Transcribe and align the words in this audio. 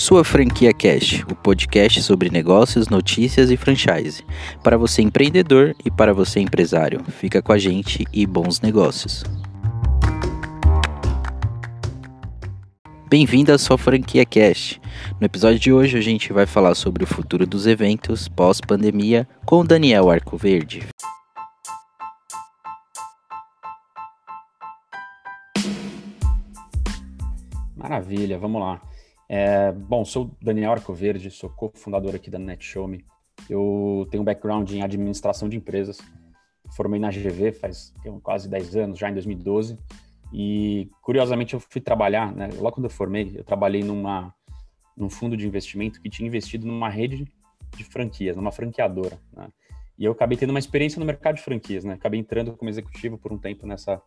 Sua 0.00 0.24
Franquia 0.24 0.72
Cash, 0.72 1.22
o 1.30 1.34
podcast 1.34 2.02
sobre 2.02 2.30
negócios, 2.30 2.88
notícias 2.88 3.50
e 3.50 3.56
franchise. 3.58 4.24
Para 4.64 4.78
você 4.78 5.02
empreendedor 5.02 5.76
e 5.84 5.90
para 5.90 6.14
você 6.14 6.40
empresário. 6.40 7.04
Fica 7.04 7.42
com 7.42 7.52
a 7.52 7.58
gente 7.58 8.06
e 8.10 8.26
bons 8.26 8.62
negócios. 8.62 9.22
Bem-vindo 13.10 13.52
à 13.52 13.58
sua 13.58 13.76
franquia 13.76 14.24
Cash. 14.24 14.80
No 15.20 15.26
episódio 15.26 15.58
de 15.58 15.70
hoje 15.70 15.98
a 15.98 16.00
gente 16.00 16.32
vai 16.32 16.46
falar 16.46 16.74
sobre 16.74 17.04
o 17.04 17.06
futuro 17.06 17.46
dos 17.46 17.66
eventos 17.66 18.26
pós-pandemia 18.26 19.28
com 19.44 19.62
Daniel 19.62 20.08
Arcoverde. 20.08 20.80
Maravilha, 27.76 28.38
vamos 28.38 28.62
lá. 28.62 28.80
É, 29.32 29.70
bom, 29.70 30.04
sou 30.04 30.36
Daniel 30.42 30.72
Arcoverde, 30.72 31.30
sou 31.30 31.48
cofundador 31.48 32.16
aqui 32.16 32.28
da 32.28 32.36
NetShowme. 32.36 33.04
Eu 33.48 34.08
tenho 34.10 34.22
um 34.22 34.24
background 34.24 34.68
em 34.72 34.82
administração 34.82 35.48
de 35.48 35.56
empresas. 35.56 35.98
Formei 36.74 36.98
na 36.98 37.10
GV 37.10 37.52
faz 37.52 37.94
quase 38.24 38.48
10 38.48 38.74
anos, 38.74 38.98
já 38.98 39.08
em 39.08 39.12
2012. 39.14 39.78
E, 40.32 40.90
curiosamente, 41.00 41.54
eu 41.54 41.60
fui 41.60 41.80
trabalhar, 41.80 42.34
né, 42.34 42.48
logo 42.56 42.72
quando 42.72 42.86
eu 42.86 42.90
formei, 42.90 43.30
eu 43.36 43.44
trabalhei 43.44 43.84
numa, 43.84 44.34
num 44.96 45.08
fundo 45.08 45.36
de 45.36 45.46
investimento 45.46 46.00
que 46.00 46.10
tinha 46.10 46.26
investido 46.26 46.66
numa 46.66 46.88
rede 46.88 47.24
de 47.76 47.84
franquias, 47.84 48.36
numa 48.36 48.50
franqueadora. 48.50 49.16
Né? 49.32 49.46
E 49.96 50.06
eu 50.06 50.10
acabei 50.10 50.36
tendo 50.36 50.50
uma 50.50 50.58
experiência 50.58 50.98
no 50.98 51.06
mercado 51.06 51.36
de 51.36 51.42
franquias, 51.42 51.84
né? 51.84 51.94
Acabei 51.94 52.18
entrando 52.18 52.56
como 52.56 52.68
executivo 52.68 53.16
por 53.16 53.32
um 53.32 53.38
tempo 53.38 53.64
nessa, 53.64 54.02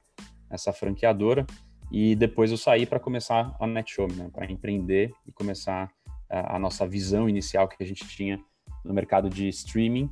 nessa 0.50 0.74
franqueadora 0.74 1.48
e 1.94 2.16
depois 2.16 2.50
eu 2.50 2.58
saí 2.58 2.88
para 2.88 3.00
começar 3.00 3.56
a 3.60 3.68
NetShowme, 3.68 4.16
né, 4.16 4.30
para 4.34 4.52
empreender 4.52 5.14
e 5.28 5.32
começar 5.32 5.92
a, 6.28 6.56
a, 6.56 6.60
nossa 6.60 6.88
visão 6.88 7.30
inicial 7.30 7.68
que 7.68 7.82
a 7.84 7.86
gente 7.86 8.08
tinha 8.08 8.44
no 8.84 8.92
mercado 8.96 9.30
de 9.30 9.48
streaming, 9.50 10.10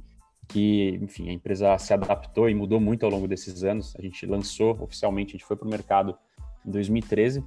que, 0.47 1.00
enfim, 1.02 1.30
a 1.30 1.33
empresa 1.33 1.75
se 1.80 1.91
adaptou 1.91 2.47
e 2.47 2.53
mudou 2.53 2.80
muito 2.80 3.03
ao 3.03 3.11
longo 3.11 3.28
desses 3.28 3.64
anos. 3.64 3.95
A 3.97 4.02
gente 4.03 4.28
lançou 4.28 4.78
oficialmente, 4.80 5.31
a 5.31 5.38
gente 5.39 5.45
foi 5.45 5.58
para 5.58 5.66
o 5.66 5.72
mercado 5.72 6.16
em 6.64 6.69
2013 6.69 7.44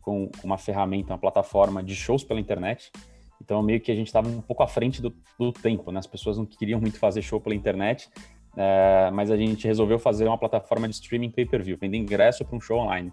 com 0.00 0.30
uma 0.44 0.58
ferramenta, 0.58 1.12
uma 1.12 1.18
plataforma 1.18 1.82
de 1.82 1.96
shows 1.96 2.22
pela 2.22 2.38
internet. 2.38 2.92
Então, 3.40 3.60
meio 3.62 3.80
que 3.80 3.90
a 3.90 3.96
gente 3.96 4.06
estava 4.06 4.28
um 4.28 4.40
pouco 4.40 4.62
à 4.62 4.68
frente 4.68 5.02
do, 5.02 5.12
do, 5.36 5.52
tempo, 5.52 5.90
né? 5.90 5.98
As 5.98 6.06
pessoas 6.06 6.38
não 6.38 6.46
queriam 6.46 6.80
muito 6.80 7.00
fazer 7.00 7.20
show 7.20 7.40
pela 7.40 7.54
internet, 7.54 8.08
é, 8.56 9.10
mas 9.12 9.28
a 9.28 9.36
gente 9.36 9.66
resolveu 9.66 9.98
fazer 9.98 10.28
uma 10.28 10.38
plataforma 10.38 10.88
de 10.88 10.94
streaming 10.94 11.30
pay-per-view, 11.30 11.76
vender 11.76 11.96
ingresso 11.96 12.44
para 12.44 12.56
um 12.56 12.60
show 12.60 12.78
online. 12.78 13.12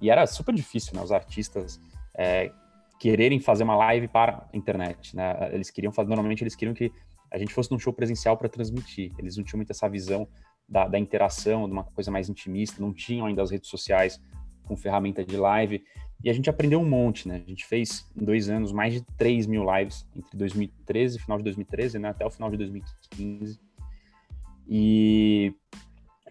E 0.00 0.10
era 0.10 0.26
super 0.26 0.54
difícil, 0.54 0.94
né? 0.94 1.02
Os 1.02 1.12
artistas 1.12 1.80
é, 2.16 2.52
quererem 2.98 3.40
fazer 3.40 3.64
uma 3.64 3.76
live 3.76 4.08
para 4.08 4.48
a 4.52 4.56
internet, 4.56 5.14
né? 5.14 5.50
Eles 5.52 5.70
queriam 5.70 5.92
fazer, 5.92 6.08
normalmente 6.08 6.42
eles 6.42 6.54
queriam 6.54 6.74
que 6.74 6.92
a 7.30 7.38
gente 7.38 7.52
fosse 7.52 7.70
num 7.70 7.78
show 7.78 7.92
presencial 7.92 8.36
para 8.36 8.48
transmitir. 8.48 9.12
Eles 9.18 9.36
não 9.36 9.44
tinham 9.44 9.58
muito 9.58 9.70
essa 9.70 9.88
visão 9.88 10.26
da, 10.68 10.86
da, 10.88 10.98
interação, 10.98 11.66
de 11.66 11.72
uma 11.72 11.84
coisa 11.84 12.10
mais 12.10 12.28
intimista, 12.28 12.80
não 12.80 12.92
tinham 12.92 13.26
ainda 13.26 13.42
as 13.42 13.50
redes 13.50 13.68
sociais 13.68 14.20
com 14.64 14.76
ferramenta 14.76 15.24
de 15.24 15.36
live. 15.36 15.82
E 16.22 16.28
a 16.28 16.32
gente 16.32 16.50
aprendeu 16.50 16.80
um 16.80 16.88
monte, 16.88 17.28
né? 17.28 17.42
A 17.46 17.48
gente 17.48 17.64
fez 17.64 18.10
em 18.16 18.24
dois 18.24 18.48
anos 18.48 18.72
mais 18.72 18.92
de 18.92 19.02
3 19.16 19.46
mil 19.46 19.64
lives 19.76 20.06
entre 20.16 20.36
2013, 20.36 21.18
final 21.20 21.38
de 21.38 21.44
2013, 21.44 21.98
né? 21.98 22.08
Até 22.08 22.26
o 22.26 22.30
final 22.30 22.50
de 22.50 22.56
2015. 22.56 23.60
E 24.68 25.54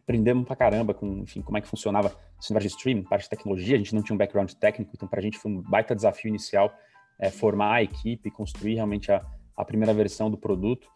aprendemos 0.07 0.45
pra 0.45 0.55
caramba 0.55 0.93
com, 0.93 1.17
enfim, 1.17 1.41
como 1.41 1.57
é 1.57 1.61
que 1.61 1.67
funcionava 1.67 2.15
esse 2.41 2.53
de 2.57 2.67
streaming, 2.67 3.03
parte 3.03 3.23
de 3.23 3.29
tecnologia, 3.29 3.75
a 3.75 3.77
gente 3.77 3.93
não 3.93 4.01
tinha 4.01 4.13
um 4.13 4.17
background 4.17 4.49
técnico, 4.53 4.91
então 4.95 5.05
para 5.05 5.19
a 5.19 5.21
gente 5.21 5.37
foi 5.37 5.51
um 5.51 5.61
baita 5.61 5.93
desafio 5.93 6.29
inicial 6.29 6.73
é, 7.19 7.29
formar 7.29 7.73
a 7.73 7.83
equipe, 7.83 8.31
construir 8.31 8.75
realmente 8.75 9.11
a, 9.11 9.21
a 9.57 9.65
primeira 9.65 9.93
versão 9.93 10.31
do 10.31 10.37
produto. 10.37 10.87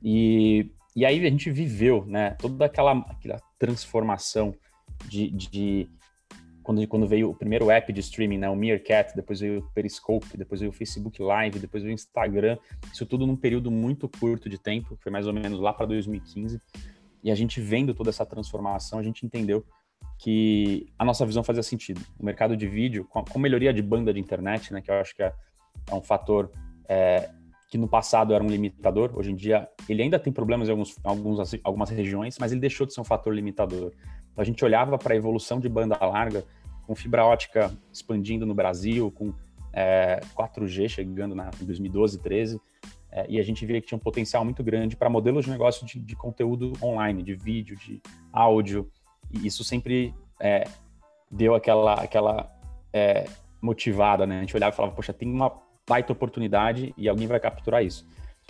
E, 0.00 0.70
e 0.94 1.04
aí 1.04 1.18
a 1.18 1.30
gente 1.30 1.50
viveu, 1.50 2.04
né, 2.06 2.36
toda 2.38 2.66
aquela, 2.66 2.92
aquela 2.92 3.40
transformação 3.58 4.54
de, 5.08 5.30
de 5.30 5.88
quando, 6.62 6.86
quando 6.86 7.08
veio 7.08 7.30
o 7.30 7.34
primeiro 7.34 7.72
app 7.72 7.92
de 7.92 7.98
streaming, 7.98 8.38
né, 8.38 8.48
o 8.48 8.54
Meerkat, 8.54 9.16
depois 9.16 9.40
veio 9.40 9.60
o 9.60 9.72
Periscope, 9.72 10.36
depois 10.36 10.60
veio 10.60 10.70
o 10.70 10.74
Facebook 10.74 11.20
Live, 11.20 11.58
depois 11.58 11.82
veio 11.82 11.92
o 11.92 11.94
Instagram, 11.94 12.56
isso 12.92 13.04
tudo 13.04 13.26
num 13.26 13.36
período 13.36 13.68
muito 13.68 14.08
curto 14.08 14.48
de 14.48 14.58
tempo, 14.58 14.96
foi 15.00 15.10
mais 15.10 15.26
ou 15.26 15.32
menos 15.32 15.58
lá 15.58 15.72
para 15.72 15.86
2015. 15.86 16.60
E 17.22 17.30
a 17.30 17.34
gente 17.34 17.60
vendo 17.60 17.94
toda 17.94 18.10
essa 18.10 18.24
transformação, 18.24 18.98
a 18.98 19.02
gente 19.02 19.24
entendeu 19.24 19.64
que 20.18 20.92
a 20.98 21.04
nossa 21.04 21.24
visão 21.24 21.42
fazia 21.42 21.62
sentido. 21.62 22.00
O 22.18 22.24
mercado 22.24 22.56
de 22.56 22.66
vídeo, 22.66 23.06
com 23.06 23.38
melhoria 23.38 23.72
de 23.72 23.82
banda 23.82 24.12
de 24.12 24.20
internet, 24.20 24.72
né, 24.72 24.80
que 24.80 24.90
eu 24.90 24.94
acho 24.94 25.14
que 25.14 25.22
é, 25.22 25.32
é 25.90 25.94
um 25.94 26.02
fator 26.02 26.50
é, 26.88 27.30
que 27.70 27.78
no 27.78 27.88
passado 27.88 28.34
era 28.34 28.42
um 28.42 28.48
limitador, 28.48 29.12
hoje 29.16 29.30
em 29.30 29.36
dia 29.36 29.68
ele 29.88 30.02
ainda 30.02 30.18
tem 30.18 30.32
problemas 30.32 30.68
em 30.68 30.72
alguns, 30.72 30.98
alguns, 31.04 31.54
algumas 31.62 31.90
regiões, 31.90 32.36
mas 32.38 32.50
ele 32.50 32.60
deixou 32.60 32.86
de 32.86 32.92
ser 32.92 33.00
um 33.00 33.04
fator 33.04 33.32
limitador. 33.34 33.92
Então 34.32 34.42
a 34.42 34.44
gente 34.44 34.64
olhava 34.64 34.98
para 34.98 35.14
a 35.14 35.16
evolução 35.16 35.60
de 35.60 35.68
banda 35.68 35.96
larga, 36.04 36.44
com 36.86 36.94
fibra 36.94 37.24
ótica 37.24 37.70
expandindo 37.92 38.44
no 38.44 38.54
Brasil, 38.54 39.10
com 39.12 39.32
é, 39.72 40.20
4G 40.36 40.88
chegando 40.88 41.34
na, 41.34 41.50
em 41.60 41.64
2012, 41.64 42.18
13, 42.18 42.60
é, 43.12 43.26
e 43.28 43.38
a 43.38 43.42
gente 43.42 43.64
via 43.66 43.80
que 43.80 43.86
tinha 43.86 43.96
um 43.96 44.00
potencial 44.00 44.44
muito 44.44 44.62
grande 44.62 44.96
para 44.96 45.08
modelos 45.08 45.44
de 45.44 45.50
negócio 45.50 45.86
de, 45.86 45.98
de 45.98 46.16
conteúdo 46.16 46.72
online, 46.82 47.22
de 47.22 47.34
vídeo, 47.34 47.76
de 47.76 48.00
áudio, 48.32 48.90
e 49.30 49.46
isso 49.46 49.64
sempre 49.64 50.14
é, 50.40 50.64
deu 51.30 51.54
aquela, 51.54 51.94
aquela 51.94 52.50
é, 52.92 53.24
motivada, 53.60 54.26
né? 54.26 54.38
A 54.38 54.40
gente 54.40 54.56
olhava 54.56 54.72
e 54.72 54.76
falava, 54.76 54.94
poxa, 54.94 55.12
tem 55.12 55.30
uma 55.30 55.52
baita 55.88 56.12
oportunidade 56.12 56.94
e 56.96 57.08
alguém 57.08 57.26
vai 57.26 57.40
capturar 57.40 57.84
isso. 57.84 58.06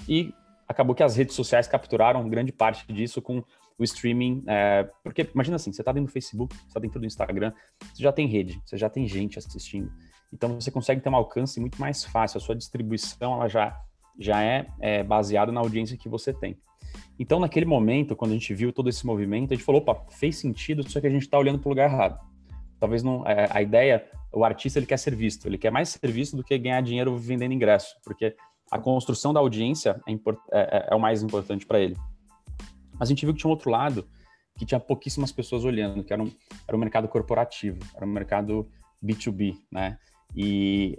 E 0.09 0.33
acabou 0.69 0.95
que 0.95 1.03
as 1.03 1.17
redes 1.17 1.35
sociais 1.35 1.67
capturaram 1.67 2.29
grande 2.29 2.53
parte 2.53 2.91
disso 2.93 3.21
com 3.21 3.43
o 3.79 3.85
streaming, 3.85 4.45
é, 4.47 4.89
porque 5.03 5.29
imagina 5.35 5.57
assim, 5.57 5.73
você 5.73 5.81
está 5.81 5.91
dentro 5.91 6.09
do 6.09 6.13
Facebook, 6.13 6.55
você 6.55 6.67
está 6.67 6.79
dentro 6.79 7.01
do 7.01 7.07
Instagram, 7.07 7.53
você 7.81 8.03
já 8.03 8.13
tem 8.13 8.27
rede, 8.27 8.61
você 8.65 8.77
já 8.77 8.91
tem 8.91 9.09
gente 9.09 9.39
assistindo, 9.39 9.91
então 10.31 10.61
você 10.61 10.71
consegue 10.71 11.01
ter 11.01 11.09
um 11.09 11.17
alcance 11.17 11.59
muito 11.59 11.81
mais 11.81 12.05
fácil, 12.05 12.37
a 12.37 12.41
sua 12.41 12.55
distribuição 12.55 13.33
ela 13.33 13.49
já, 13.49 13.81
já 14.21 14.43
é, 14.43 14.67
é 14.79 15.03
baseada 15.03 15.51
na 15.51 15.61
audiência 15.61 15.97
que 15.97 16.09
você 16.09 16.33
tem. 16.33 16.57
Então, 17.19 17.41
naquele 17.41 17.67
momento, 17.67 18.15
quando 18.15 18.33
a 18.33 18.35
gente 18.35 18.55
viu 18.55 18.73
todo 18.73 18.89
esse 18.89 19.05
movimento, 19.07 19.53
a 19.53 19.57
gente 19.57 19.65
falou, 19.65 19.81
opa, 19.81 20.07
fez 20.11 20.37
sentido, 20.37 20.89
só 20.89 21.01
que 21.01 21.07
a 21.07 21.11
gente 21.11 21.23
está 21.23 21.39
olhando 21.39 21.59
para 21.59 21.69
o 21.69 21.71
lugar 21.71 21.91
errado. 21.91 22.21
Talvez 22.79 23.03
não, 23.03 23.27
a, 23.27 23.33
é, 23.33 23.49
a 23.51 23.63
ideia, 23.63 24.05
o 24.33 24.45
artista 24.45 24.79
ele 24.79 24.87
quer 24.87 24.99
ser 24.99 25.15
visto, 25.15 25.47
ele 25.47 25.59
quer 25.59 25.71
mais 25.71 25.89
ser 25.89 26.11
visto 26.11 26.37
do 26.37 26.45
que 26.45 26.57
ganhar 26.57 26.81
dinheiro 26.83 27.17
vendendo 27.17 27.53
ingresso, 27.53 27.95
porque 28.05 28.35
a 28.71 28.79
construção 28.79 29.33
da 29.33 29.41
audiência 29.41 30.01
é, 30.07 30.13
é, 30.13 30.19
é, 30.53 30.89
é 30.91 30.95
o 30.95 31.01
mais 31.01 31.23
importante 31.23 31.67
para 31.67 31.81
ele. 31.81 31.97
Mas 32.99 33.09
a 33.09 33.13
gente 33.13 33.25
viu 33.25 33.35
que 33.35 33.41
tinha 33.41 33.49
um 33.49 33.53
outro 33.53 33.71
lado, 33.71 34.07
que 34.57 34.65
tinha 34.65 34.79
pouquíssimas 34.79 35.33
pessoas 35.33 35.65
olhando, 35.65 36.05
que 36.05 36.13
era 36.13 36.23
um, 36.23 36.31
era 36.69 36.77
um 36.77 36.81
mercado 36.81 37.09
corporativo, 37.09 37.79
era 37.95 38.05
um 38.05 38.11
mercado 38.11 38.69
B2B, 39.03 39.57
né? 39.71 39.99
E 40.37 40.99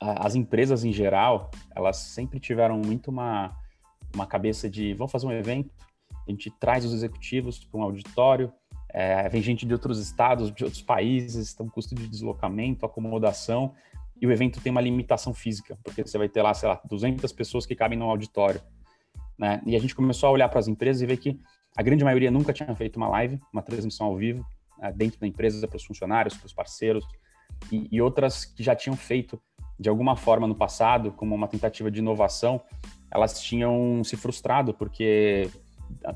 as 0.00 0.34
empresas 0.34 0.84
em 0.84 0.92
geral, 0.92 1.50
elas 1.74 1.96
sempre 1.96 2.40
tiveram 2.40 2.78
muito 2.78 3.10
uma 3.10 3.56
uma 4.14 4.26
cabeça 4.26 4.68
de 4.68 4.92
vamos 4.94 5.12
fazer 5.12 5.26
um 5.26 5.32
evento, 5.32 5.70
a 6.26 6.30
gente 6.30 6.50
traz 6.58 6.84
os 6.84 6.92
executivos 6.92 7.64
para 7.64 7.80
um 7.80 7.82
auditório, 7.82 8.52
é, 8.88 9.28
vem 9.28 9.40
gente 9.40 9.64
de 9.64 9.72
outros 9.72 9.98
estados, 9.98 10.52
de 10.52 10.64
outros 10.64 10.82
países, 10.82 11.56
um 11.60 11.68
custo 11.68 11.94
de 11.94 12.08
deslocamento, 12.08 12.84
acomodação, 12.84 13.72
e 14.20 14.26
o 14.26 14.32
evento 14.32 14.60
tem 14.60 14.70
uma 14.70 14.80
limitação 14.80 15.32
física, 15.32 15.78
porque 15.82 16.02
você 16.02 16.18
vai 16.18 16.28
ter 16.28 16.42
lá, 16.42 16.52
sei 16.52 16.68
lá, 16.68 16.80
200 16.84 17.32
pessoas 17.32 17.64
que 17.64 17.74
cabem 17.74 17.98
no 17.98 18.04
auditório. 18.10 18.60
Né? 19.38 19.62
E 19.64 19.74
a 19.74 19.78
gente 19.78 19.94
começou 19.94 20.28
a 20.28 20.32
olhar 20.32 20.48
para 20.48 20.58
as 20.58 20.68
empresas 20.68 21.00
e 21.00 21.06
ver 21.06 21.16
que 21.16 21.40
a 21.76 21.82
grande 21.82 22.04
maioria 22.04 22.30
nunca 22.30 22.52
tinha 22.52 22.74
feito 22.74 22.96
uma 22.96 23.08
live, 23.08 23.40
uma 23.52 23.62
transmissão 23.62 24.08
ao 24.08 24.16
vivo, 24.16 24.44
né, 24.78 24.92
dentro 24.92 25.18
da 25.18 25.26
empresa, 25.26 25.66
para 25.66 25.76
os 25.76 25.84
funcionários, 25.84 26.36
para 26.36 26.46
os 26.46 26.52
parceiros, 26.52 27.06
e, 27.72 27.88
e 27.90 28.02
outras 28.02 28.44
que 28.44 28.62
já 28.62 28.74
tinham 28.74 28.96
feito 28.96 29.40
de 29.80 29.88
alguma 29.88 30.14
forma 30.14 30.46
no 30.46 30.54
passado, 30.54 31.10
como 31.10 31.34
uma 31.34 31.48
tentativa 31.48 31.90
de 31.90 32.00
inovação, 32.00 32.60
elas 33.10 33.40
tinham 33.40 34.04
se 34.04 34.14
frustrado 34.14 34.74
porque 34.74 35.48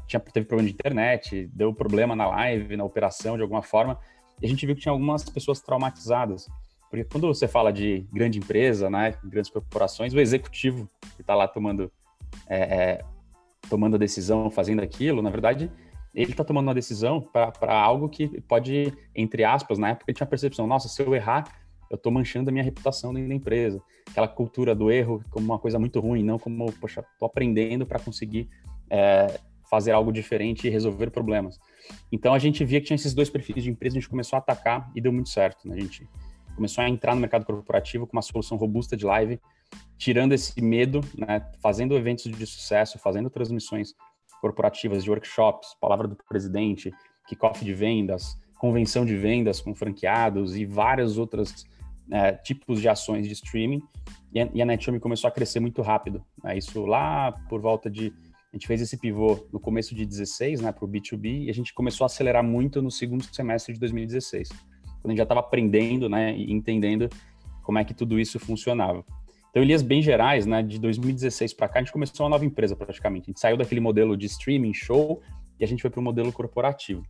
tinha, 0.06 0.20
teve 0.20 0.44
problema 0.44 0.68
de 0.68 0.74
internet, 0.74 1.50
deu 1.50 1.72
problema 1.72 2.14
na 2.14 2.26
live, 2.26 2.76
na 2.76 2.84
operação 2.84 3.36
de 3.36 3.42
alguma 3.42 3.62
forma, 3.62 3.98
e 4.42 4.44
a 4.44 4.48
gente 4.50 4.66
viu 4.66 4.74
que 4.74 4.82
tinha 4.82 4.92
algumas 4.92 5.24
pessoas 5.24 5.60
traumatizadas. 5.62 6.46
Porque 6.90 7.04
quando 7.04 7.26
você 7.26 7.48
fala 7.48 7.72
de 7.72 8.06
grande 8.12 8.38
empresa, 8.38 8.90
né, 8.90 9.14
grandes 9.24 9.50
corporações, 9.50 10.12
o 10.12 10.20
executivo 10.20 10.86
que 11.16 11.22
está 11.22 11.34
lá 11.34 11.48
tomando, 11.48 11.90
é, 12.46 12.58
é, 12.58 13.04
tomando 13.70 13.96
a 13.96 13.98
decisão, 13.98 14.50
fazendo 14.50 14.82
aquilo, 14.82 15.22
na 15.22 15.30
verdade, 15.30 15.72
ele 16.14 16.32
está 16.32 16.44
tomando 16.44 16.68
uma 16.68 16.74
decisão 16.74 17.18
para 17.18 17.74
algo 17.74 18.10
que 18.10 18.42
pode, 18.42 18.92
entre 19.16 19.42
aspas, 19.42 19.78
na 19.78 19.88
época 19.88 20.04
ele 20.06 20.16
tinha 20.16 20.26
a 20.26 20.30
percepção, 20.30 20.66
nossa, 20.66 20.86
se 20.86 21.02
eu 21.02 21.14
errar, 21.14 21.63
eu 21.94 21.96
estou 21.96 22.12
manchando 22.12 22.50
a 22.50 22.52
minha 22.52 22.64
reputação 22.64 23.12
dentro 23.14 23.28
da 23.28 23.34
empresa. 23.34 23.80
Aquela 24.10 24.28
cultura 24.28 24.74
do 24.74 24.90
erro 24.90 25.22
como 25.30 25.46
uma 25.46 25.58
coisa 25.58 25.78
muito 25.78 26.00
ruim, 26.00 26.22
não 26.22 26.38
como, 26.38 26.70
poxa, 26.72 27.04
estou 27.12 27.26
aprendendo 27.26 27.86
para 27.86 27.98
conseguir 27.98 28.48
é, 28.90 29.40
fazer 29.70 29.92
algo 29.92 30.12
diferente 30.12 30.66
e 30.66 30.70
resolver 30.70 31.10
problemas. 31.10 31.58
Então 32.12 32.34
a 32.34 32.38
gente 32.38 32.64
via 32.64 32.80
que 32.80 32.86
tinha 32.86 32.96
esses 32.96 33.14
dois 33.14 33.30
perfis 33.30 33.62
de 33.62 33.70
empresa, 33.70 33.96
a 33.96 34.00
gente 34.00 34.10
começou 34.10 34.36
a 34.36 34.40
atacar 34.40 34.90
e 34.94 35.00
deu 35.00 35.12
muito 35.12 35.28
certo. 35.28 35.68
Né? 35.68 35.76
A 35.76 35.80
gente 35.80 36.08
começou 36.54 36.82
a 36.82 36.88
entrar 36.88 37.14
no 37.14 37.20
mercado 37.20 37.44
corporativo 37.44 38.06
com 38.06 38.16
uma 38.16 38.22
solução 38.22 38.56
robusta 38.56 38.96
de 38.96 39.04
live, 39.04 39.40
tirando 39.96 40.32
esse 40.32 40.60
medo, 40.60 41.00
né, 41.16 41.50
fazendo 41.60 41.96
eventos 41.96 42.24
de 42.24 42.46
sucesso, 42.46 42.98
fazendo 42.98 43.30
transmissões 43.30 43.94
corporativas 44.40 45.02
de 45.02 45.10
workshops, 45.10 45.74
palavra 45.80 46.06
do 46.06 46.16
presidente, 46.28 46.92
kickoff 47.26 47.64
de 47.64 47.72
vendas, 47.72 48.36
convenção 48.58 49.04
de 49.04 49.16
vendas 49.16 49.60
com 49.60 49.74
franqueados 49.74 50.56
e 50.56 50.64
vários 50.64 51.18
outros 51.18 51.66
é, 52.10 52.32
tipos 52.32 52.80
de 52.80 52.88
ações 52.88 53.26
de 53.26 53.32
streaming. 53.32 53.82
E 54.32 54.40
a, 54.40 54.48
e 54.52 54.62
a 54.62 55.00
começou 55.00 55.28
a 55.28 55.30
crescer 55.30 55.60
muito 55.60 55.80
rápido. 55.82 56.24
Né? 56.42 56.58
Isso 56.58 56.84
lá 56.84 57.32
por 57.48 57.60
volta 57.60 57.90
de. 57.90 58.12
A 58.52 58.56
gente 58.56 58.66
fez 58.68 58.80
esse 58.80 58.96
pivô 58.96 59.46
no 59.52 59.58
começo 59.58 59.96
de 59.96 60.06
16 60.06 60.60
né, 60.60 60.70
para 60.70 60.84
o 60.84 60.88
B2B 60.88 61.46
e 61.46 61.50
a 61.50 61.52
gente 61.52 61.74
começou 61.74 62.04
a 62.04 62.06
acelerar 62.06 62.44
muito 62.44 62.80
no 62.80 62.88
segundo 62.88 63.24
semestre 63.24 63.74
de 63.74 63.80
2016, 63.80 64.48
quando 64.48 65.06
a 65.06 65.08
gente 65.08 65.16
já 65.16 65.24
estava 65.24 65.40
aprendendo 65.40 66.08
né, 66.08 66.36
e 66.36 66.52
entendendo 66.52 67.08
como 67.64 67.78
é 67.80 67.84
que 67.84 67.92
tudo 67.92 68.16
isso 68.20 68.38
funcionava. 68.38 69.04
Então, 69.50 69.60
em 69.60 69.66
linhas 69.66 69.82
bem 69.82 70.00
gerais, 70.00 70.46
né, 70.46 70.62
de 70.62 70.78
2016 70.78 71.52
para 71.54 71.68
cá, 71.68 71.80
a 71.80 71.82
gente 71.82 71.92
começou 71.92 72.24
uma 72.24 72.30
nova 72.30 72.44
empresa 72.44 72.76
praticamente. 72.76 73.24
A 73.24 73.30
gente 73.30 73.40
saiu 73.40 73.56
daquele 73.56 73.80
modelo 73.80 74.16
de 74.16 74.26
streaming, 74.26 74.72
show, 74.72 75.20
e 75.58 75.64
a 75.64 75.66
gente 75.66 75.80
foi 75.80 75.90
para 75.90 76.00
o 76.00 76.02
modelo 76.02 76.32
corporativo. 76.32 77.04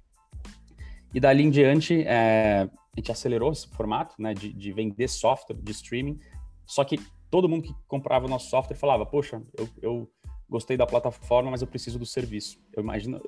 E 1.14 1.20
dali 1.20 1.44
em 1.44 1.50
diante, 1.50 2.02
é, 2.02 2.68
a 2.68 2.98
gente 3.00 3.12
acelerou 3.12 3.52
esse 3.52 3.68
formato 3.68 4.20
né, 4.20 4.34
de, 4.34 4.52
de, 4.52 4.72
vender 4.72 5.08
software 5.08 5.56
de 5.56 5.70
streaming. 5.70 6.18
Só 6.66 6.82
que 6.84 6.98
todo 7.30 7.48
mundo 7.48 7.62
que 7.62 7.74
comprava 7.86 8.26
o 8.26 8.28
nosso 8.28 8.50
software 8.50 8.76
falava: 8.76 9.06
Poxa, 9.06 9.40
eu, 9.56 9.68
eu 9.80 10.10
gostei 10.48 10.76
da 10.76 10.86
plataforma, 10.86 11.52
mas 11.52 11.62
eu 11.62 11.68
preciso 11.68 12.00
do 12.00 12.04
serviço. 12.04 12.58
Eu 12.72 12.82
imagino, 12.82 13.22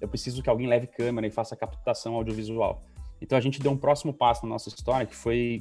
eu 0.00 0.08
preciso 0.08 0.42
que 0.42 0.48
alguém 0.48 0.68
leve 0.68 0.86
câmera 0.86 1.26
e 1.26 1.30
faça 1.30 1.56
captação 1.56 2.14
audiovisual. 2.14 2.80
Então 3.20 3.36
a 3.36 3.40
gente 3.40 3.60
deu 3.60 3.72
um 3.72 3.76
próximo 3.76 4.12
passo 4.12 4.44
na 4.44 4.50
nossa 4.50 4.68
história, 4.68 5.06
que 5.06 5.16
foi 5.16 5.60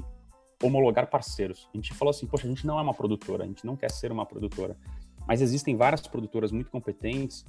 homologar 0.61 1.09
parceiros. 1.09 1.67
A 1.73 1.77
gente 1.77 1.93
falou 1.93 2.11
assim, 2.11 2.25
poxa, 2.27 2.45
a 2.45 2.49
gente 2.49 2.65
não 2.65 2.79
é 2.79 2.81
uma 2.81 2.93
produtora, 2.93 3.43
a 3.43 3.47
gente 3.47 3.65
não 3.65 3.75
quer 3.75 3.91
ser 3.91 4.11
uma 4.11 4.25
produtora, 4.25 4.77
mas 5.27 5.41
existem 5.41 5.75
várias 5.75 6.07
produtoras 6.07 6.51
muito 6.51 6.69
competentes, 6.69 7.45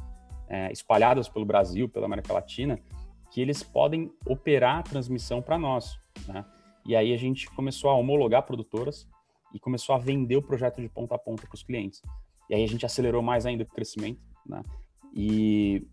é, 0.49 0.71
espalhadas 0.73 1.29
pelo 1.29 1.45
Brasil, 1.45 1.89
pela 1.89 2.07
América 2.07 2.33
Latina, 2.33 2.79
que 3.35 3.41
eles 3.41 3.65
podem 3.65 4.13
operar 4.25 4.79
a 4.79 4.83
transmissão 4.85 5.43
para 5.43 5.59
nós, 5.59 5.99
né? 6.29 6.45
E 6.87 6.95
aí 6.95 7.13
a 7.13 7.17
gente 7.17 7.51
começou 7.51 7.91
a 7.91 7.95
homologar 7.95 8.45
produtoras 8.45 9.09
e 9.53 9.59
começou 9.59 9.93
a 9.93 9.99
vender 9.99 10.37
o 10.37 10.43
projeto 10.43 10.81
de 10.81 10.89
ponta 10.89 11.17
a 11.17 11.19
ponta 11.19 11.45
para 11.45 11.55
os 11.57 11.65
clientes. 11.65 12.01
E 12.49 12.55
aí 12.55 12.63
a 12.63 12.69
gente 12.69 12.87
acelerou 12.87 13.23
mais 13.23 13.45
ainda 13.45 13.65
o 13.65 13.67
crescimento, 13.67 14.21
né? 14.47 14.63
E 15.13 15.85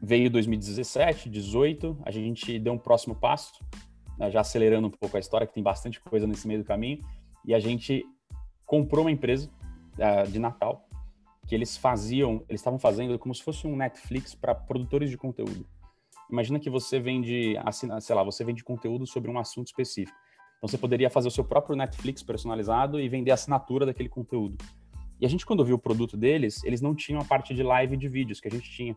veio 0.00 0.30
2017, 0.30 1.28
18, 1.28 1.98
a 2.06 2.10
gente 2.10 2.58
deu 2.58 2.72
um 2.72 2.78
próximo 2.78 3.14
passo, 3.14 3.62
né, 4.18 4.30
já 4.30 4.40
acelerando 4.40 4.86
um 4.86 4.90
pouco 4.90 5.14
a 5.14 5.20
história, 5.20 5.46
que 5.46 5.52
tem 5.52 5.62
bastante 5.62 6.00
coisa 6.00 6.26
nesse 6.26 6.48
meio 6.48 6.60
do 6.60 6.66
caminho, 6.66 7.04
e 7.44 7.52
a 7.52 7.60
gente 7.60 8.02
comprou 8.64 9.04
uma 9.04 9.10
empresa 9.10 9.50
uh, 9.98 10.30
de 10.30 10.38
Natal 10.38 10.88
que 11.46 11.54
eles 11.54 11.76
faziam, 11.76 12.42
eles 12.48 12.62
estavam 12.62 12.78
fazendo 12.78 13.18
como 13.18 13.34
se 13.34 13.42
fosse 13.42 13.66
um 13.66 13.76
Netflix 13.76 14.34
para 14.34 14.54
produtores 14.54 15.10
de 15.10 15.18
conteúdo. 15.18 15.66
Imagina 16.30 16.58
que 16.58 16.68
você 16.68 16.98
vende, 16.98 17.54
sei 18.00 18.14
lá, 18.14 18.22
você 18.22 18.44
vende 18.44 18.64
conteúdo 18.64 19.06
sobre 19.06 19.30
um 19.30 19.38
assunto 19.38 19.68
específico. 19.68 20.16
Então 20.58 20.68
você 20.68 20.78
poderia 20.78 21.10
fazer 21.10 21.28
o 21.28 21.30
seu 21.30 21.44
próprio 21.44 21.76
Netflix 21.76 22.22
personalizado 22.22 22.98
e 22.98 23.08
vender 23.08 23.30
a 23.30 23.34
assinatura 23.34 23.86
daquele 23.86 24.08
conteúdo. 24.08 24.56
E 25.20 25.24
a 25.24 25.28
gente, 25.28 25.46
quando 25.46 25.64
viu 25.64 25.76
o 25.76 25.78
produto 25.78 26.16
deles, 26.16 26.62
eles 26.64 26.80
não 26.80 26.94
tinham 26.94 27.20
a 27.20 27.24
parte 27.24 27.54
de 27.54 27.62
live 27.62 27.96
de 27.96 28.08
vídeos 28.08 28.40
que 28.40 28.48
a 28.48 28.50
gente 28.50 28.70
tinha. 28.70 28.96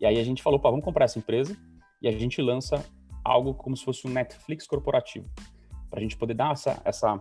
E 0.00 0.06
aí 0.06 0.18
a 0.18 0.24
gente 0.24 0.42
falou, 0.42 0.60
pá, 0.60 0.70
vamos 0.70 0.84
comprar 0.84 1.04
essa 1.06 1.18
empresa 1.18 1.56
e 2.00 2.08
a 2.08 2.12
gente 2.12 2.40
lança 2.40 2.84
algo 3.24 3.54
como 3.54 3.76
se 3.76 3.84
fosse 3.84 4.06
um 4.06 4.10
Netflix 4.10 4.66
corporativo, 4.66 5.28
para 5.90 5.98
a 5.98 6.02
gente 6.02 6.16
poder 6.16 6.34
dar 6.34 6.52
essa, 6.52 6.80
essa 6.84 7.20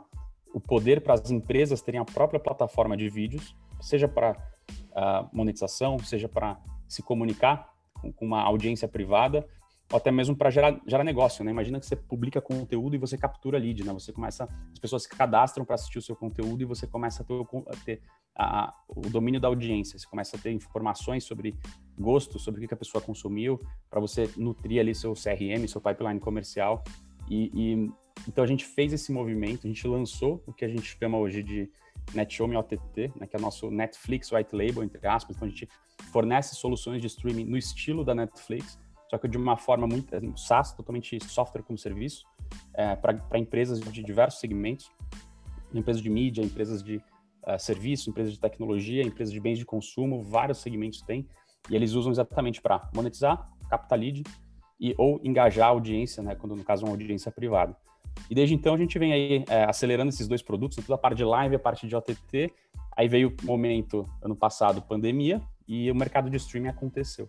o 0.54 0.60
poder 0.60 1.02
para 1.02 1.14
as 1.14 1.30
empresas 1.30 1.82
terem 1.82 2.00
a 2.00 2.06
própria 2.06 2.40
plataforma 2.40 2.96
de 2.96 3.10
vídeos, 3.10 3.56
seja 3.82 4.08
para 4.08 4.32
uh, 4.32 5.30
monetização, 5.32 6.00
seja 6.00 6.28
para 6.28 6.60
se 6.88 7.04
comunicar 7.04 7.72
com, 8.02 8.26
uma 8.26 8.42
audiência 8.42 8.88
privada, 8.88 9.48
ou 9.92 9.98
até 9.98 10.12
mesmo 10.12 10.36
para 10.36 10.50
gerar, 10.50 10.80
gerar 10.86 11.04
negócio, 11.04 11.44
né? 11.44 11.52
Imagina 11.52 11.80
que 11.80 11.86
você 11.86 11.96
publica 11.96 12.40
conteúdo 12.40 12.96
e 12.96 13.00
você 13.00 13.18
captura 13.18 13.58
lead, 13.58 13.84
né? 13.84 13.92
Você 13.94 14.14
começa, 14.14 14.48
as 14.72 14.80
pessoas 14.80 15.04
se 15.04 15.10
cadastram 15.10 15.66
para 15.66 15.76
assistir 15.76 15.98
o 15.98 16.02
seu 16.02 16.16
conteúdo 16.16 16.62
e 16.62 16.66
você 16.66 16.86
começa 16.86 17.24
a 17.24 17.26
ter, 17.26 17.34
a 17.34 17.76
ter 17.86 18.02
a, 18.38 18.74
o 18.88 19.02
domínio 19.02 19.42
da 19.42 19.48
audiência, 19.48 19.98
você 19.98 20.08
começa 20.08 20.38
a 20.38 20.40
ter 20.40 20.52
informações 20.52 21.24
sobre 21.24 21.58
gosto, 21.98 22.40
sobre 22.40 22.64
o 22.64 22.68
que 22.68 22.74
a 22.74 22.78
pessoa 22.78 23.02
consumiu, 23.02 23.60
para 23.90 24.00
você 24.00 24.30
nutrir 24.38 24.80
ali 24.80 24.96
seu 24.96 25.14
CRM, 25.14 25.68
seu 25.68 25.82
pipeline 25.82 26.20
comercial. 26.20 26.84
E, 27.30 27.52
e, 27.54 27.92
então 28.28 28.44
a 28.44 28.48
gente 28.48 28.66
fez 28.66 28.94
esse 28.94 29.12
movimento, 29.12 29.66
a 29.66 29.68
gente 29.68 29.86
lançou 29.88 30.42
o 30.48 30.54
que 30.54 30.64
a 30.64 30.70
gente 30.70 30.98
chama 30.98 31.18
hoje 31.18 31.44
de 31.44 31.70
NetShowme 32.14 32.56
OTT, 32.56 33.14
né, 33.16 33.28
que 33.28 33.36
é 33.36 33.40
o 33.40 33.42
nosso 33.42 33.70
Netflix 33.70 34.32
White 34.32 34.56
Label, 34.56 34.84
entre 34.84 35.06
aspas. 35.08 35.36
Então 35.36 35.48
a 35.48 35.52
gente 35.52 35.68
fornece 36.12 36.56
soluções 36.56 37.02
de 37.02 37.08
streaming 37.08 37.46
no 37.46 37.58
estilo 37.58 38.04
da 38.04 38.16
Netflix, 38.16 38.80
só 39.10 39.18
que 39.18 39.28
de 39.28 39.38
uma 39.38 39.58
forma 39.58 39.88
muito 39.88 40.16
um 40.18 40.38
SaaS, 40.38 40.74
totalmente 40.74 41.18
software 41.26 41.64
como 41.64 41.78
serviço, 41.78 42.26
é, 42.74 42.96
para 42.96 43.40
empresas 43.40 43.80
de 43.80 44.04
diversos 44.04 44.40
segmentos, 44.40 44.92
empresas 45.74 46.02
de 46.02 46.10
mídia, 46.10 46.42
empresas 46.44 46.84
de 46.84 46.98
uh, 46.98 47.60
serviço, 47.60 48.10
empresas 48.10 48.34
de 48.34 48.40
tecnologia, 48.40 49.04
empresas 49.04 49.34
de 49.34 49.40
bens 49.40 49.58
de 49.58 49.66
consumo, 49.66 50.22
vários 50.22 50.60
segmentos 50.60 51.02
tem. 51.02 51.28
E 51.70 51.76
eles 51.76 51.94
usam 51.94 52.12
exatamente 52.12 52.62
para 52.62 52.90
monetizar, 52.96 53.50
captar 53.70 54.00
lead 54.00 54.24
e 54.80 54.96
ou 54.98 55.20
engajar 55.24 55.68
a 55.68 55.72
audiência, 55.72 56.24
né, 56.24 56.36
quando 56.36 56.56
no 56.56 56.64
caso 56.64 56.86
é 56.86 56.88
uma 56.88 56.94
audiência 56.94 57.32
privada. 57.32 57.76
E 58.30 58.36
desde 58.36 58.54
então 58.54 58.74
a 58.74 58.78
gente 58.78 58.98
vem 59.00 59.14
aí 59.14 59.46
é, 59.50 59.64
acelerando 59.64 60.10
esses 60.10 60.28
dois 60.28 60.42
produtos, 60.42 60.78
toda 60.78 60.96
a 60.96 60.98
parte 60.98 61.18
de 61.18 61.24
live, 61.24 61.56
a 61.56 61.60
parte 61.60 61.88
de 61.88 61.96
OTT. 61.96 62.54
Aí 62.96 63.08
veio 63.08 63.36
o 63.44 63.46
momento, 63.46 64.08
ano 64.22 64.36
passado, 64.36 64.82
pandemia, 64.82 65.42
e 65.68 65.90
o 65.90 65.96
mercado 65.96 66.30
de 66.30 66.38
streaming 66.38 66.70
aconteceu. 66.70 67.28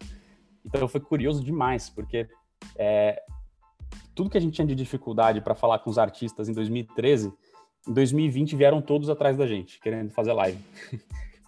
Então 0.65 0.87
foi 0.89 1.01
curioso 1.01 1.43
demais, 1.45 1.89
porque 1.89 2.29
é, 2.77 3.23
tudo 4.15 4.31
que 4.31 4.37
a 4.37 4.41
gente 4.41 4.55
tinha 4.55 4.67
de 4.67 4.75
dificuldade 4.75 5.41
para 5.41 5.55
falar 5.55 5.79
com 5.79 5.91
os 5.91 5.99
artistas 5.99 6.49
em 6.49 6.53
2013, 6.53 7.33
em 7.89 7.93
2020 7.93 8.57
vieram 8.57 8.83
todos 8.83 9.09
atrás 9.09 9.37
da 9.37 9.47
gente, 9.47 9.81
querendo 9.81 10.11
fazer 10.11 10.33
live. 10.33 10.59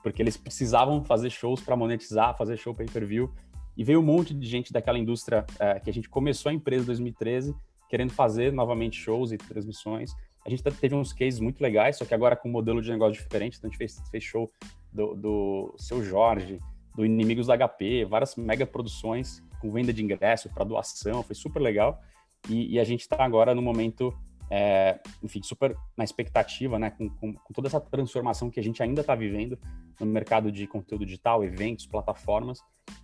porque 0.02 0.20
eles 0.20 0.36
precisavam 0.36 1.04
fazer 1.04 1.30
shows 1.30 1.60
para 1.60 1.76
monetizar, 1.76 2.36
fazer 2.36 2.56
show 2.56 2.74
pay-per-view. 2.74 3.30
E 3.76 3.84
veio 3.84 4.00
um 4.00 4.02
monte 4.02 4.34
de 4.34 4.46
gente 4.46 4.72
daquela 4.72 4.98
indústria 4.98 5.46
é, 5.58 5.78
que 5.80 5.88
a 5.88 5.92
gente 5.92 6.08
começou 6.08 6.50
a 6.50 6.52
empresa 6.52 6.82
em 6.82 6.86
2013, 6.86 7.54
querendo 7.92 8.10
fazer 8.10 8.50
novamente 8.54 8.98
shows 8.98 9.32
e 9.32 9.36
transmissões. 9.36 10.14
A 10.46 10.48
gente 10.48 10.62
teve 10.62 10.94
uns 10.94 11.12
cases 11.12 11.38
muito 11.38 11.60
legais, 11.60 11.98
só 11.98 12.06
que 12.06 12.14
agora 12.14 12.34
com 12.34 12.48
um 12.48 12.52
modelo 12.52 12.80
de 12.80 12.90
negócio 12.90 13.22
diferente. 13.22 13.58
Então 13.58 13.68
a 13.68 13.70
gente 13.70 13.76
fez, 13.76 14.02
fez 14.10 14.24
show 14.24 14.50
do, 14.90 15.14
do 15.14 15.74
Seu 15.76 16.02
Jorge, 16.02 16.58
do 16.96 17.04
Inimigos 17.04 17.48
da 17.48 17.58
HP, 17.58 18.06
várias 18.06 18.34
mega 18.34 18.64
produções 18.64 19.42
com 19.60 19.70
venda 19.70 19.92
de 19.92 20.02
ingresso 20.02 20.48
para 20.48 20.64
doação, 20.64 21.22
foi 21.22 21.36
super 21.36 21.60
legal. 21.60 22.00
E, 22.48 22.72
e 22.72 22.80
a 22.80 22.84
gente 22.84 23.02
está 23.02 23.22
agora 23.22 23.54
no 23.54 23.60
momento 23.60 24.10
é, 24.50 24.98
enfim, 25.22 25.42
super 25.42 25.76
na 25.94 26.02
expectativa, 26.02 26.78
né, 26.78 26.90
com, 26.90 27.10
com, 27.10 27.34
com, 27.34 27.52
toda 27.52 27.68
essa 27.68 27.80
transformação 27.80 28.50
que 28.50 28.58
a 28.58 28.62
gente 28.62 28.82
ainda 28.82 29.02
está 29.02 29.14
vivendo 29.14 29.58
no 30.00 30.06
mercado 30.06 30.50
de 30.50 30.66
conteúdo 30.66 31.04
digital, 31.04 31.44
eventos, 31.44 31.86
plataformas, 31.86 32.58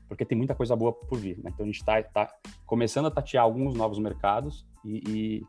porque 0.09 0.25
tem 0.25 0.37
muita 0.37 0.55
coisa 0.55 0.75
boa 0.75 0.95
por 0.95 1.19
vir. 1.19 1.37
Né? 1.39 1.51
Então 1.53 1.65
a 1.65 1.67
gente 1.67 1.79
está 1.79 2.03
tá 2.03 2.35
começando 2.65 3.07
a 3.07 3.11
tatear 3.11 3.45
alguns 3.45 3.75
novos 3.75 3.99
mercados 3.99 4.67
e, 4.85 5.03
e, 5.09 5.47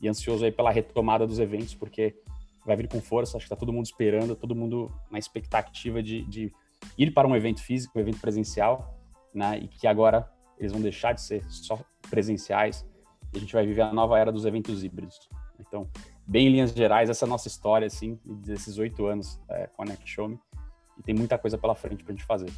e, 0.00 0.08
ansioso 0.08 0.44
aí 0.44 0.52
pela 0.52 0.70
retomada 0.70 1.26
dos 1.26 1.38
eventos, 1.38 1.74
porque 1.74 2.14
vai 2.64 2.76
vir 2.76 2.88
com 2.88 3.00
força, 3.00 3.36
acho 3.36 3.46
que 3.46 3.52
está 3.52 3.56
todo 3.56 3.72
mundo 3.72 3.86
esperando, 3.86 4.36
todo 4.36 4.54
mundo 4.54 4.90
na 5.10 5.18
expectativa 5.18 6.02
de, 6.02 6.22
de 6.24 6.52
ir 6.96 7.12
para 7.12 7.26
um 7.26 7.34
evento 7.34 7.60
físico, 7.62 7.98
um 7.98 8.00
evento 8.00 8.20
presencial, 8.20 8.98
né, 9.34 9.58
e 9.58 9.68
que 9.68 9.86
agora 9.86 10.30
eles 10.58 10.72
vão 10.72 10.80
deixar 10.80 11.12
de 11.12 11.20
ser 11.20 11.44
só 11.50 11.78
presenciais 12.10 12.86
e 13.32 13.36
a 13.36 13.40
gente 13.40 13.52
vai 13.52 13.66
viver 13.66 13.82
a 13.82 13.92
nova 13.92 14.18
era 14.18 14.30
dos 14.30 14.44
eventos 14.44 14.84
híbridos. 14.84 15.28
Então, 15.58 15.88
bem 16.26 16.46
em 16.46 16.50
linhas 16.50 16.72
gerais, 16.72 17.08
essa 17.08 17.24
é 17.24 17.26
a 17.26 17.28
nossa 17.28 17.48
história, 17.48 17.86
assim, 17.86 18.18
desses 18.24 18.78
oito 18.78 19.06
anos 19.06 19.40
é, 19.48 19.66
com 19.68 19.82
a 19.82 19.86
Next 19.86 20.08
Show 20.08 20.28
Me, 20.28 20.38
e 20.98 21.02
tem 21.02 21.14
muita 21.14 21.38
coisa 21.38 21.56
pela 21.56 21.74
frente 21.74 22.04
para 22.04 22.12
a 22.12 22.16
gente 22.16 22.26
fazer. 22.26 22.50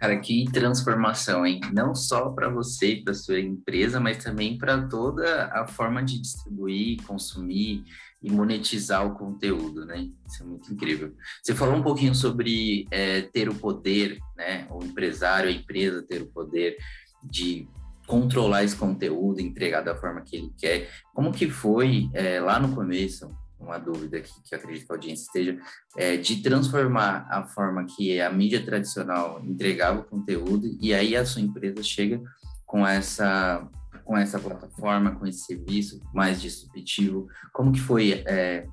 Cara, 0.00 0.18
que 0.18 0.46
transformação, 0.50 1.46
hein? 1.46 1.60
Não 1.74 1.94
só 1.94 2.30
para 2.30 2.48
você 2.48 2.94
e 2.94 3.04
para 3.04 3.12
sua 3.12 3.38
empresa, 3.38 4.00
mas 4.00 4.24
também 4.24 4.56
para 4.56 4.88
toda 4.88 5.48
a 5.52 5.66
forma 5.66 6.02
de 6.02 6.18
distribuir, 6.18 7.02
consumir 7.02 7.84
e 8.22 8.32
monetizar 8.32 9.06
o 9.06 9.14
conteúdo, 9.14 9.84
né? 9.84 10.08
Isso 10.26 10.42
é 10.42 10.46
muito 10.46 10.72
incrível. 10.72 11.14
Você 11.42 11.54
falou 11.54 11.76
um 11.76 11.82
pouquinho 11.82 12.14
sobre 12.14 12.86
é, 12.90 13.20
ter 13.20 13.50
o 13.50 13.54
poder, 13.54 14.18
né? 14.34 14.66
O 14.70 14.82
empresário, 14.82 15.50
a 15.50 15.52
empresa 15.52 16.02
ter 16.02 16.22
o 16.22 16.28
poder 16.28 16.78
de 17.22 17.68
controlar 18.06 18.64
esse 18.64 18.76
conteúdo, 18.76 19.40
entregar 19.40 19.82
da 19.82 19.94
forma 19.94 20.22
que 20.22 20.34
ele 20.34 20.50
quer. 20.58 20.88
Como 21.12 21.30
que 21.30 21.50
foi 21.50 22.08
é, 22.14 22.40
lá 22.40 22.58
no 22.58 22.74
começo, 22.74 23.30
uma 23.60 23.78
dúvida 23.78 24.18
aqui 24.18 24.32
que 24.42 24.54
eu 24.54 24.58
acredito 24.58 24.86
que 24.86 24.92
a 24.92 24.94
audiência 24.94 25.24
esteja, 25.24 25.58
é, 25.96 26.16
de 26.16 26.42
transformar 26.42 27.26
a 27.30 27.44
forma 27.44 27.84
que 27.84 28.20
a 28.20 28.30
mídia 28.30 28.64
tradicional 28.64 29.40
entregava 29.44 30.00
o 30.00 30.04
conteúdo 30.04 30.66
e 30.80 30.94
aí 30.94 31.14
a 31.14 31.24
sua 31.24 31.42
empresa 31.42 31.82
chega 31.82 32.20
com 32.66 32.86
essa 32.86 33.68
com 34.04 34.16
essa 34.16 34.40
plataforma, 34.40 35.14
com 35.14 35.24
esse 35.24 35.44
serviço 35.44 36.00
mais 36.12 36.40
disruptivo, 36.40 37.28
como 37.52 37.70
que 37.70 37.80
foi 37.80 38.24
é, 38.26 38.66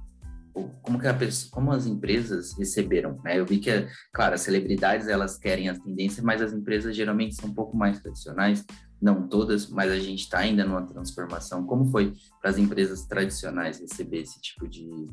como 0.81 0.99
que 0.99 1.07
a 1.07 1.13
pessoa, 1.13 1.51
como 1.51 1.71
as 1.71 1.85
empresas 1.85 2.57
receberam, 2.57 3.19
né? 3.23 3.39
Eu 3.39 3.45
vi 3.45 3.59
que, 3.59 3.87
claro, 4.11 4.33
as 4.33 4.41
celebridades 4.41 5.07
elas 5.07 5.37
querem 5.37 5.69
as 5.69 5.77
tendências, 5.79 6.23
mas 6.23 6.41
as 6.41 6.53
empresas 6.53 6.95
geralmente 6.95 7.35
são 7.35 7.49
um 7.49 7.53
pouco 7.53 7.77
mais 7.77 7.99
tradicionais, 7.99 8.65
não 9.01 9.27
todas, 9.27 9.69
mas 9.69 9.91
a 9.91 9.99
gente 9.99 10.21
está 10.21 10.39
ainda 10.39 10.65
numa 10.65 10.85
transformação. 10.85 11.65
Como 11.65 11.85
foi 11.91 12.13
para 12.41 12.49
as 12.49 12.57
empresas 12.57 13.05
tradicionais 13.05 13.79
receber 13.79 14.21
esse 14.21 14.41
tipo 14.41 14.67
de, 14.67 15.07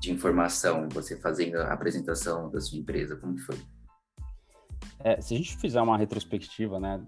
de 0.00 0.10
informação, 0.10 0.88
você 0.90 1.16
fazendo 1.20 1.56
a 1.56 1.72
apresentação 1.72 2.50
da 2.50 2.60
sua 2.60 2.78
empresa, 2.78 3.16
como 3.16 3.38
foi? 3.38 3.56
É, 5.00 5.20
se 5.20 5.34
a 5.34 5.36
gente 5.36 5.56
fizer 5.56 5.80
uma 5.80 5.96
retrospectiva, 5.96 6.80
né, 6.80 7.00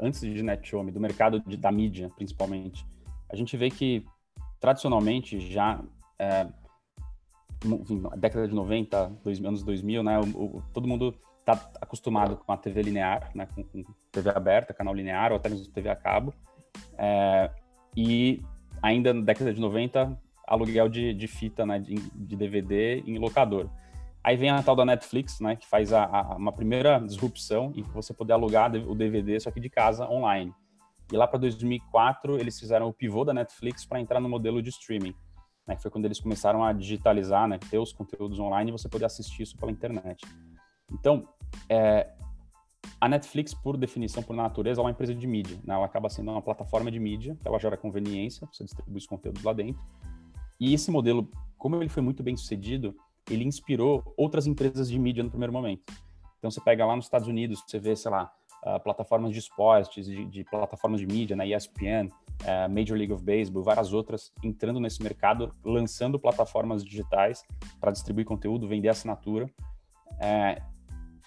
antes 0.00 0.20
de 0.20 0.42
NetShowme, 0.42 0.92
do 0.92 1.00
mercado 1.00 1.40
de, 1.40 1.56
da 1.56 1.72
mídia, 1.72 2.10
principalmente, 2.14 2.86
a 3.30 3.36
gente 3.36 3.56
vê 3.56 3.70
que, 3.70 4.04
tradicionalmente, 4.60 5.40
já, 5.40 5.82
é, 6.18 6.46
enfim, 7.64 8.02
década 8.16 8.48
de 8.48 8.54
90, 8.54 9.12
dois, 9.22 9.44
anos 9.44 9.62
2000, 9.62 10.02
né, 10.02 10.18
o, 10.18 10.22
o, 10.58 10.62
todo 10.72 10.88
mundo 10.88 11.14
está 11.40 11.52
acostumado 11.80 12.36
com 12.36 12.52
a 12.52 12.56
TV 12.56 12.82
linear, 12.82 13.30
né, 13.34 13.46
com, 13.54 13.62
com, 13.64 13.84
TV 14.10 14.30
aberta, 14.30 14.72
canal 14.74 14.94
linear, 14.94 15.32
ou 15.32 15.36
até 15.36 15.48
mesmo 15.48 15.72
TV 15.72 15.88
a 15.88 15.96
cabo, 15.96 16.32
é, 16.96 17.50
e 17.96 18.42
ainda 18.82 19.12
na 19.12 19.22
década 19.22 19.52
de 19.52 19.60
90, 19.60 20.18
aluguel 20.46 20.88
de, 20.88 21.14
de 21.14 21.26
fita, 21.26 21.64
né, 21.64 21.78
de, 21.78 21.94
de 21.94 22.36
DVD 22.36 23.00
em 23.06 23.18
locador. 23.18 23.68
Aí 24.24 24.36
vem 24.36 24.50
a 24.50 24.62
tal 24.62 24.76
da 24.76 24.84
Netflix, 24.84 25.40
né, 25.40 25.56
que 25.56 25.66
faz 25.66 25.92
a, 25.92 26.04
a, 26.04 26.36
uma 26.36 26.52
primeira 26.52 26.98
disrupção 27.00 27.72
e 27.74 27.82
você 27.82 28.14
poder 28.14 28.34
alugar 28.34 28.72
o 28.74 28.94
DVD 28.94 29.38
só 29.40 29.50
que 29.50 29.58
de 29.58 29.68
casa 29.68 30.08
online. 30.08 30.54
E 31.12 31.16
lá 31.16 31.26
para 31.26 31.40
2004 31.40 32.38
eles 32.38 32.58
fizeram 32.58 32.88
o 32.88 32.92
pivô 32.92 33.24
da 33.24 33.34
Netflix 33.34 33.84
para 33.84 34.00
entrar 34.00 34.20
no 34.20 34.28
modelo 34.28 34.62
de 34.62 34.70
streaming. 34.70 35.14
Né, 35.66 35.76
foi 35.76 35.90
quando 35.90 36.06
eles 36.06 36.18
começaram 36.18 36.64
a 36.64 36.72
digitalizar, 36.72 37.46
né, 37.46 37.58
ter 37.58 37.78
os 37.78 37.92
conteúdos 37.92 38.38
online 38.40 38.70
e 38.70 38.72
você 38.72 38.88
poder 38.88 39.04
assistir 39.04 39.44
isso 39.44 39.56
pela 39.56 39.70
internet. 39.70 40.24
Então, 40.90 41.28
é, 41.68 42.12
a 43.00 43.08
Netflix, 43.08 43.54
por 43.54 43.76
definição, 43.76 44.22
por 44.22 44.34
natureza, 44.34 44.80
ela 44.80 44.88
é 44.88 44.90
uma 44.90 44.92
empresa 44.92 45.14
de 45.14 45.26
mídia. 45.26 45.58
Né? 45.64 45.74
Ela 45.74 45.86
acaba 45.86 46.08
sendo 46.08 46.30
uma 46.30 46.42
plataforma 46.42 46.90
de 46.90 46.98
mídia, 46.98 47.36
ela 47.44 47.58
gera 47.58 47.76
conveniência, 47.76 48.48
você 48.52 48.64
distribui 48.64 48.98
os 48.98 49.06
conteúdos 49.06 49.42
lá 49.42 49.52
dentro. 49.52 49.82
E 50.58 50.72
esse 50.72 50.90
modelo, 50.90 51.28
como 51.58 51.76
ele 51.76 51.88
foi 51.88 52.02
muito 52.02 52.22
bem 52.22 52.36
sucedido, 52.36 52.94
ele 53.28 53.44
inspirou 53.44 54.14
outras 54.16 54.46
empresas 54.46 54.88
de 54.88 54.98
mídia 54.98 55.22
no 55.22 55.30
primeiro 55.30 55.52
momento. 55.52 55.82
Então 56.38 56.50
você 56.50 56.60
pega 56.60 56.84
lá 56.84 56.94
nos 56.96 57.06
Estados 57.06 57.28
Unidos, 57.28 57.62
você 57.66 57.78
vê, 57.78 57.94
sei 57.94 58.10
lá, 58.10 58.32
uh, 58.64 58.80
plataformas 58.80 59.32
de 59.32 59.38
esportes, 59.38 60.06
de, 60.06 60.24
de, 60.26 60.44
plataformas 60.44 61.00
de 61.00 61.06
mídia, 61.06 61.36
né, 61.36 61.46
ESPN, 61.46 62.08
uh, 62.08 62.68
Major 62.68 62.96
League 62.96 63.12
of 63.12 63.24
Baseball, 63.24 63.62
várias 63.62 63.92
outras 63.92 64.32
entrando 64.42 64.80
nesse 64.80 65.02
mercado, 65.02 65.54
lançando 65.64 66.18
plataformas 66.18 66.84
digitais 66.84 67.44
para 67.80 67.90
distribuir 67.90 68.26
conteúdo, 68.26 68.68
vender 68.68 68.88
assinatura. 68.88 69.46
Uh, 70.12 70.72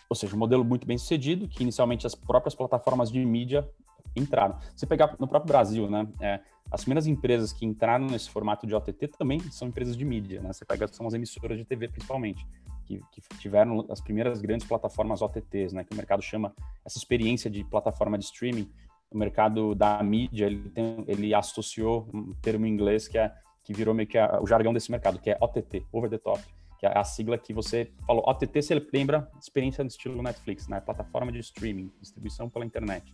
ou 0.09 0.15
seja, 0.15 0.35
um 0.35 0.39
modelo 0.39 0.63
muito 0.63 0.85
bem 0.85 0.97
sucedido, 0.97 1.47
que 1.47 1.63
inicialmente 1.63 2.05
as 2.05 2.13
próprias 2.13 2.53
plataformas 2.53 3.11
de 3.11 3.23
mídia 3.25 3.67
entraram. 4.15 4.57
Você 4.75 4.85
pegar 4.85 5.15
no 5.19 5.27
próprio 5.27 5.47
Brasil, 5.47 5.89
né? 5.89 6.07
É, 6.21 6.39
as 6.71 6.81
primeiras 6.81 7.05
empresas 7.05 7.51
que 7.51 7.65
entraram 7.65 8.05
nesse 8.05 8.29
formato 8.29 8.65
de 8.65 8.73
OTT 8.73 9.07
também 9.09 9.39
são 9.51 9.67
empresas 9.67 9.95
de 9.95 10.05
mídia, 10.05 10.41
né? 10.41 10.53
Você 10.53 10.63
pega, 10.63 10.87
são 10.87 11.05
as 11.05 11.13
emissoras 11.13 11.57
de 11.57 11.65
TV 11.65 11.87
principalmente, 11.87 12.45
que, 12.85 13.01
que 13.11 13.21
tiveram 13.39 13.85
as 13.89 13.99
primeiras 13.99 14.41
grandes 14.41 14.67
plataformas 14.67 15.21
OTTs, 15.21 15.73
né? 15.73 15.83
Que 15.83 15.93
o 15.93 15.95
mercado 15.95 16.21
chama 16.21 16.53
essa 16.85 16.97
experiência 16.97 17.49
de 17.49 17.63
plataforma 17.63 18.17
de 18.17 18.25
streaming. 18.25 18.69
O 19.11 19.17
mercado 19.17 19.75
da 19.75 20.01
mídia, 20.03 20.45
ele, 20.45 20.69
tem, 20.69 21.03
ele 21.07 21.33
associou 21.33 22.09
um 22.13 22.33
termo 22.41 22.65
em 22.65 22.69
inglês 22.69 23.07
que, 23.07 23.17
é, 23.17 23.33
que 23.63 23.73
virou 23.73 23.93
meio 23.93 24.07
que 24.07 24.17
a, 24.17 24.39
o 24.41 24.47
jargão 24.47 24.73
desse 24.73 24.91
mercado, 24.91 25.19
que 25.19 25.29
é 25.29 25.37
OTT, 25.39 25.85
Over 25.91 26.09
the 26.09 26.17
Top, 26.17 26.41
que 26.79 26.85
é 26.85 26.97
a 26.97 27.03
sigla 27.03 27.37
que 27.37 27.53
você 27.53 27.91
falou. 28.05 28.23
OTT, 28.27 28.61
você 28.61 28.87
lembra 28.93 29.29
experiência 29.39 29.83
do 29.83 29.89
estilo 29.89 30.21
Netflix, 30.21 30.67
né? 30.67 30.79
Plataforma 30.79 31.31
de 31.31 31.39
streaming, 31.39 31.91
distribuição 31.99 32.49
pela 32.49 32.65
internet. 32.65 33.13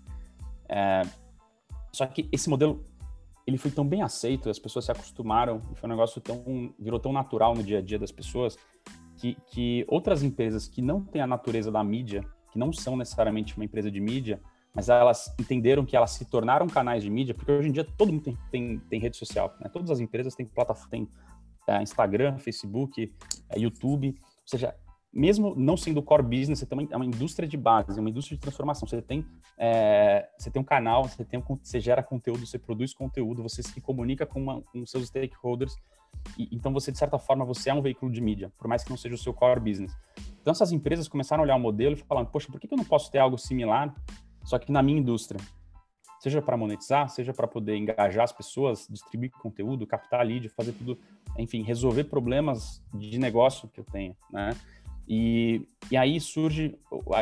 É, 0.67 1.01
só 1.91 2.05
que 2.05 2.29
esse 2.31 2.49
modelo 2.49 2.85
ele 3.45 3.57
foi 3.57 3.71
tão 3.71 3.85
bem 3.85 4.01
aceito, 4.01 4.49
as 4.49 4.59
pessoas 4.59 4.85
se 4.85 4.91
acostumaram, 4.91 5.61
foi 5.75 5.89
um 5.89 5.91
negócio 5.91 6.21
tão 6.21 6.73
virou 6.79 6.99
tão 6.99 7.11
natural 7.11 7.55
no 7.55 7.63
dia 7.63 7.79
a 7.79 7.81
dia 7.81 7.97
das 7.97 8.11
pessoas 8.11 8.57
que, 9.21 9.37
que 9.51 9.85
outras 9.87 10.23
empresas 10.23 10.67
que 10.67 10.81
não 10.81 11.03
têm 11.03 11.21
a 11.21 11.27
natureza 11.27 11.71
da 11.71 11.83
mídia, 11.83 12.25
que 12.51 12.57
não 12.57 12.73
são 12.73 12.97
necessariamente 12.97 13.55
uma 13.55 13.63
empresa 13.63 13.91
de 13.91 14.01
mídia, 14.01 14.41
mas 14.73 14.89
elas 14.89 15.31
entenderam 15.39 15.85
que 15.85 15.95
elas 15.95 16.11
se 16.11 16.25
tornaram 16.25 16.65
canais 16.65 17.03
de 17.03 17.09
mídia, 17.09 17.35
porque 17.35 17.51
hoje 17.51 17.69
em 17.69 17.71
dia 17.71 17.83
todo 17.83 18.11
mundo 18.11 18.23
tem, 18.23 18.37
tem, 18.49 18.79
tem 18.79 18.99
rede 18.99 19.17
social, 19.17 19.55
né? 19.59 19.69
Todas 19.69 19.91
as 19.91 19.99
empresas 19.99 20.33
têm 20.33 20.45
plataforma, 20.45 20.89
têm 20.89 21.07
é, 21.67 21.83
Instagram, 21.83 22.39
Facebook, 22.39 23.13
é, 23.49 23.59
YouTube, 23.59 24.15
ou 24.19 24.47
seja, 24.47 24.73
mesmo 25.13 25.53
não 25.55 25.75
sendo 25.75 26.01
core 26.01 26.23
business, 26.23 26.59
você 26.59 26.65
tem 26.65 26.79
uma, 26.79 26.87
é 26.89 26.95
uma 26.95 27.05
indústria 27.05 27.47
de 27.47 27.57
base, 27.57 27.99
uma 27.99 28.09
indústria 28.09 28.37
de 28.37 28.41
transformação. 28.41 28.87
Você 28.87 29.01
tem, 29.01 29.25
é, 29.57 30.29
você 30.37 30.49
tem 30.49 30.61
um 30.61 30.65
canal, 30.65 31.03
você, 31.03 31.25
tem 31.25 31.39
um, 31.39 31.59
você 31.61 31.79
gera 31.79 32.01
conteúdo, 32.01 32.45
você 32.45 32.57
produz 32.57 32.93
conteúdo, 32.93 33.43
você 33.43 33.61
se 33.61 33.81
comunica 33.81 34.25
com, 34.25 34.41
uma, 34.41 34.61
com 34.61 34.85
seus 34.85 35.07
stakeholders. 35.07 35.75
E, 36.37 36.47
então, 36.51 36.71
você, 36.71 36.91
de 36.91 36.97
certa 36.97 37.19
forma, 37.19 37.43
você 37.43 37.69
é 37.69 37.73
um 37.73 37.81
veículo 37.81 38.11
de 38.11 38.21
mídia, 38.21 38.51
por 38.57 38.67
mais 38.67 38.83
que 38.83 38.89
não 38.89 38.97
seja 38.97 39.15
o 39.15 39.17
seu 39.17 39.33
core 39.33 39.59
business. 39.59 39.93
Então, 40.41 40.51
essas 40.51 40.71
empresas 40.71 41.07
começaram 41.07 41.43
a 41.43 41.45
olhar 41.45 41.55
o 41.55 41.59
modelo 41.59 41.95
e 41.95 41.97
falaram, 41.97 42.27
poxa, 42.27 42.49
por 42.49 42.59
que 42.59 42.71
eu 42.71 42.77
não 42.77 42.85
posso 42.85 43.11
ter 43.11 43.19
algo 43.19 43.37
similar, 43.37 43.93
só 44.45 44.57
que 44.57 44.71
na 44.71 44.81
minha 44.81 44.99
indústria? 44.99 45.39
Seja 46.19 46.41
para 46.41 46.55
monetizar, 46.55 47.09
seja 47.09 47.33
para 47.33 47.47
poder 47.47 47.75
engajar 47.75 48.23
as 48.23 48.31
pessoas, 48.31 48.87
distribuir 48.87 49.31
conteúdo, 49.31 49.87
captar 49.87 50.23
lead, 50.25 50.47
fazer 50.49 50.71
tudo, 50.73 50.97
enfim, 51.37 51.63
resolver 51.63 52.03
problemas 52.03 52.81
de 52.93 53.17
negócio 53.17 53.67
que 53.67 53.79
eu 53.79 53.83
tenho, 53.83 54.15
né? 54.31 54.51
E, 55.07 55.67
e 55.89 55.97
aí 55.97 56.19
surge, 56.19 56.77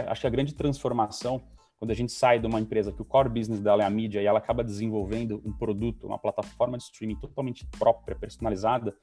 acho 0.08 0.22
que 0.22 0.28
a 0.28 0.30
grande 0.30 0.54
transformação, 0.54 1.42
quando 1.78 1.92
a 1.92 1.96
gente 1.96 2.12
sai 2.12 2.40
de 2.40 2.46
uma 2.46 2.60
empresa 2.60 2.92
que 2.92 3.02
o 3.02 3.06
core 3.06 3.30
business 3.30 3.62
dela 3.62 3.84
é 3.84 3.86
a 3.86 3.90
mídia 3.90 4.22
e 4.22 4.26
ela 4.26 4.40
acaba 4.40 4.64
desenvolvendo 4.64 5.42
um 5.46 5.52
produto, 5.52 6.06
uma 6.06 6.20
plataforma 6.20 6.78
de 6.78 6.84
streaming 6.84 7.16
totalmente 7.16 7.66
própria, 7.78 8.16
personalizada, 8.16 8.96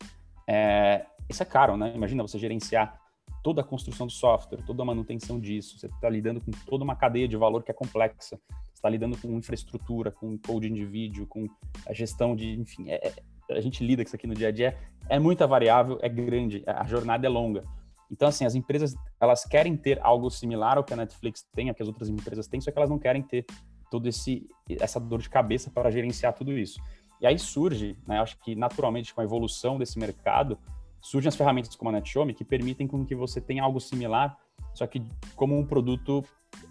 é, 0.47 1.04
isso 1.28 1.42
é 1.42 1.47
caro, 1.47 1.76
né? 1.76 1.92
Imagina 1.95 2.23
você 2.23 2.38
gerenciar 2.38 3.00
toda 3.42 3.61
a 3.61 3.64
construção 3.64 4.06
do 4.06 4.12
software, 4.12 4.62
toda 4.64 4.83
a 4.83 4.87
manutenção 4.87 5.38
disso, 5.38 5.78
você 5.78 5.87
está 5.87 6.09
lidando 6.09 6.40
com 6.40 6.50
toda 6.66 6.85
uma 6.85 6.97
cadeia 6.97 7.26
de 7.28 7.37
valor 7.37 7.62
que 7.62 7.71
é 7.71 7.75
complexa, 7.75 8.38
está 8.75 8.88
lidando 8.88 9.16
com 9.16 9.37
infraestrutura, 9.37 10.11
com 10.11 10.38
coding 10.38 10.75
de 10.75 10.85
vídeo, 10.85 11.26
com 11.26 11.49
a 11.87 11.92
gestão 11.92 12.37
de, 12.37 12.59
enfim, 12.59 12.90
é, 12.90 13.09
é, 13.09 13.56
a 13.56 13.61
gente 13.61 13.85
lida 13.85 14.02
com 14.02 14.09
isso 14.09 14.16
aqui 14.16 14.26
no 14.26 14.35
dia 14.35 14.49
a 14.49 14.50
dia, 14.52 14.76
é 15.09 15.18
muita 15.18 15.47
variável, 15.47 15.99
é 16.02 16.09
grande, 16.09 16.62
a 16.66 16.85
jornada 16.87 17.26
é 17.26 17.28
longa. 17.28 17.64
Então, 18.10 18.28
assim, 18.28 18.44
as 18.44 18.54
empresas, 18.54 18.94
elas 19.20 19.44
querem 19.44 19.76
ter 19.76 20.00
algo 20.02 20.30
similar 20.30 20.78
ao 20.78 20.84
que 20.84 20.92
a 20.92 20.96
Netflix 20.96 21.44
tem, 21.54 21.68
ao 21.68 21.75
que 21.75 21.82
as 21.82 21.88
outras 21.88 22.08
empresas 22.08 22.46
têm, 22.46 22.60
só 22.60 22.70
que 22.70 22.78
elas 22.78 22.90
não 22.90 22.98
querem 22.98 23.22
ter 23.22 23.44
todo 23.90 24.08
esse 24.08 24.48
essa 24.80 24.98
dor 24.98 25.20
de 25.20 25.30
cabeça 25.30 25.70
para 25.70 25.90
gerenciar 25.90 26.32
tudo 26.32 26.52
isso. 26.52 26.80
E 27.20 27.26
aí 27.26 27.38
surge, 27.38 27.96
né, 28.06 28.20
acho 28.20 28.38
que 28.38 28.54
naturalmente 28.54 29.14
com 29.14 29.20
a 29.20 29.25
evolução 29.25 29.78
desse 29.78 29.98
mercado, 29.98 30.58
surgem 31.00 31.28
as 31.28 31.36
ferramentas 31.36 31.75
como 31.75 31.90
a 31.90 31.92
NetShowme 31.92 32.34
que 32.34 32.44
permitem 32.44 32.86
com 32.86 33.04
que 33.04 33.14
você 33.14 33.40
tenha 33.40 33.62
algo 33.62 33.80
similar, 33.80 34.36
só 34.75 34.86
que 34.86 35.02
como 35.34 35.56
um 35.56 35.64
produto 35.64 36.25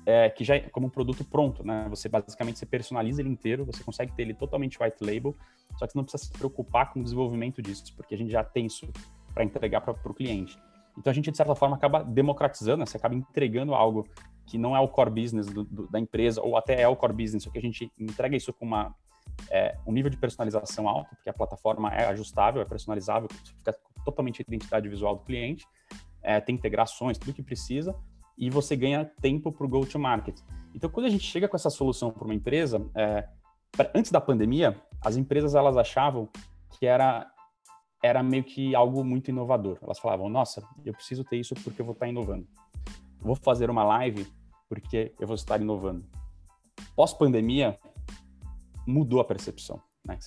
é, 0.06 0.30
que 0.30 0.44
já 0.44 0.56
é 0.56 0.60
como 0.62 0.88
um 0.88 0.90
produto 0.90 1.24
pronto, 1.24 1.66
né? 1.66 1.88
Você 1.90 2.10
basicamente 2.10 2.60
você 2.60 2.66
personaliza 2.66 3.22
ele 3.22 3.30
inteiro, 3.30 3.66
você 3.66 3.84
consegue 3.84 4.12
ter 4.14 4.24
ele 4.24 4.34
totalmente 4.34 4.82
white 4.82 5.04
label, 5.04 5.36
só 5.78 5.86
que 5.86 5.94
você 5.94 5.98
não 5.98 6.04
precisa 6.04 6.26
se 6.26 6.32
preocupar 6.32 6.92
com 6.92 7.00
o 7.00 7.04
desenvolvimento 7.04 7.62
disso, 7.62 7.94
porque 7.96 8.14
a 8.14 8.18
gente 8.18 8.32
já 8.32 8.44
tem 8.44 8.66
isso 8.66 8.88
para 9.34 9.44
entregar 9.44 9.82
para 9.82 9.94
o 9.94 10.14
cliente. 10.14 10.58
Então 10.98 11.12
a 11.12 11.14
gente, 11.14 11.30
de 11.30 11.38
certa 11.38 11.56
forma, 11.56 11.76
acaba 11.76 12.04
democratizando, 12.04 12.78
né? 12.78 12.86
você 12.86 12.98
acaba 12.98 13.16
entregando 13.16 13.74
algo 13.74 14.08
que 14.46 14.58
não 14.58 14.76
é 14.76 14.80
o 14.80 14.88
core 14.88 15.10
business 15.10 15.48
do, 15.48 15.64
do, 15.64 15.88
da 15.88 16.00
empresa, 16.00 16.42
ou 16.42 16.56
até 16.56 16.82
é 16.82 16.88
o 16.88 16.96
core 16.96 17.14
business, 17.14 17.44
só 17.44 17.50
que 17.50 17.58
a 17.58 17.62
gente 17.62 17.92
entrega 18.00 18.36
isso 18.36 18.54
com 18.54 18.66
uma, 18.66 18.96
é, 19.50 19.78
um 19.86 19.92
nível 19.92 20.10
de 20.10 20.18
personalização 20.18 20.88
alto, 20.88 21.10
porque 21.16 21.30
a 21.30 21.34
plataforma 21.34 21.94
é 21.94 22.06
ajustável, 22.08 22.62
é 22.62 22.66
personalizável, 22.66 23.28
fica 23.58 23.76
totalmente 24.04 24.42
a 24.42 24.46
identidade 24.48 24.88
visual 24.88 25.16
do 25.16 25.24
cliente, 25.24 25.68
é, 26.22 26.40
tem 26.40 26.56
integrações, 26.56 27.18
tudo 27.18 27.34
que 27.34 27.44
precisa, 27.44 27.96
e 28.38 28.50
você 28.50 28.76
ganha 28.76 29.06
tempo 29.22 29.52
para 29.52 29.66
o 29.66 29.70
go-to-market. 29.70 30.40
Então, 30.74 30.90
quando 30.90 31.06
a 31.06 31.10
gente 31.10 31.24
chega 31.24 31.48
com 31.48 31.56
essa 31.56 31.70
solução 31.70 32.12
para 32.12 32.26
uma 32.26 32.34
empresa, 32.34 32.86
é, 32.96 33.28
antes 33.94 34.12
da 34.12 34.20
pandemia, 34.20 34.80
as 35.02 35.16
empresas 35.16 35.56
elas 35.56 35.78
achavam 35.78 36.30
que 36.72 36.86
era 36.86 37.30
era 38.06 38.22
meio 38.22 38.44
que 38.44 38.76
algo 38.76 39.04
muito 39.04 39.30
inovador. 39.30 39.78
Elas 39.82 40.00
falavam: 40.00 40.30
Nossa, 40.30 40.64
eu 40.86 40.94
preciso 40.94 41.24
ter 41.24 41.38
isso 41.38 41.56
porque 41.56 41.82
eu 41.82 41.86
vou 41.86 41.94
estar 41.94 42.08
inovando. 42.08 42.48
Vou 43.20 43.36
fazer 43.36 43.70
uma 43.70 43.84
live 43.84 44.28
porque 44.70 45.14
eu 45.20 45.28
vou 45.28 45.36
estar 45.36 45.60
inovando. 45.60 46.06
Pós-pandemia, 46.96 47.80
mudou 48.86 49.20
a 49.20 49.26
percepção. 49.26 49.82
Né? 50.04 50.18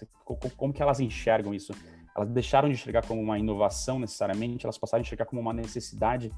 Como 0.56 0.72
que 0.72 0.82
elas 0.82 0.98
enxergam 1.00 1.54
isso? 1.54 1.72
Elas 2.16 2.28
deixaram 2.28 2.68
de 2.68 2.74
enxergar 2.74 3.06
como 3.06 3.22
uma 3.22 3.38
inovação 3.38 3.98
necessariamente, 3.98 4.66
elas 4.66 4.76
passaram 4.76 5.00
a 5.00 5.02
enxergar 5.02 5.26
como 5.26 5.40
uma 5.40 5.52
necessidade 5.52 6.32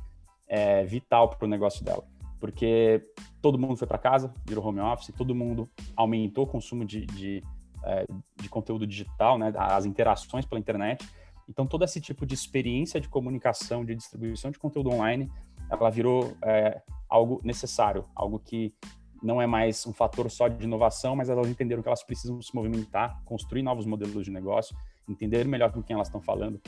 é, 0.46 0.84
vital 0.84 1.30
para 1.30 1.46
o 1.46 1.48
negócio 1.48 1.82
dela. 1.84 2.04
Porque 2.38 3.02
todo 3.40 3.58
mundo 3.58 3.76
foi 3.76 3.86
para 3.86 3.98
casa, 3.98 4.32
virou 4.46 4.64
home 4.64 4.80
office, 4.80 5.14
todo 5.16 5.34
mundo 5.34 5.68
aumentou 5.96 6.44
o 6.44 6.46
consumo 6.46 6.84
de, 6.84 7.06
de, 7.06 7.42
é, 7.84 8.06
de 8.36 8.48
conteúdo 8.48 8.86
digital, 8.86 9.38
né? 9.38 9.52
as 9.56 9.86
interações 9.86 10.44
pela 10.44 10.58
internet, 10.58 11.06
Então, 11.50 11.66
todo 11.66 11.84
esse 11.84 12.00
tipo 12.00 12.24
de 12.24 12.32
experiência 12.32 13.00
de 13.00 13.08
comunicação, 13.08 13.84
de 13.84 13.96
distribuição 13.96 14.52
de 14.52 14.58
conteúdo 14.58 14.88
online, 14.88 15.28
ela 15.68 15.90
virou 15.90 16.36
é, 16.44 16.80
algo 17.08 17.40
necessário, 17.42 18.04
algo 18.14 18.38
que 18.38 18.72
não 19.20 19.42
é 19.42 19.48
mais 19.48 19.84
um 19.84 19.92
fator 19.92 20.30
só 20.30 20.46
de 20.46 20.64
inovação, 20.64 21.16
mas 21.16 21.28
elas 21.28 21.48
entenderam 21.48 21.82
que 21.82 21.88
elas 21.88 22.04
precisam 22.04 22.40
se 22.40 22.54
movimentar, 22.54 23.20
construir 23.24 23.62
novos 23.62 23.84
modelos 23.84 24.24
de 24.24 24.30
negócio, 24.30 24.76
entender 25.08 25.44
melhor 25.44 25.72
com 25.72 25.82
quem 25.82 25.94
elas 25.94 26.06
estão 26.06 26.22
falando, 26.22 26.60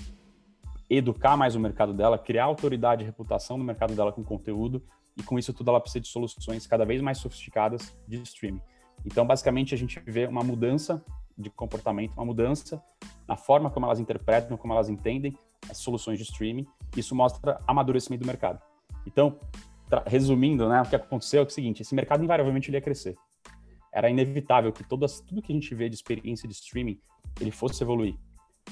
educar 0.91 1.37
mais 1.37 1.55
o 1.55 1.61
mercado 1.61 1.95
dela, 1.95 2.19
criar 2.19 2.45
autoridade 2.45 3.05
e 3.05 3.07
reputação 3.07 3.57
no 3.57 3.63
mercado 3.63 3.95
dela 3.95 4.13
com 4.13 4.25
conteúdo, 4.25 4.83
e 5.17 5.23
com 5.23 5.39
isso 5.39 5.55
tudo 5.55 5.71
ela 5.71 5.81
precisa 5.81 6.01
de 6.01 6.09
soluções 6.09 6.67
cada 6.67 6.85
vez 6.85 7.01
mais 7.01 7.19
sofisticadas 7.19 7.97
de 8.09 8.21
streaming. 8.23 8.61
Então, 9.07 9.25
basicamente, 9.25 9.75
a 9.75 9.79
gente 9.79 10.01
vê 10.01 10.27
uma 10.27 10.43
mudança 10.43 11.05
de 11.39 11.51
comportamento, 11.51 12.15
uma 12.15 12.25
mudança 12.25 12.83
na 13.33 13.37
forma 13.37 13.71
como 13.71 13.87
elas 13.87 13.99
interpretam, 13.99 14.59
como 14.59 14.75
elas 14.75 14.91
entendem 14.91 15.35
as 15.71 15.79
soluções 15.79 16.19
de 16.19 16.25
streaming. 16.25 16.67
Isso 16.95 17.15
mostra 17.15 17.59
amadurecimento 17.67 18.23
do 18.23 18.27
mercado. 18.27 18.61
Então, 19.07 19.39
resumindo, 20.07 20.69
né, 20.69 20.83
o 20.83 20.85
que 20.85 20.95
aconteceu 20.95 21.43
é, 21.43 21.47
o 21.47 21.49
seguinte: 21.49 21.81
esse 21.81 21.95
mercado 21.95 22.23
invariavelmente 22.23 22.69
ele 22.69 22.77
ia 22.77 22.83
crescer. 22.83 23.17
Era 23.91 24.11
inevitável 24.11 24.71
que 24.71 24.85
todas, 24.85 25.21
tudo 25.21 25.41
que 25.41 25.51
a 25.51 25.55
gente 25.55 25.75
vê 25.75 25.89
de 25.89 25.95
experiência 25.95 26.47
de 26.47 26.55
streaming 26.55 27.01
ele 27.41 27.51
fosse 27.51 27.83
evoluir. 27.83 28.15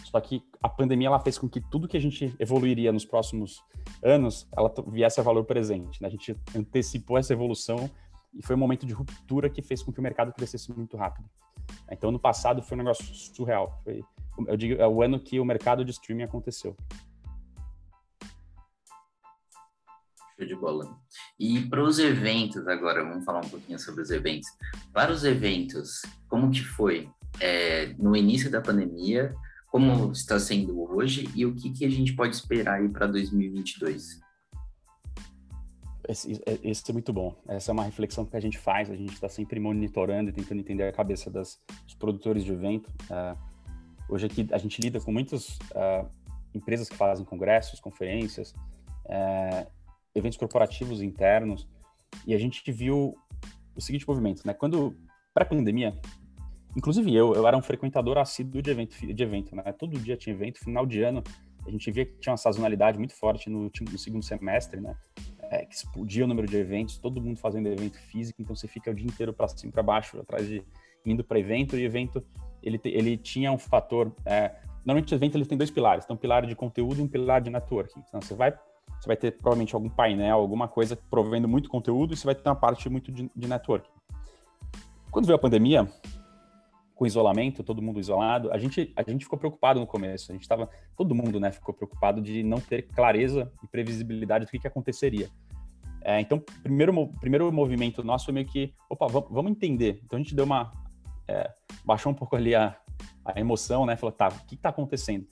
Só 0.04 0.20
que 0.20 0.42
a 0.62 0.68
pandemia 0.68 1.08
ela 1.08 1.18
fez 1.18 1.38
com 1.38 1.48
que 1.48 1.60
tudo 1.60 1.88
que 1.88 1.96
a 1.96 2.00
gente 2.00 2.34
evoluiria 2.38 2.92
nos 2.92 3.06
próximos 3.06 3.64
anos, 4.02 4.46
ela 4.54 4.72
viesse 4.88 5.20
a 5.20 5.22
valor 5.22 5.44
presente. 5.44 6.02
Né? 6.02 6.08
A 6.08 6.10
gente 6.10 6.36
antecipou 6.54 7.16
essa 7.16 7.32
evolução 7.32 7.90
e 8.34 8.42
foi 8.42 8.54
um 8.54 8.58
momento 8.58 8.86
de 8.86 8.92
ruptura 8.92 9.48
que 9.48 9.62
fez 9.62 9.82
com 9.82 9.90
que 9.90 10.00
o 10.00 10.02
mercado 10.02 10.32
crescesse 10.32 10.70
muito 10.70 10.96
rápido. 10.98 11.28
Então, 11.90 12.10
no 12.10 12.18
passado 12.18 12.62
foi 12.62 12.76
um 12.76 12.78
negócio 12.78 13.04
surreal. 13.14 13.80
Foi, 13.84 14.04
eu 14.46 14.56
digo, 14.56 14.80
é 14.80 14.86
o 14.86 15.02
ano 15.02 15.18
que 15.18 15.40
o 15.40 15.44
mercado 15.44 15.84
de 15.84 15.90
streaming 15.90 16.24
aconteceu. 16.24 16.76
Show 20.38 20.46
de 20.46 20.56
bola. 20.56 20.96
E 21.38 21.60
para 21.66 21.82
os 21.82 21.98
eventos 21.98 22.66
agora, 22.66 23.04
vamos 23.04 23.24
falar 23.24 23.44
um 23.44 23.48
pouquinho 23.48 23.78
sobre 23.78 24.02
os 24.02 24.10
eventos. 24.10 24.48
Para 24.92 25.12
os 25.12 25.24
eventos, 25.24 26.02
como 26.28 26.50
que 26.50 26.62
foi 26.62 27.10
é, 27.40 27.94
no 27.98 28.16
início 28.16 28.50
da 28.50 28.60
pandemia? 28.60 29.34
Como 29.70 30.10
está 30.10 30.38
sendo 30.38 30.80
hoje 30.80 31.30
e 31.34 31.44
o 31.46 31.54
que, 31.54 31.70
que 31.70 31.84
a 31.84 31.90
gente 31.90 32.14
pode 32.14 32.34
esperar 32.34 32.80
aí 32.80 32.88
para 32.88 33.06
2022? 33.06 34.20
Esse, 36.10 36.42
é, 36.44 36.58
esse, 36.64 36.90
é 36.90 36.92
muito 36.92 37.12
bom. 37.12 37.36
Essa 37.46 37.70
é 37.70 37.72
uma 37.72 37.84
reflexão 37.84 38.26
que 38.26 38.36
a 38.36 38.40
gente 38.40 38.58
faz. 38.58 38.90
A 38.90 38.96
gente 38.96 39.12
está 39.12 39.28
sempre 39.28 39.60
monitorando 39.60 40.30
e 40.30 40.32
tentando 40.32 40.58
entender 40.58 40.82
a 40.82 40.92
cabeça 40.92 41.30
das, 41.30 41.60
dos 41.84 41.94
produtores 41.94 42.44
de 42.44 42.52
evento. 42.52 42.90
Uh, 43.08 43.38
hoje 44.08 44.26
aqui 44.26 44.48
a 44.50 44.58
gente 44.58 44.80
lida 44.80 44.98
com 45.00 45.12
muitas 45.12 45.56
uh, 45.70 46.10
empresas 46.52 46.88
que 46.88 46.96
fazem 46.96 47.24
congressos, 47.24 47.78
conferências, 47.78 48.50
uh, 49.06 49.70
eventos 50.12 50.36
corporativos 50.36 51.00
internos, 51.00 51.68
e 52.26 52.34
a 52.34 52.38
gente 52.38 52.72
viu 52.72 53.14
o 53.76 53.80
seguinte 53.80 54.06
movimento, 54.08 54.44
né? 54.44 54.52
Quando 54.52 54.96
pré-pandemia, 55.32 55.96
inclusive 56.76 57.14
eu, 57.14 57.34
eu 57.34 57.46
era 57.46 57.56
um 57.56 57.62
frequentador 57.62 58.18
assíduo 58.18 58.60
de 58.60 58.68
evento, 58.68 58.96
de 58.98 59.22
evento, 59.22 59.54
né? 59.54 59.62
Todo 59.78 59.96
dia 59.96 60.16
tinha 60.16 60.34
evento, 60.34 60.58
final 60.58 60.84
de 60.84 61.04
ano 61.04 61.22
a 61.66 61.70
gente 61.70 61.90
via 61.90 62.06
que 62.06 62.14
tinha 62.18 62.32
uma 62.32 62.36
sazonalidade 62.36 62.98
muito 62.98 63.14
forte 63.14 63.48
no, 63.48 63.70
no 63.70 63.98
segundo 63.98 64.24
semestre, 64.24 64.80
né? 64.80 64.96
É, 65.50 65.66
que 65.66 65.74
explodia 65.74 66.24
o 66.24 66.28
número 66.28 66.46
de 66.46 66.56
eventos, 66.56 66.96
todo 66.96 67.20
mundo 67.20 67.36
fazendo 67.36 67.66
evento 67.66 67.98
físico, 67.98 68.40
então 68.40 68.54
você 68.54 68.68
fica 68.68 68.90
o 68.90 68.94
dia 68.94 69.06
inteiro 69.06 69.32
para 69.32 69.48
cima, 69.48 69.72
para 69.72 69.82
baixo, 69.82 70.20
atrás 70.20 70.46
de 70.46 70.62
indo 71.04 71.24
para 71.24 71.40
evento 71.40 71.76
e 71.76 71.84
evento 71.84 72.24
ele, 72.62 72.80
ele 72.84 73.16
tinha 73.16 73.50
um 73.50 73.58
fator. 73.58 74.12
É, 74.24 74.54
normalmente 74.84 75.12
o 75.12 75.16
evento 75.16 75.36
ele 75.36 75.46
tem 75.46 75.58
dois 75.58 75.70
pilares, 75.70 76.04
tem 76.04 76.14
um 76.14 76.18
pilar 76.18 76.46
de 76.46 76.54
conteúdo 76.54 77.00
e 77.00 77.02
um 77.02 77.08
pilar 77.08 77.40
de 77.40 77.50
networking. 77.50 78.02
Então 78.08 78.20
você 78.20 78.34
vai 78.34 78.56
você 79.00 79.06
vai 79.06 79.16
ter 79.16 79.32
provavelmente 79.32 79.74
algum 79.74 79.88
painel, 79.88 80.36
alguma 80.36 80.68
coisa 80.68 80.94
provendo 81.10 81.48
muito 81.48 81.70
conteúdo 81.70 82.12
e 82.12 82.16
você 82.16 82.26
vai 82.26 82.34
ter 82.34 82.46
uma 82.46 82.56
parte 82.56 82.88
muito 82.88 83.10
de, 83.10 83.30
de 83.34 83.48
networking. 83.48 83.88
Quando 85.10 85.26
veio 85.26 85.36
a 85.36 85.38
pandemia, 85.38 85.88
com 87.00 87.06
isolamento, 87.06 87.64
todo 87.64 87.80
mundo 87.80 87.98
isolado, 87.98 88.52
a 88.52 88.58
gente, 88.58 88.92
a 88.94 89.02
gente 89.02 89.24
ficou 89.24 89.38
preocupado 89.38 89.80
no 89.80 89.86
começo. 89.86 90.30
A 90.30 90.34
gente 90.34 90.42
estava, 90.42 90.68
todo 90.94 91.14
mundo, 91.14 91.40
né, 91.40 91.50
ficou 91.50 91.74
preocupado 91.74 92.20
de 92.20 92.42
não 92.42 92.60
ter 92.60 92.82
clareza 92.88 93.50
e 93.64 93.66
previsibilidade 93.66 94.44
do 94.44 94.50
que, 94.50 94.58
que 94.58 94.66
aconteceria. 94.66 95.30
É, 96.02 96.20
então, 96.20 96.38
primeiro, 96.62 97.08
primeiro 97.18 97.50
movimento 97.50 98.04
nosso 98.04 98.26
foi 98.26 98.34
meio 98.34 98.46
que, 98.46 98.74
opa, 98.86 99.06
vamos, 99.06 99.30
vamos 99.30 99.50
entender. 99.50 100.02
Então 100.04 100.18
a 100.18 100.22
gente 100.22 100.34
deu 100.34 100.44
uma, 100.44 100.70
é, 101.26 101.50
baixou 101.86 102.12
um 102.12 102.14
pouco 102.14 102.36
ali 102.36 102.54
a, 102.54 102.76
a 103.24 103.40
emoção, 103.40 103.86
né? 103.86 103.96
Falou, 103.96 104.12
tá, 104.12 104.28
o 104.28 104.46
que 104.46 104.54
está 104.54 104.68
acontecendo? 104.68 105.26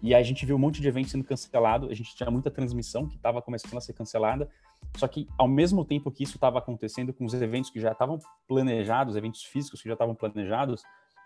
E 0.00 0.14
aí 0.14 0.20
a 0.22 0.24
gente 0.24 0.46
viu 0.46 0.56
um 0.56 0.58
monte 0.58 0.80
de 0.80 0.88
eventos 0.88 1.12
sendo 1.12 1.24
cancelado, 1.24 1.90
a 1.90 1.94
gente 1.94 2.16
tinha 2.16 2.30
muita 2.30 2.50
transmissão 2.50 3.06
que 3.06 3.16
estava 3.16 3.42
começando 3.42 3.76
a 3.76 3.82
ser 3.82 3.92
cancelada, 3.92 4.48
só 4.96 5.06
que 5.06 5.28
ao 5.36 5.46
mesmo 5.46 5.84
tempo 5.84 6.10
que 6.10 6.24
isso 6.24 6.36
estava 6.36 6.58
acontecendo 6.58 7.12
com 7.12 7.26
os 7.26 7.34
eventos 7.34 7.70
que 7.70 7.78
já 7.78 7.92
estavam 7.92 8.18
planejados, 8.48 9.14
eventos 9.14 9.44
físicos 9.44 9.82
que 9.82 9.88
já 9.88 9.92
estavam 9.92 10.14
planejados, 10.14 10.82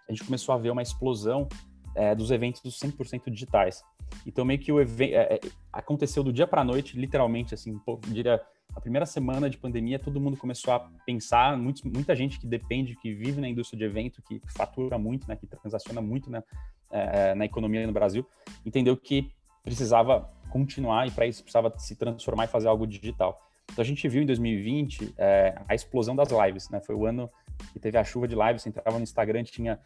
a 0.09 0.13
gente 0.13 0.25
começou 0.25 0.55
a 0.55 0.59
ver 0.59 0.71
uma 0.71 0.83
explosão 0.83 1.49
é, 1.95 2.15
dos 2.15 2.31
eventos 2.31 2.61
100% 2.63 3.31
digitais. 3.31 3.83
Então 4.27 4.45
meio 4.45 4.61
que 4.61 4.71
o 4.71 4.81
evento 4.81 5.15
é, 5.15 5.35
é, 5.35 5.41
aconteceu 5.73 6.23
do 6.23 6.33
dia 6.33 6.47
para 6.47 6.61
a 6.61 6.65
noite, 6.65 6.99
literalmente, 6.99 7.55
assim, 7.55 7.77
pô, 7.79 7.99
diria 8.09 8.41
a 8.75 8.81
primeira 8.81 9.07
semana 9.07 9.49
de 9.49 9.57
pandemia, 9.57 9.99
todo 9.99 10.21
mundo 10.21 10.37
começou 10.37 10.75
a 10.75 10.81
pensar, 11.07 11.57
muita 11.57 12.15
gente 12.15 12.39
que 12.39 12.47
depende, 12.47 12.95
que 12.97 13.13
vive 13.15 13.41
na 13.41 13.49
indústria 13.49 13.79
de 13.79 13.85
evento, 13.85 14.21
que 14.23 14.41
fatura 14.49 14.99
muito, 14.99 15.27
né, 15.27 15.35
que 15.35 15.47
transaciona 15.47 16.01
muito 16.01 16.31
né, 16.31 16.43
é, 16.91 17.35
na 17.35 17.45
economia 17.45 17.87
no 17.87 17.93
Brasil, 17.93 18.27
entendeu 18.65 18.97
que 18.97 19.31
precisava 19.63 20.31
continuar 20.51 21.09
e 21.09 21.11
para 21.11 21.27
isso 21.27 21.43
precisava 21.43 21.73
se 21.79 21.97
transformar 21.97 22.45
e 22.45 22.49
fazer 22.49 22.69
algo 22.69 22.87
digital. 22.87 23.41
Então 23.73 23.83
a 23.83 23.87
gente 23.87 24.07
viu 24.09 24.23
em 24.23 24.27
2020 24.27 25.15
é, 25.19 25.59
a 25.69 25.75
explosão 25.75 26.15
das 26.15 26.29
lives, 26.31 26.71
né? 26.71 26.81
Foi 26.81 26.95
o 26.95 27.05
ano 27.05 27.29
que 27.73 27.79
teve 27.79 27.99
a 27.99 28.05
chuva 28.05 28.27
de 28.27 28.35
lives, 28.35 28.63
você 28.63 28.69
entrava 28.69 28.99
no 28.99 29.03
Instagram, 29.03 29.45
tinha 29.45 29.79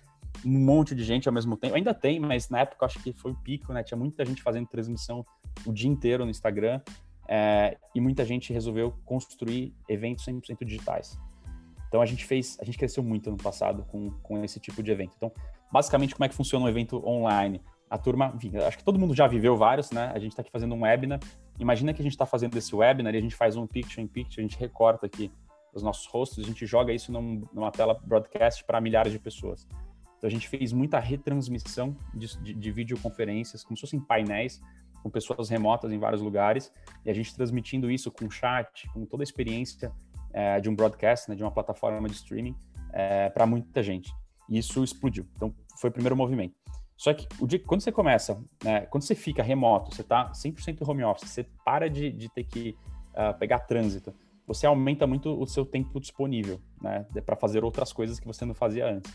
um 0.45 0.59
monte 0.59 0.95
de 0.95 1.05
gente 1.05 1.29
ao 1.29 1.35
mesmo 1.35 1.57
tempo. 1.57 1.75
Ainda 1.75 1.93
tem, 1.93 2.21
mas 2.21 2.49
na 2.49 2.61
época 2.61 2.87
acho 2.87 3.03
que 3.03 3.13
foi 3.13 3.33
o 3.33 3.35
pico, 3.35 3.73
né? 3.73 3.83
Tinha 3.83 3.99
muita 3.99 4.25
gente 4.25 4.43
fazendo 4.43 4.67
transmissão 4.67 5.25
o 5.67 5.73
dia 5.73 5.91
inteiro 5.91 6.25
no 6.25 6.31
Instagram 6.31 6.81
é, 7.29 7.77
e 7.95 8.01
muita 8.01 8.25
gente 8.25 8.53
resolveu 8.53 8.93
construir 9.05 9.75
eventos 9.89 10.25
100% 10.25 10.65
digitais. 10.65 11.19
Então 11.89 12.01
a 12.01 12.07
gente 12.07 12.25
fez, 12.25 12.57
a 12.61 12.65
gente 12.65 12.79
cresceu 12.79 13.03
muito 13.03 13.31
no 13.31 13.37
passado 13.37 13.85
com, 13.85 14.11
com 14.23 14.45
esse 14.45 14.61
tipo 14.61 14.83
de 14.83 14.91
evento. 14.91 15.13
Então, 15.17 15.33
basicamente, 15.73 16.15
como 16.15 16.25
é 16.25 16.29
que 16.29 16.35
funciona 16.35 16.65
um 16.65 16.69
evento 16.69 17.05
online? 17.07 17.61
A 17.91 17.99
turma, 17.99 18.33
enfim, 18.37 18.57
acho 18.57 18.79
que 18.79 18.85
todo 18.85 18.99
mundo 18.99 19.15
já 19.15 19.27
viveu 19.27 19.57
vários, 19.57 19.91
né? 19.91 20.13
A 20.15 20.19
gente 20.21 20.31
está 20.31 20.43
aqui 20.43 20.51
fazendo 20.51 20.75
um 20.75 20.83
webinar. 20.83 21.19
Imagina 21.59 21.93
que 21.93 22.01
a 22.01 22.05
gente 22.05 22.13
está 22.13 22.25
fazendo 22.25 22.57
esse 22.57 22.75
webinar 22.75 23.13
e 23.15 23.19
a 23.19 23.21
gente 23.21 23.35
faz 23.35 23.57
um 23.57 23.67
picture 23.67 24.01
in 24.01 24.07
picture, 24.07 24.41
a 24.41 24.49
gente 24.49 24.59
recorta 24.59 25.07
aqui 25.07 25.31
os 25.73 25.83
nossos 25.83 26.07
rostos, 26.07 26.45
a 26.45 26.47
gente 26.47 26.67
joga 26.67 26.93
isso 26.93 27.13
num, 27.13 27.47
numa 27.53 27.71
tela 27.71 27.95
broadcast 27.95 28.65
para 28.65 28.81
milhares 28.81 29.13
de 29.13 29.19
pessoas. 29.19 29.67
Então 30.19 30.29
a 30.29 30.31
gente 30.31 30.49
fez 30.49 30.73
muita 30.73 30.99
retransmissão 30.99 31.97
de, 32.15 32.37
de, 32.43 32.55
de 32.55 32.71
videoconferências, 32.71 33.65
como 33.65 33.77
se 33.77 33.81
fossem 33.81 34.01
painéis, 34.01 34.61
com 35.03 35.09
pessoas 35.11 35.49
remotas 35.49 35.93
em 35.93 35.99
vários 35.99 36.21
lugares, 36.21 36.71
e 37.05 37.11
a 37.11 37.15
gente 37.15 37.35
transmitindo 37.35 37.91
isso 37.91 38.11
com 38.11 38.31
chat, 38.31 38.87
com 38.93 39.07
toda 39.07 39.23
a 39.23 39.25
experiência 39.25 39.91
é, 40.33 40.61
de 40.61 40.69
um 40.69 40.75
broadcast, 40.75 41.29
né, 41.29 41.35
de 41.35 41.43
uma 41.43 41.51
plataforma 41.51 42.07
de 42.09 42.15
streaming, 42.15 42.55
é, 42.93 43.31
para 43.31 43.47
muita 43.47 43.83
gente. 43.83 44.13
E 44.49 44.59
isso 44.59 44.85
explodiu. 44.85 45.27
Então, 45.37 45.55
foi 45.79 45.91
o 45.91 45.93
primeiro 45.93 46.17
movimento. 46.17 46.55
Só 46.97 47.15
que 47.15 47.27
o 47.41 47.47
dia, 47.47 47.59
quando 47.59 47.81
você 47.81 47.91
começa, 47.91 48.39
né, 48.63 48.83
quando 48.83 49.05
você 49.05 49.15
fica 49.15 49.43
remoto, 49.43 49.95
você 49.95 50.03
está 50.03 50.31
100% 50.33 50.87
home 50.87 51.03
office, 51.03 51.31
você 51.31 51.45
para 51.65 51.89
de, 51.89 52.13
de 52.13 52.29
ter 52.29 52.45
que 52.45 52.77
uh, 53.15 53.39
pegar 53.39 53.61
trânsito, 53.61 54.15
você 54.51 54.67
aumenta 54.67 55.07
muito 55.07 55.31
o 55.41 55.47
seu 55.47 55.65
tempo 55.65 56.01
disponível 56.01 56.61
né, 56.83 57.07
para 57.25 57.37
fazer 57.37 57.63
outras 57.63 57.93
coisas 57.93 58.19
que 58.19 58.27
você 58.27 58.45
não 58.45 58.53
fazia 58.53 58.85
antes. 58.85 59.13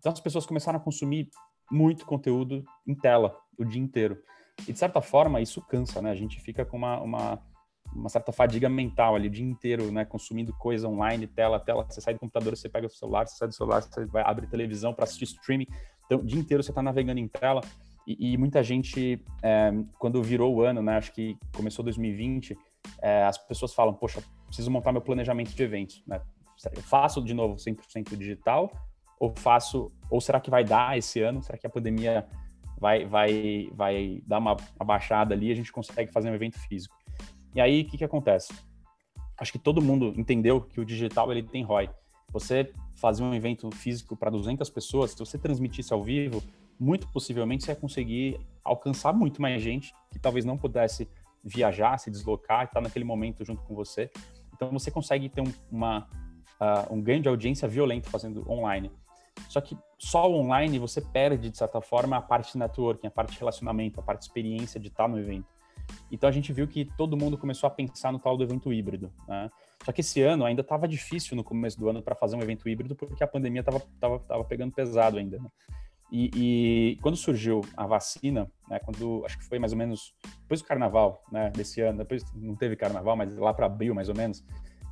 Então, 0.00 0.10
as 0.10 0.18
pessoas 0.18 0.44
começaram 0.44 0.80
a 0.80 0.82
consumir 0.82 1.30
muito 1.70 2.04
conteúdo 2.04 2.64
em 2.84 2.92
tela 2.92 3.38
o 3.56 3.64
dia 3.64 3.80
inteiro. 3.80 4.18
E 4.66 4.72
de 4.72 4.78
certa 4.78 5.00
forma 5.00 5.40
isso 5.40 5.62
cansa, 5.62 6.02
né? 6.02 6.10
A 6.10 6.16
gente 6.16 6.40
fica 6.40 6.64
com 6.64 6.76
uma, 6.76 7.00
uma, 7.00 7.42
uma, 7.94 8.08
certa 8.08 8.32
fadiga 8.32 8.68
mental 8.68 9.14
ali 9.14 9.28
o 9.28 9.30
dia 9.30 9.44
inteiro, 9.44 9.92
né? 9.92 10.04
Consumindo 10.04 10.52
coisa 10.54 10.88
online, 10.88 11.28
tela, 11.28 11.60
tela. 11.60 11.86
Você 11.88 12.00
sai 12.00 12.14
do 12.14 12.20
computador, 12.20 12.56
você 12.56 12.68
pega 12.68 12.88
o 12.88 12.90
celular, 12.90 13.28
você 13.28 13.36
sai 13.36 13.46
do 13.46 13.54
celular, 13.54 13.82
você 13.82 14.04
vai 14.06 14.24
abrir 14.26 14.48
televisão 14.48 14.92
para 14.92 15.04
assistir 15.04 15.24
streaming. 15.26 15.68
Então, 16.06 16.18
o 16.18 16.26
dia 16.26 16.40
inteiro 16.40 16.60
você 16.60 16.72
está 16.72 16.82
navegando 16.82 17.20
em 17.20 17.28
tela. 17.28 17.60
E, 18.04 18.32
e 18.32 18.36
muita 18.36 18.64
gente, 18.64 19.24
é, 19.44 19.70
quando 20.00 20.20
virou 20.20 20.52
o 20.56 20.60
ano, 20.60 20.82
né? 20.82 20.96
Acho 20.96 21.12
que 21.12 21.38
começou 21.54 21.84
2020, 21.84 22.58
é, 23.00 23.22
as 23.22 23.38
pessoas 23.38 23.72
falam, 23.72 23.94
poxa, 23.94 24.20
preciso 24.52 24.70
montar 24.70 24.92
meu 24.92 25.00
planejamento 25.00 25.54
de 25.54 25.62
eventos, 25.62 26.02
né? 26.06 26.20
Eu 26.76 26.82
faço 26.82 27.22
de 27.22 27.32
novo 27.32 27.56
100% 27.56 28.16
digital 28.16 28.70
ou 29.18 29.32
faço, 29.34 29.90
ou 30.10 30.20
será 30.20 30.38
que 30.40 30.50
vai 30.50 30.62
dar 30.62 30.98
esse 30.98 31.20
ano? 31.22 31.42
Será 31.42 31.56
que 31.56 31.66
a 31.66 31.70
pandemia 31.70 32.28
vai, 32.78 33.06
vai, 33.06 33.70
vai 33.72 34.22
dar 34.26 34.38
uma, 34.38 34.56
baixada 34.84 35.34
ali 35.34 35.48
e 35.48 35.52
a 35.52 35.54
gente 35.54 35.72
consegue 35.72 36.10
fazer 36.12 36.28
um 36.28 36.34
evento 36.34 36.58
físico. 36.58 36.96
E 37.54 37.60
aí, 37.60 37.82
o 37.82 37.84
que, 37.86 37.96
que 37.96 38.04
acontece? 38.04 38.52
Acho 39.38 39.52
que 39.52 39.58
todo 39.58 39.80
mundo 39.80 40.12
entendeu 40.16 40.60
que 40.60 40.80
o 40.80 40.84
digital 40.84 41.30
ele 41.30 41.44
tem 41.44 41.62
ROI. 41.62 41.88
Você 42.32 42.72
fazer 42.96 43.22
um 43.22 43.32
evento 43.32 43.70
físico 43.70 44.16
para 44.16 44.30
200 44.30 44.68
pessoas, 44.70 45.12
se 45.12 45.18
você 45.18 45.38
transmitisse 45.38 45.92
ao 45.92 46.02
vivo, 46.02 46.42
muito 46.78 47.06
possivelmente 47.08 47.64
você 47.64 47.72
vai 47.72 47.80
conseguir 47.80 48.40
alcançar 48.64 49.12
muito 49.12 49.40
mais 49.40 49.62
gente 49.62 49.94
que 50.10 50.18
talvez 50.18 50.44
não 50.44 50.58
pudesse 50.58 51.08
viajar, 51.44 51.96
se 51.98 52.10
deslocar, 52.10 52.64
estar 52.64 52.80
naquele 52.80 53.04
momento 53.04 53.44
junto 53.44 53.62
com 53.62 53.74
você. 53.74 54.10
Então 54.62 54.78
você 54.78 54.90
consegue 54.90 55.28
ter 55.28 55.40
um, 55.40 55.52
uma, 55.70 56.08
uh, 56.60 56.94
um 56.94 57.00
ganho 57.00 57.20
de 57.20 57.28
audiência 57.28 57.66
violento 57.66 58.08
fazendo 58.08 58.48
online. 58.48 58.90
Só 59.48 59.60
que 59.60 59.76
só 59.98 60.30
online 60.30 60.78
você 60.78 61.00
perde, 61.00 61.50
de 61.50 61.56
certa 61.56 61.80
forma, 61.80 62.16
a 62.16 62.22
parte 62.22 62.56
networking, 62.56 63.06
a 63.06 63.10
parte 63.10 63.38
relacionamento, 63.38 63.98
a 63.98 64.02
parte 64.02 64.22
experiência 64.22 64.78
de 64.78 64.88
estar 64.88 65.08
no 65.08 65.18
evento. 65.18 65.46
Então 66.10 66.28
a 66.28 66.32
gente 66.32 66.52
viu 66.52 66.68
que 66.68 66.84
todo 66.84 67.16
mundo 67.16 67.36
começou 67.36 67.66
a 67.66 67.70
pensar 67.70 68.12
no 68.12 68.18
tal 68.18 68.36
do 68.36 68.44
evento 68.44 68.72
híbrido. 68.72 69.12
Né? 69.26 69.50
Só 69.84 69.90
que 69.90 70.00
esse 70.00 70.22
ano 70.22 70.44
ainda 70.44 70.60
estava 70.60 70.86
difícil 70.86 71.36
no 71.36 71.42
começo 71.42 71.78
do 71.78 71.88
ano 71.88 72.00
para 72.00 72.14
fazer 72.14 72.36
um 72.36 72.40
evento 72.40 72.68
híbrido 72.68 72.94
porque 72.94 73.24
a 73.24 73.26
pandemia 73.26 73.60
estava 73.60 73.80
tava, 73.98 74.20
tava 74.20 74.44
pegando 74.44 74.72
pesado 74.72 75.18
ainda. 75.18 75.38
Né? 75.38 75.48
E, 76.14 76.30
e, 76.36 76.96
quando 77.00 77.16
surgiu 77.16 77.62
a 77.74 77.86
vacina, 77.86 78.46
né, 78.68 78.78
quando 78.80 79.24
acho 79.24 79.38
que 79.38 79.44
foi 79.44 79.58
mais 79.58 79.72
ou 79.72 79.78
menos 79.78 80.14
depois 80.42 80.60
do 80.60 80.68
carnaval, 80.68 81.24
né, 81.32 81.50
desse 81.56 81.80
ano, 81.80 81.96
depois 81.98 82.22
não 82.34 82.54
teve 82.54 82.76
carnaval, 82.76 83.16
mas 83.16 83.34
lá 83.34 83.54
para 83.54 83.64
abril 83.64 83.94
mais 83.94 84.10
ou 84.10 84.14
menos, 84.14 84.44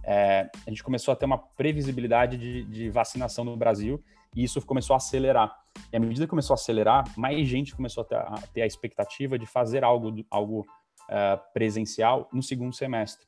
é, 0.03 0.49
a 0.67 0.71
gente 0.71 0.83
começou 0.83 1.13
a 1.13 1.17
ter 1.17 1.27
uma 1.27 1.37
previsibilidade 1.37 2.39
de, 2.39 2.65
de, 2.65 2.89
vacinação 2.89 3.45
no 3.45 3.55
Brasil 3.55 4.03
e 4.35 4.43
isso 4.43 4.65
começou 4.65 4.95
a 4.95 4.97
acelerar. 4.97 5.55
E 5.93 5.97
à 5.99 6.01
medida 6.01 6.25
que 6.25 6.31
começou 6.31 6.55
a 6.55 6.57
acelerar, 6.57 7.05
mais 7.19 7.47
gente 7.47 7.77
começou 7.77 8.01
a 8.01 8.07
ter 8.07 8.17
a, 8.17 8.35
ter 8.55 8.63
a 8.63 8.67
expectativa 8.67 9.39
de 9.39 9.45
fazer 9.45 9.85
algo, 9.85 10.25
algo 10.31 10.61
uh, 10.61 11.39
presencial 11.53 12.31
no 12.33 12.43
segundo 12.43 12.75
semestre. 12.75 13.27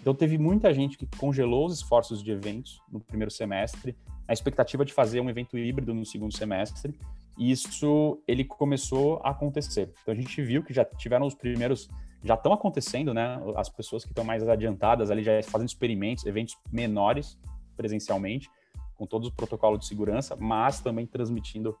Então 0.00 0.14
teve 0.14 0.38
muita 0.38 0.72
gente 0.72 0.96
que 0.96 1.06
congelou 1.18 1.66
os 1.66 1.74
esforços 1.74 2.22
de 2.22 2.30
eventos 2.30 2.80
no 2.90 3.00
primeiro 3.00 3.30
semestre, 3.30 3.94
a 4.26 4.32
expectativa 4.32 4.82
de 4.82 4.94
fazer 4.94 5.20
um 5.20 5.28
evento 5.28 5.58
híbrido 5.58 5.92
no 5.92 6.06
segundo 6.06 6.34
semestre, 6.34 6.94
isso 7.38 8.22
ele 8.26 8.44
começou 8.44 9.20
a 9.24 9.30
acontecer. 9.30 9.92
Então 10.02 10.12
a 10.12 10.16
gente 10.16 10.40
viu 10.42 10.62
que 10.62 10.72
já 10.72 10.84
tiveram 10.84 11.26
os 11.26 11.34
primeiros, 11.34 11.88
já 12.22 12.34
estão 12.34 12.52
acontecendo, 12.52 13.12
né? 13.12 13.40
As 13.56 13.68
pessoas 13.68 14.04
que 14.04 14.10
estão 14.10 14.24
mais 14.24 14.46
adiantadas 14.48 15.10
ali 15.10 15.22
já 15.22 15.42
fazendo 15.42 15.68
experimentos, 15.68 16.24
eventos 16.24 16.56
menores 16.72 17.38
presencialmente, 17.76 18.48
com 18.94 19.06
todos 19.06 19.28
os 19.28 19.34
protocolos 19.34 19.80
de 19.80 19.86
segurança, 19.86 20.36
mas 20.36 20.80
também 20.80 21.06
transmitindo 21.06 21.76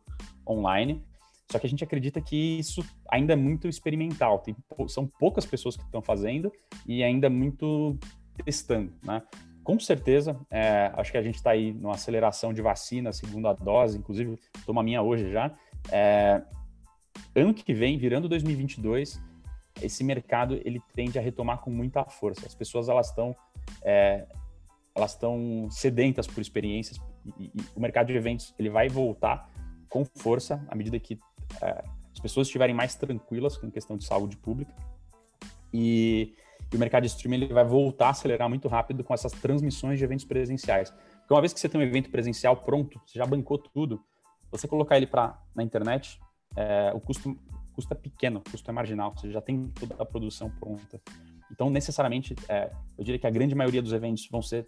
online. 0.48 1.02
Só 1.50 1.58
que 1.58 1.66
a 1.66 1.70
gente 1.70 1.84
acredita 1.84 2.20
que 2.20 2.58
isso 2.58 2.84
ainda 3.08 3.34
é 3.34 3.36
muito 3.36 3.68
experimental. 3.68 4.40
Tem, 4.40 4.56
são 4.88 5.06
poucas 5.06 5.46
pessoas 5.46 5.76
que 5.76 5.84
estão 5.84 6.02
fazendo 6.02 6.50
e 6.86 7.02
ainda 7.04 7.30
muito 7.30 7.96
testando, 8.44 8.92
né? 9.02 9.22
Com 9.64 9.80
certeza, 9.80 10.38
é, 10.50 10.92
acho 10.94 11.10
que 11.10 11.16
a 11.16 11.22
gente 11.22 11.36
está 11.36 11.50
aí 11.50 11.72
numa 11.72 11.94
aceleração 11.94 12.52
de 12.52 12.60
vacina, 12.60 13.12
segunda 13.12 13.52
dose, 13.54 13.98
inclusive 13.98 14.38
toma 14.66 14.82
a 14.82 14.84
minha 14.84 15.02
hoje 15.02 15.32
já. 15.32 15.50
É, 15.90 16.42
ano 17.34 17.54
que 17.54 17.72
vem, 17.72 17.96
virando 17.96 18.28
2022, 18.28 19.20
esse 19.82 20.04
mercado 20.04 20.60
ele 20.64 20.80
tende 20.94 21.18
a 21.18 21.22
retomar 21.22 21.58
com 21.58 21.70
muita 21.70 22.04
força. 22.04 22.46
As 22.46 22.54
pessoas 22.54 22.90
elas 22.90 23.08
estão 23.08 23.34
é, 23.82 24.26
elas 24.94 25.12
estão 25.12 25.68
sedentas 25.70 26.26
por 26.26 26.40
experiências 26.40 27.00
e, 27.38 27.46
e, 27.46 27.52
o 27.74 27.80
mercado 27.80 28.08
de 28.08 28.12
eventos 28.12 28.54
ele 28.58 28.70
vai 28.70 28.88
voltar 28.88 29.50
com 29.88 30.04
força 30.04 30.64
à 30.68 30.74
medida 30.74 31.00
que 31.00 31.18
é, 31.60 31.84
as 32.12 32.20
pessoas 32.20 32.46
estiverem 32.46 32.74
mais 32.74 32.94
tranquilas 32.94 33.56
com 33.56 33.70
questão 33.70 33.96
de 33.96 34.04
saúde 34.04 34.36
pública 34.36 34.72
e 35.72 36.34
e 36.72 36.76
o 36.76 36.78
mercado 36.78 37.02
de 37.02 37.08
streaming 37.08 37.44
ele 37.44 37.54
vai 37.54 37.64
voltar 37.64 38.06
a 38.06 38.10
acelerar 38.10 38.48
muito 38.48 38.68
rápido 38.68 39.04
com 39.04 39.14
essas 39.14 39.32
transmissões 39.32 39.98
de 39.98 40.04
eventos 40.04 40.24
presenciais. 40.24 40.90
Porque 40.90 41.32
uma 41.32 41.40
vez 41.40 41.52
que 41.52 41.60
você 41.60 41.68
tem 41.68 41.80
um 41.80 41.84
evento 41.84 42.10
presencial 42.10 42.56
pronto, 42.56 43.00
você 43.06 43.18
já 43.18 43.26
bancou 43.26 43.58
tudo, 43.58 44.02
você 44.50 44.68
colocar 44.68 44.96
ele 44.96 45.06
para 45.06 45.38
na 45.54 45.62
internet, 45.62 46.20
é, 46.56 46.92
o 46.94 47.00
custo, 47.00 47.36
custo 47.72 47.92
é 47.92 47.96
pequeno, 47.96 48.40
o 48.40 48.50
custo 48.50 48.70
é 48.70 48.72
marginal, 48.72 49.12
você 49.16 49.30
já 49.30 49.40
tem 49.40 49.68
toda 49.68 49.94
a 49.98 50.04
produção 50.04 50.50
pronta. 50.50 51.00
Então, 51.50 51.70
necessariamente, 51.70 52.34
é, 52.48 52.70
eu 52.98 53.04
diria 53.04 53.18
que 53.18 53.26
a 53.26 53.30
grande 53.30 53.54
maioria 53.54 53.82
dos 53.82 53.92
eventos 53.92 54.28
vão 54.30 54.42
ser 54.42 54.66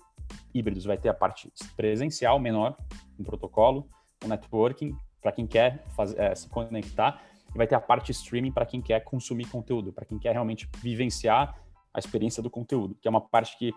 híbridos. 0.55 0.85
Vai 0.85 0.97
ter 0.97 1.09
a 1.09 1.15
parte 1.15 1.53
presencial 1.77 2.39
menor, 2.39 2.77
um 3.19 3.25
protocolo, 3.25 3.89
um 4.25 4.29
networking, 4.29 4.97
para 5.21 5.33
quem 5.33 5.47
quer 5.47 5.85
fazer, 5.97 6.21
é, 6.21 6.35
se 6.35 6.49
conectar, 6.49 7.23
e 7.55 7.57
vai 7.57 7.67
ter 7.67 7.75
a 7.75 7.81
parte 7.81 8.13
streaming 8.13 8.53
para 8.53 8.67
quem 8.67 8.81
quer 8.81 9.01
consumir 9.01 9.47
conteúdo, 9.47 9.93
para 9.93 10.05
quem 10.05 10.19
quer 10.19 10.33
realmente 10.33 10.69
vivenciar 10.79 11.57
a 11.97 11.99
experiência 11.99 12.43
do 12.43 12.51
conteúdo, 12.51 12.95
que 13.01 13.09
é 13.09 13.11
uma 13.11 13.21
parte 13.21 13.57
que 13.59 13.73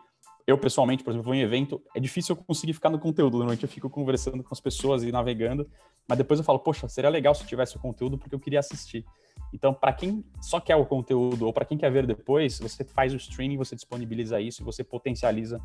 eu, 0.46 0.58
pessoalmente, 0.58 1.04
por 1.04 1.12
exemplo, 1.12 1.26
vou 1.26 1.36
em 1.36 1.42
evento, 1.42 1.82
é 1.96 2.00
difícil 2.00 2.36
eu 2.36 2.44
conseguir 2.44 2.74
ficar 2.74 2.90
no 2.90 3.00
conteúdo. 3.00 3.34
Normalmente 3.34 3.64
eu 3.64 3.70
fico 3.70 3.90
conversando 3.90 4.44
com 4.44 4.50
as 4.52 4.60
pessoas 4.60 5.04
e 5.04 5.12
navegando, 5.12 5.70
mas 6.08 6.18
depois 6.18 6.40
eu 6.40 6.44
falo, 6.44 6.60
poxa, 6.60 6.90
seria 6.90 7.10
legal 7.10 7.34
se 7.34 7.46
tivesse 7.46 7.78
o 7.78 7.80
conteúdo 7.80 8.18
porque 8.18 8.34
eu 8.34 8.40
queria 8.40 8.60
assistir. 8.60 9.06
Então, 9.54 9.74
para 9.74 9.94
quem 9.94 10.26
só 10.42 10.60
quer 10.60 10.76
o 10.76 10.86
conteúdo 10.86 11.46
ou 11.46 11.54
para 11.54 11.66
quem 11.66 11.78
quer 11.78 11.92
ver 11.92 12.06
depois, 12.06 12.60
você 12.60 12.84
faz 12.84 13.14
o 13.14 13.18
streaming, 13.18 13.58
você 13.58 13.76
disponibiliza 13.76 14.42
isso 14.42 14.62
e 14.62 14.66
você 14.66 14.84
potencializa 14.84 15.62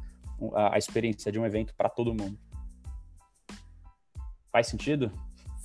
a 0.54 0.78
experiência 0.78 1.32
de 1.32 1.40
um 1.40 1.46
evento 1.46 1.74
para 1.74 1.88
todo 1.88 2.14
mundo. 2.14 2.38
Faz 4.52 4.66
sentido? 4.68 5.10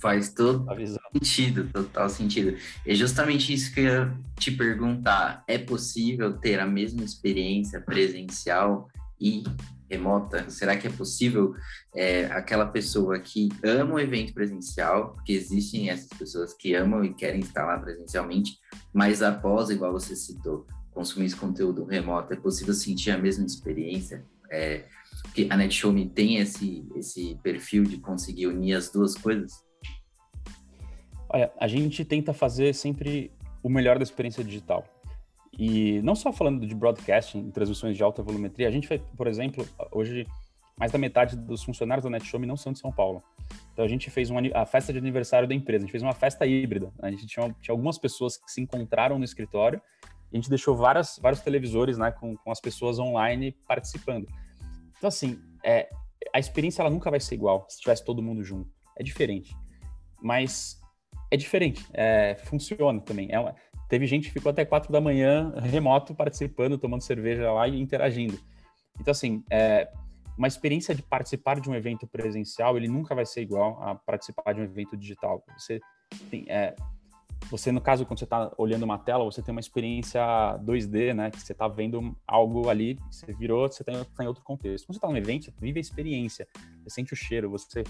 Faz 0.00 0.32
todo 0.32 0.66
sentido, 1.12 1.68
total 1.72 2.08
sentido. 2.08 2.56
É 2.86 2.94
justamente 2.94 3.52
isso 3.52 3.72
que 3.72 3.80
eu 3.80 3.84
ia 3.84 4.18
te 4.38 4.50
perguntar. 4.50 5.44
É 5.46 5.58
possível 5.58 6.38
ter 6.38 6.58
a 6.58 6.66
mesma 6.66 7.04
experiência 7.04 7.80
presencial 7.80 8.88
e 9.20 9.44
remota? 9.90 10.48
Será 10.48 10.76
que 10.76 10.86
é 10.86 10.90
possível 10.90 11.54
é, 11.94 12.26
aquela 12.26 12.66
pessoa 12.66 13.18
que 13.18 13.48
ama 13.62 13.94
o 13.94 14.00
evento 14.00 14.32
presencial, 14.32 15.14
porque 15.14 15.32
existem 15.32 15.90
essas 15.90 16.08
pessoas 16.16 16.54
que 16.54 16.74
amam 16.74 17.04
e 17.04 17.12
querem 17.12 17.40
estar 17.40 17.66
lá 17.66 17.78
presencialmente, 17.78 18.56
mas 18.94 19.20
após, 19.20 19.68
igual 19.68 19.92
você 19.92 20.14
citou, 20.14 20.66
consumir 20.92 21.26
esse 21.26 21.36
conteúdo 21.36 21.84
remoto, 21.84 22.32
é 22.32 22.36
possível 22.36 22.72
sentir 22.72 23.10
a 23.10 23.18
mesma 23.18 23.44
experiência? 23.44 24.24
É, 24.50 24.84
porque 25.22 25.46
a 25.50 25.56
NetShowme 25.56 26.08
tem 26.08 26.38
esse, 26.38 26.86
esse 26.96 27.38
perfil 27.42 27.84
de 27.84 27.98
conseguir 27.98 28.46
unir 28.46 28.74
as 28.74 28.90
duas 28.90 29.14
coisas? 29.14 29.52
Olha, 31.32 31.52
a 31.58 31.68
gente 31.68 32.04
tenta 32.04 32.32
fazer 32.32 32.74
sempre 32.74 33.30
o 33.62 33.68
melhor 33.68 33.98
da 33.98 34.02
experiência 34.02 34.44
digital. 34.44 34.84
E 35.58 36.00
não 36.02 36.14
só 36.14 36.32
falando 36.32 36.66
de 36.66 36.74
broadcasting, 36.74 37.50
transmissões 37.50 37.96
de 37.96 38.02
alta 38.02 38.22
volumetria, 38.22 38.68
a 38.68 38.70
gente 38.70 38.86
fez, 38.86 39.00
por 39.16 39.26
exemplo, 39.26 39.66
hoje 39.90 40.26
mais 40.78 40.92
da 40.92 40.98
metade 40.98 41.36
dos 41.36 41.62
funcionários 41.62 42.04
da 42.04 42.10
NetShow 42.10 42.40
não 42.40 42.56
são 42.56 42.72
de 42.72 42.78
São 42.78 42.90
Paulo. 42.90 43.22
Então 43.72 43.84
a 43.84 43.88
gente 43.88 44.10
fez 44.10 44.30
uma, 44.30 44.40
a 44.54 44.64
festa 44.64 44.92
de 44.92 44.98
aniversário 44.98 45.46
da 45.46 45.54
empresa, 45.54 45.84
a 45.84 45.86
gente 45.86 45.92
fez 45.92 46.02
uma 46.02 46.14
festa 46.14 46.46
híbrida. 46.46 46.90
A 47.00 47.10
gente 47.10 47.26
tinha, 47.26 47.54
tinha 47.60 47.72
algumas 47.72 47.98
pessoas 47.98 48.36
que 48.36 48.50
se 48.50 48.60
encontraram 48.60 49.18
no 49.18 49.24
escritório 49.24 49.80
a 50.32 50.36
gente 50.36 50.48
deixou 50.48 50.76
várias, 50.76 51.18
vários 51.20 51.40
televisores 51.40 51.98
né, 51.98 52.12
com, 52.12 52.36
com 52.36 52.50
as 52.50 52.60
pessoas 52.60 52.98
online 52.98 53.52
participando. 53.66 54.28
Então, 54.96 55.08
assim, 55.08 55.40
é, 55.64 55.90
a 56.32 56.38
experiência 56.38 56.82
ela 56.82 56.90
nunca 56.90 57.10
vai 57.10 57.18
ser 57.18 57.34
igual 57.34 57.66
se 57.68 57.80
tivesse 57.80 58.04
todo 58.04 58.22
mundo 58.22 58.44
junto. 58.44 58.70
É 58.96 59.02
diferente. 59.02 59.56
Mas 60.22 60.79
é 61.30 61.36
diferente, 61.36 61.86
é, 61.92 62.36
funciona 62.44 63.00
também. 63.00 63.28
É 63.30 63.38
uma, 63.38 63.54
teve 63.88 64.06
gente 64.06 64.28
que 64.28 64.34
ficou 64.34 64.50
até 64.50 64.64
quatro 64.64 64.92
da 64.92 65.00
manhã 65.00 65.52
remoto 65.62 66.14
participando, 66.14 66.78
tomando 66.78 67.02
cerveja 67.02 67.52
lá 67.52 67.68
e 67.68 67.80
interagindo. 67.80 68.38
Então, 68.98 69.12
assim, 69.12 69.44
é, 69.50 69.88
uma 70.36 70.48
experiência 70.48 70.94
de 70.94 71.02
participar 71.02 71.60
de 71.60 71.68
um 71.70 71.74
evento 71.74 72.06
presencial, 72.06 72.76
ele 72.76 72.88
nunca 72.88 73.14
vai 73.14 73.26
ser 73.26 73.42
igual 73.42 73.82
a 73.82 73.94
participar 73.94 74.52
de 74.52 74.60
um 74.60 74.64
evento 74.64 74.96
digital. 74.96 75.44
Você 75.56 75.80
tem, 76.30 76.44
é, 76.48 76.74
você 77.48 77.72
no 77.72 77.80
caso 77.80 78.04
quando 78.04 78.18
você 78.18 78.24
está 78.24 78.52
olhando 78.58 78.82
uma 78.82 78.98
tela, 78.98 79.24
você 79.24 79.42
tem 79.42 79.52
uma 79.52 79.60
experiência 79.60 80.20
2D, 80.64 81.14
né? 81.14 81.30
Que 81.30 81.40
você 81.40 81.52
está 81.52 81.68
vendo 81.68 82.16
algo 82.26 82.68
ali, 82.68 82.98
você 83.10 83.32
virou, 83.32 83.70
você 83.70 83.82
está 83.82 84.04
tá 84.04 84.24
em 84.24 84.26
outro 84.26 84.42
contexto. 84.42 84.86
Quando 84.86 84.94
você 84.94 84.98
está 84.98 85.08
num 85.08 85.16
evento, 85.16 85.44
você 85.46 85.52
vive 85.60 85.78
a 85.78 85.80
experiência, 85.80 86.46
você 86.82 86.90
sente 86.90 87.12
o 87.12 87.16
cheiro, 87.16 87.50
você 87.50 87.82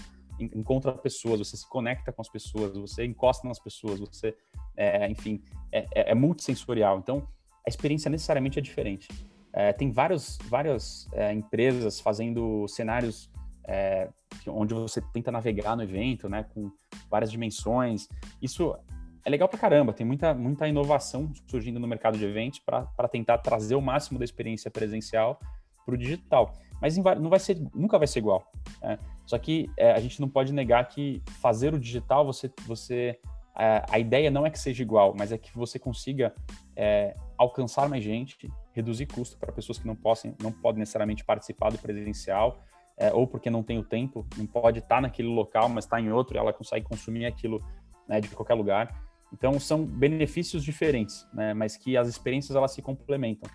encontra 0.53 0.91
pessoas, 0.93 1.39
você 1.39 1.57
se 1.57 1.67
conecta 1.67 2.11
com 2.11 2.21
as 2.21 2.29
pessoas, 2.29 2.75
você 2.77 3.05
encosta 3.05 3.47
nas 3.47 3.59
pessoas, 3.59 3.99
você, 3.99 4.35
é, 4.75 5.09
enfim, 5.09 5.41
é, 5.71 5.87
é, 5.93 6.11
é 6.11 6.15
multissensorial. 6.15 6.99
Então, 6.99 7.27
a 7.65 7.69
experiência 7.69 8.09
necessariamente 8.09 8.59
é 8.59 8.61
diferente. 8.61 9.07
É, 9.53 9.73
tem 9.73 9.91
vários, 9.91 10.37
várias 10.45 11.07
é, 11.13 11.33
empresas 11.33 11.99
fazendo 11.99 12.67
cenários 12.67 13.29
é, 13.67 14.09
onde 14.47 14.73
você 14.73 15.01
tenta 15.13 15.31
navegar 15.31 15.75
no 15.75 15.83
evento, 15.83 16.29
né, 16.29 16.45
com 16.53 16.71
várias 17.09 17.31
dimensões. 17.31 18.07
Isso 18.41 18.75
é 19.25 19.29
legal 19.29 19.47
pra 19.47 19.59
caramba, 19.59 19.93
tem 19.93 20.05
muita, 20.05 20.33
muita 20.33 20.67
inovação 20.67 21.31
surgindo 21.47 21.79
no 21.79 21.87
mercado 21.87 22.17
de 22.17 22.25
eventos 22.25 22.59
para 22.59 23.07
tentar 23.09 23.37
trazer 23.39 23.75
o 23.75 23.81
máximo 23.81 24.17
da 24.17 24.25
experiência 24.25 24.71
presencial 24.71 25.39
para 25.85 25.95
o 25.95 25.97
digital. 25.97 26.53
Mas 26.81 26.97
não 26.97 27.29
vai 27.29 27.39
ser, 27.39 27.61
nunca 27.73 27.97
vai 27.97 28.07
ser 28.07 28.19
igual. 28.19 28.51
Né? 28.81 28.97
Só 29.25 29.37
que 29.37 29.69
é, 29.77 29.91
a 29.91 29.99
gente 29.99 30.19
não 30.19 30.27
pode 30.27 30.51
negar 30.51 30.83
que 30.87 31.21
fazer 31.39 31.73
o 31.73 31.79
digital, 31.79 32.25
você, 32.25 32.51
você 32.65 33.19
é, 33.57 33.83
a 33.89 33.99
ideia 33.99 34.31
não 34.31 34.45
é 34.45 34.49
que 34.49 34.59
seja 34.59 34.81
igual, 34.81 35.13
mas 35.17 35.31
é 35.31 35.37
que 35.37 35.55
você 35.55 35.77
consiga 35.77 36.33
é, 36.75 37.15
alcançar 37.37 37.87
mais 37.87 38.03
gente, 38.03 38.51
reduzir 38.73 39.05
custo 39.05 39.37
para 39.37 39.51
pessoas 39.51 39.77
que 39.77 39.85
não, 39.85 39.95
possam, 39.95 40.35
não 40.41 40.51
podem 40.51 40.79
necessariamente 40.79 41.23
participar 41.23 41.71
do 41.71 41.77
presencial, 41.77 42.63
é, 42.97 43.11
ou 43.13 43.27
porque 43.27 43.49
não 43.49 43.63
tem 43.63 43.77
o 43.77 43.83
tempo, 43.83 44.25
não 44.37 44.45
pode 44.45 44.79
estar 44.79 45.01
naquele 45.01 45.27
local, 45.27 45.67
mas 45.67 45.85
está 45.85 45.99
em 45.99 46.11
outro, 46.11 46.35
e 46.35 46.39
ela 46.39 46.53
consegue 46.53 46.85
consumir 46.85 47.25
aquilo 47.25 47.63
né, 48.07 48.21
de 48.21 48.29
qualquer 48.29 48.53
lugar. 48.53 48.95
Então 49.33 49.59
são 49.59 49.85
benefícios 49.85 50.63
diferentes, 50.63 51.27
né, 51.33 51.53
mas 51.53 51.77
que 51.77 51.97
as 51.97 52.07
experiências 52.07 52.55
elas 52.55 52.71
se 52.71 52.81
complementam. 52.81 53.49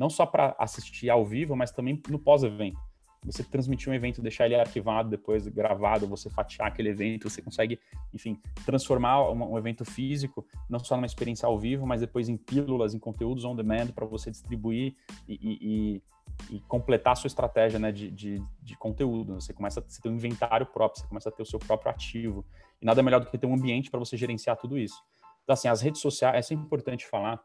Não 0.00 0.08
só 0.08 0.24
para 0.24 0.56
assistir 0.58 1.10
ao 1.10 1.26
vivo, 1.26 1.54
mas 1.54 1.70
também 1.70 2.00
no 2.08 2.18
pós-evento 2.18 2.80
você 3.22 3.44
transmitir 3.44 3.90
um 3.90 3.94
evento, 3.94 4.22
deixar 4.22 4.46
ele 4.46 4.54
arquivado, 4.54 5.10
depois 5.10 5.46
gravado, 5.46 6.06
você 6.06 6.30
fatiar 6.30 6.68
aquele 6.68 6.88
evento, 6.88 7.28
você 7.28 7.42
consegue, 7.42 7.78
enfim, 8.14 8.40
transformar 8.64 9.30
um, 9.30 9.52
um 9.52 9.58
evento 9.58 9.84
físico 9.84 10.46
não 10.70 10.78
só 10.78 10.96
numa 10.96 11.04
experiência 11.04 11.46
ao 11.46 11.58
vivo, 11.58 11.86
mas 11.86 12.00
depois 12.00 12.30
em 12.30 12.36
pílulas, 12.38 12.94
em 12.94 12.98
conteúdos 12.98 13.44
on 13.44 13.54
demand 13.54 13.88
para 13.88 14.06
você 14.06 14.30
distribuir 14.30 14.94
e, 15.28 15.34
e, 15.34 15.58
e, 15.60 16.56
e, 16.56 16.60
completar 16.60 17.12
a 17.12 17.16
sua 17.16 17.28
estratégia 17.28 17.78
né, 17.78 17.92
de, 17.92 18.10
de, 18.10 18.42
de, 18.62 18.74
conteúdo. 18.78 19.34
Você 19.34 19.52
começa 19.52 19.80
a 19.80 19.82
ter 19.82 20.08
um 20.08 20.14
inventário 20.14 20.64
próprio, 20.64 21.02
você 21.02 21.08
começa 21.08 21.28
a 21.28 21.32
ter 21.32 21.42
o 21.42 21.46
seu 21.46 21.58
próprio 21.58 21.90
ativo. 21.90 22.42
E 22.80 22.86
nada 22.86 23.02
melhor 23.02 23.20
do 23.20 23.26
que 23.26 23.36
ter 23.36 23.46
um 23.46 23.52
ambiente 23.52 23.90
para 23.90 24.00
você 24.00 24.16
gerenciar 24.16 24.56
tudo 24.56 24.78
isso. 24.78 24.96
Então, 25.44 25.52
assim, 25.52 25.68
as 25.68 25.82
redes 25.82 26.00
sociais, 26.00 26.50
é 26.50 26.54
importante 26.54 27.06
falar. 27.06 27.38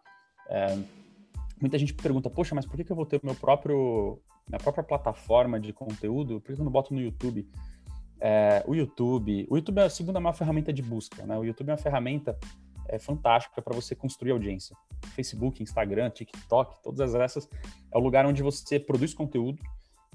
É, 0.47 0.77
muita 1.59 1.77
gente 1.77 1.93
pergunta, 1.93 2.29
poxa, 2.29 2.53
mas 2.53 2.65
por 2.65 2.75
que, 2.75 2.83
que 2.83 2.91
eu 2.91 2.95
vou 2.95 3.05
ter 3.05 3.19
meu 3.23 3.35
próprio 3.35 4.19
minha 4.47 4.59
própria 4.59 4.83
plataforma 4.83 5.59
de 5.59 5.73
conteúdo, 5.73 6.39
por 6.39 6.53
que 6.53 6.61
eu 6.61 6.65
não 6.65 6.71
boto 6.71 6.93
no 6.93 7.01
YouTube? 7.01 7.47
É, 8.19 8.63
o 8.67 8.75
YouTube, 8.75 9.47
o 9.49 9.57
YouTube 9.57 9.79
é 9.79 9.85
a 9.85 9.89
segunda 9.89 10.19
maior 10.19 10.33
ferramenta 10.33 10.71
de 10.71 10.81
busca, 10.81 11.25
né? 11.25 11.37
O 11.37 11.43
YouTube 11.43 11.69
é 11.69 11.71
uma 11.71 11.77
ferramenta 11.77 12.37
é, 12.87 12.99
fantástica 12.99 13.61
para 13.61 13.75
você 13.75 13.95
construir 13.95 14.31
audiência. 14.31 14.75
Facebook, 15.15 15.61
Instagram, 15.61 16.09
TikTok, 16.11 16.81
todas 16.83 17.15
essas 17.15 17.49
é 17.91 17.97
o 17.97 18.01
lugar 18.01 18.25
onde 18.25 18.41
você 18.43 18.79
produz 18.79 19.13
conteúdo. 19.13 19.61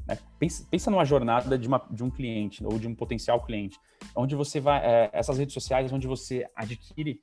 Né? 0.06 0.18
Pensa, 0.38 0.66
pensa 0.70 0.90
numa 0.90 1.04
jornada 1.04 1.58
de, 1.58 1.68
uma, 1.68 1.84
de 1.90 2.02
um 2.02 2.10
cliente 2.10 2.64
ou 2.64 2.78
de 2.78 2.88
um 2.88 2.94
potencial 2.94 3.44
cliente, 3.44 3.78
onde 4.14 4.34
você 4.34 4.60
vai, 4.60 4.84
é, 4.84 5.10
essas 5.12 5.38
redes 5.38 5.54
sociais, 5.54 5.92
onde 5.92 6.06
você 6.06 6.46
adquire 6.54 7.20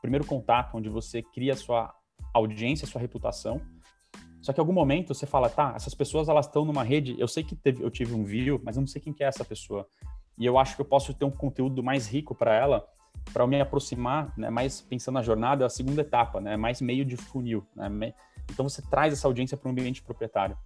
primeiro 0.00 0.26
contato, 0.26 0.76
onde 0.76 0.88
você 0.88 1.22
cria 1.22 1.52
a 1.52 1.56
sua 1.56 1.94
audiência, 2.32 2.86
sua 2.86 3.00
reputação, 3.00 3.60
só 4.40 4.52
que 4.52 4.60
em 4.60 4.62
algum 4.62 4.72
momento 4.72 5.14
você 5.14 5.26
fala, 5.26 5.48
tá, 5.48 5.74
essas 5.76 5.94
pessoas 5.94 6.28
elas 6.28 6.46
estão 6.46 6.64
numa 6.64 6.82
rede, 6.82 7.14
eu 7.18 7.28
sei 7.28 7.44
que 7.44 7.54
teve, 7.54 7.82
eu 7.82 7.90
tive 7.90 8.14
um 8.14 8.24
view, 8.24 8.60
mas 8.64 8.76
eu 8.76 8.80
não 8.80 8.86
sei 8.86 9.00
quem 9.00 9.12
que 9.12 9.22
é 9.22 9.26
essa 9.26 9.44
pessoa. 9.44 9.86
E 10.38 10.46
eu 10.46 10.58
acho 10.58 10.74
que 10.74 10.80
eu 10.80 10.86
posso 10.86 11.12
ter 11.12 11.24
um 11.24 11.30
conteúdo 11.30 11.82
mais 11.82 12.08
rico 12.08 12.34
para 12.34 12.54
ela, 12.54 12.88
para 13.32 13.46
me 13.46 13.60
aproximar, 13.60 14.32
né, 14.38 14.48
mais 14.48 14.80
pensando 14.80 15.16
na 15.16 15.22
jornada, 15.22 15.64
é 15.64 15.66
a 15.66 15.70
segunda 15.70 16.00
etapa, 16.00 16.40
né, 16.40 16.56
mais 16.56 16.80
meio 16.80 17.04
de 17.04 17.16
funil, 17.16 17.66
né? 17.76 18.14
Então 18.50 18.66
você 18.66 18.80
traz 18.80 19.12
essa 19.12 19.28
audiência 19.28 19.56
para 19.56 19.68
um 19.68 19.72
ambiente 19.72 20.02
proprietário. 20.02 20.56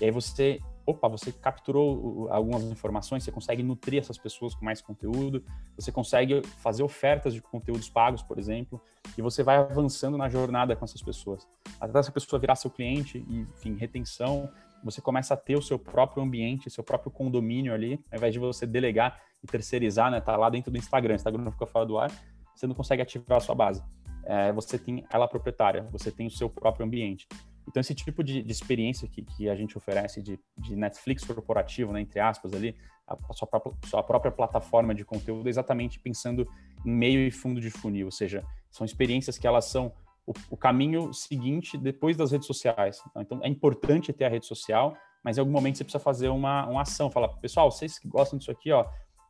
E 0.00 0.04
aí 0.04 0.10
você 0.10 0.60
opa, 0.84 1.08
você 1.08 1.32
capturou 1.32 2.28
algumas 2.30 2.64
informações, 2.64 3.24
você 3.24 3.32
consegue 3.32 3.62
nutrir 3.62 4.00
essas 4.00 4.18
pessoas 4.18 4.54
com 4.54 4.64
mais 4.64 4.80
conteúdo, 4.80 5.44
você 5.76 5.92
consegue 5.92 6.42
fazer 6.58 6.82
ofertas 6.82 7.34
de 7.34 7.40
conteúdos 7.40 7.88
pagos, 7.88 8.22
por 8.22 8.38
exemplo, 8.38 8.80
e 9.16 9.22
você 9.22 9.42
vai 9.42 9.56
avançando 9.56 10.16
na 10.16 10.28
jornada 10.28 10.74
com 10.74 10.84
essas 10.84 11.02
pessoas. 11.02 11.46
Até 11.80 11.98
essa 11.98 12.12
pessoa 12.12 12.40
virar 12.40 12.56
seu 12.56 12.70
cliente 12.70 13.24
enfim, 13.28 13.76
retenção, 13.76 14.50
você 14.82 15.00
começa 15.00 15.34
a 15.34 15.36
ter 15.36 15.56
o 15.56 15.62
seu 15.62 15.78
próprio 15.78 16.22
ambiente, 16.22 16.68
seu 16.70 16.82
próprio 16.82 17.10
condomínio 17.10 17.72
ali, 17.72 18.00
ao 18.10 18.18
invés 18.18 18.32
de 18.32 18.38
você 18.38 18.66
delegar 18.66 19.20
e 19.42 19.46
terceirizar, 19.46 20.10
né, 20.10 20.20
tá 20.20 20.36
lá 20.36 20.50
dentro 20.50 20.70
do 20.70 20.78
Instagram, 20.78 21.14
o 21.14 21.16
Instagram 21.16 21.50
fica 21.50 21.66
fora 21.66 21.86
do 21.86 21.98
ar, 21.98 22.10
você 22.54 22.66
não 22.66 22.74
consegue 22.74 23.02
ativar 23.02 23.38
a 23.38 23.40
sua 23.40 23.54
base. 23.54 23.82
É, 24.24 24.52
você 24.52 24.78
tem 24.78 25.04
ela 25.10 25.26
proprietária, 25.26 25.82
você 25.90 26.10
tem 26.10 26.26
o 26.26 26.30
seu 26.30 26.48
próprio 26.48 26.86
ambiente. 26.86 27.26
Então, 27.68 27.80
esse 27.80 27.94
tipo 27.94 28.22
de, 28.22 28.42
de 28.42 28.52
experiência 28.52 29.08
que, 29.08 29.22
que, 29.22 29.48
a 29.48 29.54
gente 29.54 29.76
oferece 29.76 30.22
de, 30.22 30.38
de, 30.56 30.76
Netflix 30.76 31.24
corporativo, 31.24 31.92
né, 31.92 32.00
entre 32.00 32.20
aspas, 32.20 32.52
ali, 32.52 32.76
a 33.06 33.32
sua, 33.32 33.46
própria, 33.46 33.72
sua 33.86 34.02
própria 34.02 34.32
plataforma 34.32 34.94
de 34.94 35.04
conteúdo, 35.04 35.46
é 35.46 35.50
exatamente 35.50 35.98
pensando 35.98 36.48
em 36.84 36.90
meio 36.90 37.20
e 37.20 37.30
fundo 37.30 37.60
de 37.60 37.70
funil, 37.70 38.06
ou 38.06 38.12
seja, 38.12 38.44
são 38.70 38.84
experiências 38.84 39.38
que 39.38 39.46
elas 39.46 39.66
são 39.66 39.92
o, 40.26 40.32
o 40.50 40.56
caminho 40.56 41.12
seguinte 41.12 41.76
depois 41.76 42.16
das 42.16 42.32
redes 42.32 42.46
sociais. 42.46 42.98
Tá? 43.14 43.22
Então, 43.22 43.40
é 43.42 43.48
importante 43.48 44.12
ter 44.12 44.24
a 44.24 44.28
rede 44.28 44.46
social, 44.46 44.96
mas 45.22 45.36
em 45.36 45.40
algum 45.40 45.52
momento 45.52 45.78
você 45.78 45.84
precisa 45.84 46.02
fazer 46.02 46.28
uma, 46.28 46.66
uma 46.66 46.82
ação, 46.82 47.10
falar, 47.10 47.28
pessoal, 47.28 47.70
vocês 47.70 47.98
que 47.98 48.08
gostam 48.08 48.38
disso 48.38 48.50
aqui, 48.50 48.72
ó, 48.72 48.86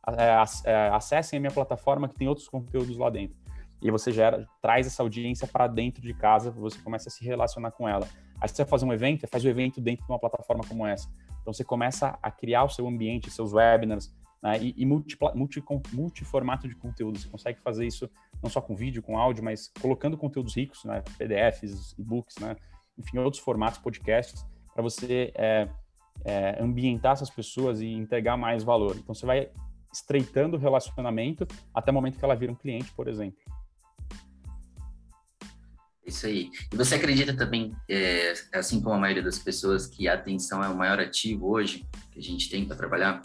é, 0.07 0.43
é, 0.65 0.89
acessem 0.89 1.37
a 1.37 1.39
minha 1.39 1.51
plataforma 1.51 2.09
que 2.09 2.15
tem 2.15 2.27
outros 2.27 2.47
conteúdos 2.47 2.97
lá 2.97 3.09
dentro 3.09 3.42
e 3.83 3.91
você 3.91 4.11
gera, 4.11 4.47
traz 4.61 4.87
essa 4.87 5.03
audiência 5.03 5.45
para 5.45 5.67
dentro 5.67 6.01
de 6.01 6.13
casa, 6.13 6.49
você 6.49 6.79
começa 6.79 7.09
a 7.09 7.11
se 7.11 7.23
relacionar 7.23 7.71
com 7.71 7.87
ela. 7.87 8.07
Aí 8.39 8.47
você 8.47 8.65
fazer 8.65 8.85
um 8.85 8.93
evento, 8.93 9.27
faz 9.27 9.43
o 9.43 9.49
evento 9.49 9.81
dentro 9.81 10.05
de 10.05 10.11
uma 10.11 10.19
plataforma 10.19 10.63
como 10.67 10.87
essa. 10.87 11.09
Então 11.41 11.53
você 11.53 11.63
começa 11.63 12.17
a 12.21 12.31
criar 12.31 12.63
o 12.63 12.69
seu 12.69 12.87
ambiente, 12.87 13.29
seus 13.29 13.51
webinars, 13.53 14.15
né, 14.41 14.57
e, 14.61 14.73
e 14.77 14.85
multi, 14.85 15.17
multi, 15.35 15.63
multiformato 15.91 16.67
de 16.67 16.75
conteúdo. 16.75 17.19
Você 17.19 17.27
consegue 17.27 17.59
fazer 17.59 17.85
isso 17.85 18.09
não 18.41 18.49
só 18.49 18.61
com 18.61 18.73
vídeo, 18.73 19.03
com 19.03 19.17
áudio, 19.17 19.43
mas 19.43 19.69
colocando 19.81 20.17
conteúdos 20.17 20.55
ricos, 20.55 20.85
né, 20.85 21.03
PDFs, 21.17 21.93
e-books, 21.99 22.37
né, 22.37 22.55
enfim, 22.97 23.17
outros 23.17 23.43
formatos, 23.43 23.79
podcasts, 23.79 24.45
para 24.73 24.81
você 24.81 25.31
é, 25.35 25.67
é, 26.23 26.57
ambientar 26.61 27.13
essas 27.13 27.29
pessoas 27.29 27.81
e 27.81 27.87
entregar 27.87 28.37
mais 28.37 28.63
valor. 28.63 28.95
Então 28.97 29.13
você 29.13 29.25
vai 29.25 29.49
estreitando 29.91 30.57
o 30.57 30.59
relacionamento 30.59 31.47
até 31.73 31.91
o 31.91 31.93
momento 31.93 32.17
que 32.17 32.25
ela 32.25 32.35
vira 32.35 32.51
um 32.51 32.55
cliente, 32.55 32.91
por 32.93 33.07
exemplo. 33.07 33.39
Isso 36.05 36.25
aí. 36.25 36.49
E 36.71 36.75
você 36.75 36.95
acredita 36.95 37.35
também, 37.35 37.73
é, 37.89 38.33
assim 38.53 38.81
como 38.81 38.95
a 38.95 38.99
maioria 38.99 39.23
das 39.23 39.39
pessoas, 39.39 39.87
que 39.87 40.07
a 40.07 40.15
atenção 40.15 40.63
é 40.63 40.67
o 40.67 40.75
maior 40.75 40.99
ativo 40.99 41.49
hoje 41.49 41.87
que 42.11 42.19
a 42.19 42.21
gente 42.21 42.49
tem 42.49 42.65
para 42.65 42.75
trabalhar? 42.75 43.21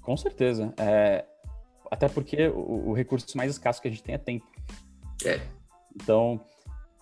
Com 0.00 0.16
certeza. 0.16 0.72
É, 0.78 1.24
até 1.90 2.08
porque 2.08 2.48
o, 2.48 2.90
o, 2.90 2.92
recurso 2.92 3.36
mais 3.36 3.50
escasso 3.50 3.82
que 3.82 3.88
a 3.88 3.90
gente 3.90 4.02
tem 4.02 4.14
é 4.14 4.18
tempo. 4.18 4.46
É. 5.24 5.40
Então, 5.94 6.40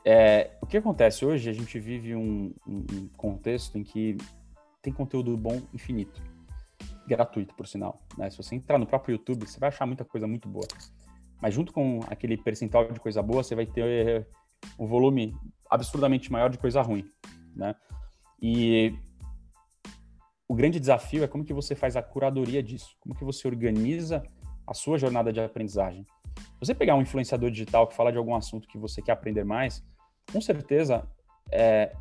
é, 0.05 0.51
o 0.61 0.67
que 0.67 0.77
acontece 0.77 1.25
hoje? 1.25 1.49
A 1.49 1.53
gente 1.53 1.79
vive 1.79 2.15
um, 2.17 2.53
um 2.67 3.09
contexto 3.17 3.79
em 3.79 3.85
que 3.85 4.17
tem 4.83 4.93
conteúdo 4.93 5.37
bom 5.37 5.63
infinito, 5.73 6.21
gratuito, 7.07 7.55
por 7.55 7.67
sinal. 7.67 8.03
Né? 8.19 8.29
Se 8.31 8.37
você 8.37 8.55
entrar 8.55 8.79
no 8.79 8.87
próprio 8.87 9.15
YouTube, 9.15 9.47
você 9.47 9.59
vai 9.59 9.69
achar 9.69 9.87
muita 9.87 10.05
coisa 10.05 10.27
muito 10.27 10.49
boa. 10.49 10.67
Mas 11.41 11.55
junto 11.55 11.73
com 11.73 12.01
aquele 12.09 12.37
percentual 12.37 12.91
de 12.91 13.01
coisa 13.01 13.23
boa, 13.23 13.43
você 13.43 13.55
vai 13.55 13.67
ter 13.67 14.27
um 14.79 14.87
volume 14.87 15.37
absurdamente 15.71 16.31
maior 16.31 16.49
de 16.49 16.59
coisa 16.59 16.81
ruim, 16.83 17.05
né? 17.55 17.75
E 18.41 18.95
o 20.49 20.55
grande 20.55 20.79
desafio 20.79 21.25
é 21.25 21.29
como 21.29 21.45
que 21.45 21.53
você 21.53 21.75
faz 21.75 21.97
a 21.97 22.03
curadoria 22.03 22.63
disso, 22.63 22.97
como 23.01 23.15
que 23.15 23.25
você 23.25 23.49
organiza 23.49 24.23
a 24.67 24.75
sua 24.75 24.99
jornada 24.99 25.33
de 25.33 25.41
aprendizagem. 25.41 26.07
Se 26.37 26.61
você 26.61 26.75
pegar 26.75 26.95
um 26.95 27.03
influenciador 27.03 27.51
digital 27.51 27.87
que 27.87 27.95
fala 27.95 28.13
de 28.13 28.19
algum 28.19 28.35
assunto 28.35 28.69
que 28.69 28.79
você 28.79 29.03
quer 29.03 29.13
aprender 29.13 29.45
mais, 29.45 29.85
com 30.33 30.41
certeza, 30.41 31.07
é, 31.51 31.95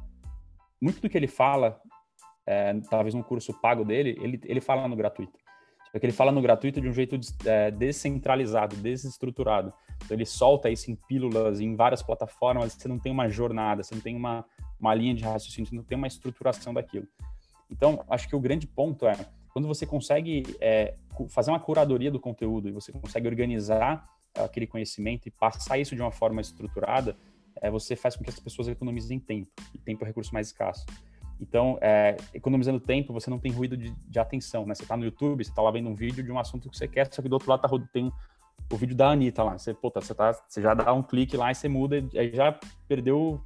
muito 0.82 1.02
do 1.02 1.10
que 1.10 1.17
ele 1.17 1.28
fala, 1.28 1.80
é, 2.46 2.74
talvez 2.89 3.13
no 3.13 3.24
curso 3.24 3.54
pago 3.62 3.84
dele, 3.84 4.17
ele, 4.22 4.39
ele 4.46 4.62
fala 4.62 4.88
no 4.88 4.96
gratuito. 4.96 5.38
Só 5.93 5.99
que 5.99 6.06
ele 6.08 6.13
fala 6.13 6.32
no 6.32 6.41
gratuito 6.41 6.82
de 6.82 6.89
um 6.89 6.91
jeito 6.91 7.19
é, 7.45 7.69
descentralizado, 7.69 8.75
desestruturado. 8.77 9.71
Então 10.03 10.17
ele 10.17 10.25
solta 10.25 10.67
isso 10.71 10.89
em 10.89 10.95
pílulas, 10.95 11.60
em 11.60 11.75
várias 11.75 12.01
plataformas, 12.01 12.73
você 12.73 12.88
não 12.88 12.97
tem 12.97 13.12
uma 13.12 13.29
jornada, 13.29 13.84
você 13.84 13.93
não 13.93 14.01
tem 14.01 14.15
uma, 14.15 14.43
uma 14.79 14.95
linha 14.95 15.13
de 15.13 15.23
raciocínio, 15.23 15.69
você 15.69 15.75
não 15.75 15.84
tem 15.84 15.95
uma 15.95 16.08
estruturação 16.08 16.73
daquilo. 16.73 17.08
Então, 17.69 18.03
acho 18.10 18.27
que 18.27 18.36
o 18.36 18.39
grande 18.39 18.65
ponto 18.65 19.06
é, 19.06 19.13
quando 19.51 19.67
você 19.67 19.86
consegue 19.86 20.43
é, 20.60 20.95
fazer 21.29 21.51
uma 21.51 21.60
curadoria 21.60 22.10
do 22.10 22.19
conteúdo 22.19 22.67
e 22.67 22.71
você 22.71 22.91
consegue 22.91 23.27
organizar 23.27 24.03
aquele 24.34 24.65
conhecimento 24.65 25.27
e 25.27 25.32
passar 25.32 25.77
isso 25.77 25.95
de 25.95 26.01
uma 26.01 26.12
forma 26.12 26.41
estruturada, 26.41 27.15
é, 27.62 27.69
você 27.69 27.95
faz 27.95 28.15
com 28.15 28.23
que 28.23 28.32
as 28.32 28.39
pessoas 28.39 28.67
economizem 28.67 29.19
tempo, 29.19 29.51
e 29.75 29.77
tempo 29.77 30.03
é 30.03 30.06
o 30.06 30.08
recurso 30.08 30.34
mais 30.34 30.47
escasso. 30.47 30.88
Então, 31.39 31.78
é, 31.82 32.15
economizando 32.34 32.80
tempo, 32.80 33.12
você 33.12 33.30
não 33.30 33.39
tem 33.39 33.52
ruído 33.52 33.76
de, 33.76 33.91
de 33.91 34.19
atenção, 34.19 34.65
né? 34.65 34.74
Você 34.76 34.84
está 34.84 34.96
no 34.96 35.04
YouTube, 35.04 35.43
você 35.43 35.50
está 35.50 35.62
lá 35.62 35.72
vendo 35.72 35.89
um 35.89 35.96
vídeo 35.96 36.24
de 36.24 36.32
um 36.32 36.39
assunto 36.39 36.69
que 36.69 36.78
você 36.78 36.88
quer, 36.88 37.12
só 37.12 37.22
que 37.22 37.30
do 37.30 37.34
outro 37.34 37.50
lado 37.50 37.62
tá, 37.62 37.69
tem 37.91 38.12
o 38.72 38.78
vídeo 38.78 38.96
da 38.96 39.10
Anitta 39.10 39.43
lá. 39.43 39.58
Você, 39.58 39.74
puta, 39.74 40.00
você, 40.00 40.13
tá, 40.13 40.34
você 40.34 40.62
já 40.62 40.74
dá 40.74 40.93
um 40.93 41.04
clique 41.04 41.36
lá 41.36 41.52
e 41.52 41.56
você 41.56 41.67
muda, 41.67 41.98
aí 42.15 42.34
já 42.34 42.58
perdeu 42.88 43.43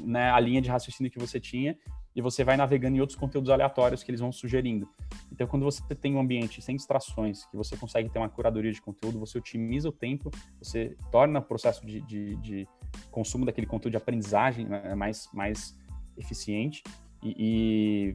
né, 0.00 0.30
a 0.30 0.38
linha 0.38 0.60
de 0.60 0.68
raciocínio 0.68 1.10
que 1.10 1.18
você 1.18 1.40
tinha 1.40 1.76
e 2.14 2.20
você 2.20 2.42
vai 2.42 2.56
navegando 2.56 2.96
em 2.96 3.00
outros 3.00 3.18
conteúdos 3.18 3.50
aleatórios 3.50 4.02
que 4.02 4.10
eles 4.10 4.20
vão 4.20 4.32
sugerindo. 4.32 4.88
Então, 5.30 5.46
quando 5.46 5.64
você 5.64 5.82
tem 5.94 6.14
um 6.14 6.20
ambiente 6.20 6.60
sem 6.60 6.74
distrações, 6.74 7.46
que 7.46 7.56
você 7.56 7.76
consegue 7.76 8.10
ter 8.10 8.18
uma 8.18 8.28
curadoria 8.28 8.72
de 8.72 8.82
conteúdo, 8.82 9.18
você 9.18 9.38
otimiza 9.38 9.88
o 9.88 9.92
tempo, 9.92 10.30
você 10.60 10.96
torna 11.12 11.38
o 11.38 11.42
processo 11.42 11.86
de, 11.86 12.00
de, 12.02 12.34
de 12.36 12.68
consumo 13.10 13.46
daquele 13.46 13.66
conteúdo 13.66 13.92
de 13.92 13.96
aprendizagem 13.96 14.66
né, 14.66 14.94
mais, 14.94 15.30
mais 15.32 15.78
eficiente 16.18 16.82
e, 17.22 17.34
e, 17.38 18.14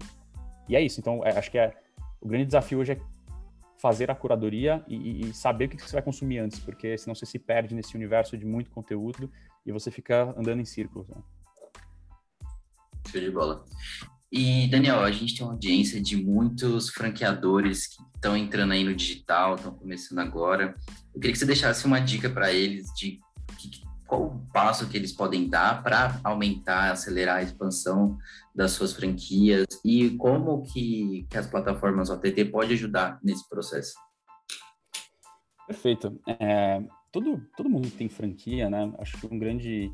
e 0.70 0.76
é 0.76 0.82
isso. 0.82 1.00
Então, 1.00 1.26
é, 1.26 1.38
acho 1.38 1.52
que 1.52 1.58
é, 1.58 1.74
o 2.22 2.28
grande 2.28 2.46
desafio 2.46 2.80
hoje 2.80 2.94
é 2.94 3.00
fazer 3.78 4.10
a 4.10 4.16
curadoria 4.16 4.84
e, 4.88 5.30
e, 5.30 5.34
saber 5.34 5.66
o 5.66 5.70
que 5.70 5.82
você 5.82 5.94
vai 5.94 6.02
consumir 6.02 6.40
antes, 6.40 6.60
porque 6.60 6.98
senão 6.98 7.14
você 7.14 7.26
se 7.26 7.38
perde 7.38 7.76
nesse 7.76 7.96
universo 7.96 8.38
de 8.38 8.46
muito 8.46 8.72
conteúdo 8.72 9.30
e 9.66 9.72
você 9.72 9.92
fica 9.92 10.34
andando 10.38 10.60
em 10.60 10.66
círculos. 10.66 11.08
Né? 11.08 11.18
Show 13.08 13.22
de 13.22 13.32
bola. 13.32 13.64
E, 14.32 14.68
Daniel, 14.68 15.02
a 15.02 15.12
gente 15.12 15.36
tem 15.36 15.46
uma 15.46 15.54
audiência 15.54 16.02
de 16.02 16.18
muitos 16.18 16.90
franqueadores 16.90 17.88
que 17.88 18.02
estão 18.16 18.36
entrando 18.36 18.74
aí 18.74 18.84
no 18.84 18.96
digital, 18.96 19.56
estão 19.56 19.74
começando 19.74 20.20
agora. 20.20 20.76
Eu 21.14 21.22
queria 21.22 21.32
que 21.32 21.38
você 21.38 21.46
deixasse 21.46 21.86
uma 21.86 22.00
dica 22.00 22.30
para 22.30 22.52
eles 22.52 22.88
de 22.98 23.20
qual 24.16 24.24
o 24.24 24.48
passo 24.54 24.88
que 24.88 24.98
eles 24.98 25.12
podem 25.12 25.50
dar 25.50 25.84
para 25.84 26.20
aumentar, 26.24 26.92
acelerar 26.92 27.38
a 27.38 27.44
expansão 27.44 28.18
das 28.54 28.72
suas 28.72 28.94
franquias 28.94 29.66
e 29.84 30.12
como 30.12 30.64
que, 30.64 31.28
que 31.30 31.38
as 31.38 31.48
plataformas 31.48 32.10
OTT 32.10 32.46
pode 32.46 32.74
ajudar 32.74 33.20
nesse 33.22 33.48
processo. 33.50 33.94
Perfeito. 35.68 36.20
É, 36.40 36.82
todo, 37.12 37.42
todo 37.58 37.70
mundo 37.70 37.90
tem 37.92 38.08
franquia, 38.08 38.70
né? 38.70 38.94
Acho 39.00 39.18
que 39.18 39.34
um 39.34 39.38
grande 39.38 39.92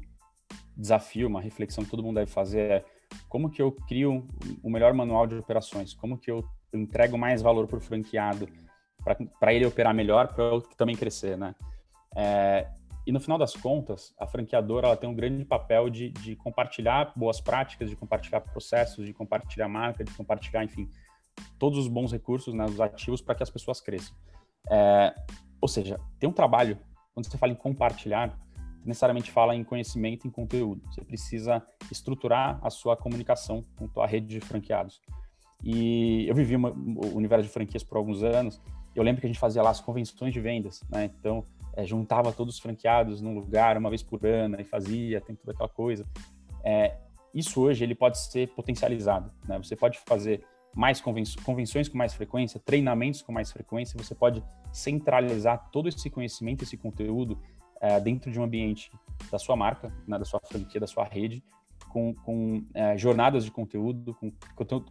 desafio, 0.75 1.27
uma 1.27 1.41
reflexão 1.41 1.83
que 1.83 1.89
todo 1.89 2.03
mundo 2.03 2.15
deve 2.15 2.29
fazer 2.29 2.59
é 2.59 2.85
como 3.27 3.49
que 3.49 3.61
eu 3.61 3.71
crio 3.71 4.25
o 4.63 4.69
melhor 4.69 4.93
manual 4.93 5.27
de 5.27 5.35
operações, 5.35 5.93
como 5.93 6.17
que 6.17 6.31
eu 6.31 6.45
entrego 6.73 7.17
mais 7.17 7.41
valor 7.41 7.67
para 7.67 7.77
o 7.77 7.81
franqueado, 7.81 8.47
para 9.39 9.53
ele 9.53 9.65
operar 9.65 9.93
melhor, 9.93 10.33
para 10.33 10.43
eu 10.45 10.61
também 10.61 10.95
crescer, 10.95 11.37
né? 11.37 11.55
É, 12.15 12.67
e 13.05 13.11
no 13.11 13.19
final 13.19 13.37
das 13.37 13.55
contas, 13.55 14.13
a 14.19 14.27
franqueadora 14.27 14.87
ela 14.87 14.97
tem 14.97 15.09
um 15.09 15.15
grande 15.15 15.43
papel 15.43 15.89
de, 15.89 16.09
de 16.09 16.35
compartilhar 16.35 17.13
boas 17.15 17.41
práticas, 17.41 17.89
de 17.89 17.95
compartilhar 17.95 18.41
processos, 18.41 19.05
de 19.05 19.13
compartilhar 19.13 19.67
marca, 19.67 20.03
de 20.03 20.13
compartilhar, 20.13 20.63
enfim, 20.63 20.89
todos 21.57 21.79
os 21.79 21.87
bons 21.87 22.11
recursos, 22.11 22.53
né, 22.53 22.65
os 22.65 22.79
ativos 22.79 23.21
para 23.21 23.33
que 23.33 23.43
as 23.43 23.49
pessoas 23.49 23.81
cresçam. 23.81 24.15
É, 24.69 25.13
ou 25.59 25.67
seja, 25.67 25.99
tem 26.19 26.29
um 26.29 26.33
trabalho, 26.33 26.77
quando 27.13 27.25
você 27.25 27.37
fala 27.37 27.51
em 27.51 27.55
compartilhar, 27.55 28.37
necessariamente 28.85 29.31
fala 29.31 29.55
em 29.55 29.63
conhecimento, 29.63 30.27
em 30.27 30.31
conteúdo. 30.31 30.81
Você 30.91 31.01
precisa 31.03 31.63
estruturar 31.91 32.59
a 32.63 32.69
sua 32.69 32.95
comunicação 32.95 33.65
com 33.75 34.01
a 34.01 34.07
rede 34.07 34.27
de 34.27 34.39
franqueados. 34.39 35.01
E 35.63 36.27
eu 36.27 36.35
vivi 36.35 36.55
uma, 36.55 36.71
o 36.71 37.15
universo 37.15 37.45
de 37.45 37.53
franquias 37.53 37.83
por 37.83 37.97
alguns 37.97 38.23
anos. 38.23 38.61
Eu 38.95 39.03
lembro 39.03 39.21
que 39.21 39.27
a 39.27 39.29
gente 39.29 39.39
fazia 39.39 39.61
lá 39.61 39.69
as 39.69 39.79
convenções 39.79 40.33
de 40.33 40.39
vendas, 40.39 40.83
né? 40.89 41.05
Então, 41.05 41.45
é, 41.75 41.85
juntava 41.85 42.31
todos 42.31 42.55
os 42.55 42.59
franqueados 42.59 43.21
num 43.21 43.33
lugar 43.33 43.77
uma 43.77 43.89
vez 43.89 44.03
por 44.03 44.25
ano 44.25 44.59
e 44.59 44.63
fazia, 44.63 45.21
tem 45.21 45.35
toda 45.35 45.53
aquela 45.53 45.69
coisa. 45.69 46.05
É, 46.63 46.97
isso 47.33 47.61
hoje 47.61 47.83
ele 47.83 47.95
pode 47.95 48.17
ser 48.19 48.49
potencializado, 48.49 49.31
né? 49.47 49.57
Você 49.57 49.75
pode 49.75 49.99
fazer 49.99 50.43
mais 50.73 51.01
convenções 51.01 51.89
com 51.89 51.97
mais 51.97 52.13
frequência, 52.13 52.59
treinamentos 52.59 53.21
com 53.21 53.31
mais 53.31 53.51
frequência, 53.51 54.01
você 54.01 54.15
pode 54.15 54.43
centralizar 54.71 55.69
todo 55.71 55.89
esse 55.89 56.09
conhecimento, 56.09 56.63
esse 56.63 56.77
conteúdo 56.77 57.37
é, 57.81 57.99
dentro 57.99 58.31
de 58.31 58.39
um 58.39 58.43
ambiente 58.43 58.91
da 59.29 59.37
sua 59.37 59.55
marca, 59.55 59.93
né, 60.07 60.17
da 60.17 60.23
sua 60.23 60.39
franquia, 60.39 60.79
da 60.79 60.87
sua 60.87 61.03
rede, 61.03 61.43
com, 61.89 62.13
com 62.13 62.63
é, 62.73 62.97
jornadas 62.97 63.43
de 63.43 63.51
conteúdo, 63.51 64.15
com 64.15 64.31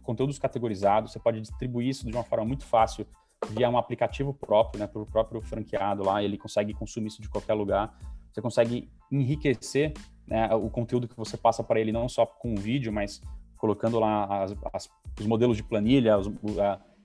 conteúdos 0.03 0.37
categorizados. 0.37 1.11
Você 1.11 1.19
pode 1.19 1.41
distribuir 1.41 1.87
isso 1.87 2.05
de 2.05 2.13
uma 2.13 2.23
forma 2.23 2.45
muito 2.45 2.65
fácil 2.65 3.07
via 3.49 3.69
um 3.69 3.77
aplicativo 3.77 4.33
próprio, 4.33 4.79
né, 4.79 4.89
o 4.93 5.05
próprio 5.05 5.41
franqueado 5.41 6.03
lá. 6.03 6.23
Ele 6.23 6.37
consegue 6.37 6.73
consumir 6.73 7.07
isso 7.07 7.21
de 7.21 7.29
qualquer 7.29 7.53
lugar. 7.53 7.97
Você 8.31 8.41
consegue 8.41 8.89
enriquecer 9.11 9.93
né, 10.27 10.53
o 10.55 10.69
conteúdo 10.69 11.07
que 11.07 11.17
você 11.17 11.35
passa 11.35 11.63
para 11.63 11.79
ele, 11.79 11.91
não 11.91 12.07
só 12.07 12.25
com 12.25 12.53
o 12.53 12.57
vídeo, 12.57 12.91
mas 12.91 13.21
colocando 13.57 13.99
lá 13.99 14.43
as, 14.43 14.55
as, 14.73 14.89
os 15.19 15.25
modelos 15.25 15.57
de 15.57 15.63
planilha, 15.63 16.17
os 16.17 16.27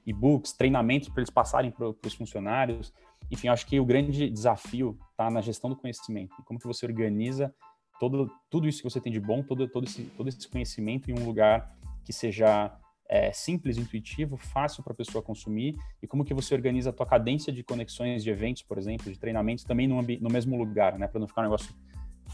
e-books, 0.06 0.52
treinamentos 0.52 1.08
para 1.08 1.20
eles 1.20 1.30
passarem 1.30 1.70
para 1.70 1.88
os 1.88 2.14
funcionários. 2.14 2.92
Enfim, 3.30 3.48
acho 3.48 3.66
que 3.66 3.80
o 3.80 3.84
grande 3.84 4.30
desafio 4.30 4.96
está 5.10 5.28
na 5.28 5.40
gestão 5.40 5.68
do 5.68 5.76
conhecimento. 5.76 6.34
Como 6.44 6.60
que 6.60 6.66
você 6.66 6.86
organiza 6.86 7.52
todo, 7.98 8.30
tudo 8.48 8.68
isso 8.68 8.78
que 8.82 8.88
você 8.88 9.00
tem 9.00 9.12
de 9.12 9.20
bom, 9.20 9.42
todo, 9.42 9.66
todo, 9.68 9.84
esse, 9.84 10.04
todo 10.16 10.28
esse 10.28 10.48
conhecimento 10.48 11.10
em 11.10 11.18
um 11.18 11.24
lugar 11.24 11.76
que 12.04 12.12
seja 12.12 12.72
é, 13.08 13.32
simples, 13.32 13.76
intuitivo, 13.76 14.36
fácil 14.36 14.82
para 14.82 14.92
a 14.92 14.96
pessoa 14.96 15.22
consumir 15.22 15.76
e 16.02 16.06
como 16.06 16.24
que 16.24 16.34
você 16.34 16.54
organiza 16.54 16.90
a 16.90 16.92
tua 16.92 17.06
cadência 17.06 17.52
de 17.52 17.62
conexões 17.62 18.22
de 18.22 18.30
eventos, 18.30 18.62
por 18.62 18.78
exemplo, 18.78 19.12
de 19.12 19.18
treinamentos 19.18 19.64
também 19.64 19.86
no, 19.86 20.02
no 20.02 20.30
mesmo 20.30 20.56
lugar, 20.56 20.98
né, 20.98 21.06
para 21.06 21.20
não 21.20 21.28
ficar 21.28 21.42
um 21.42 21.44
negócio 21.44 21.74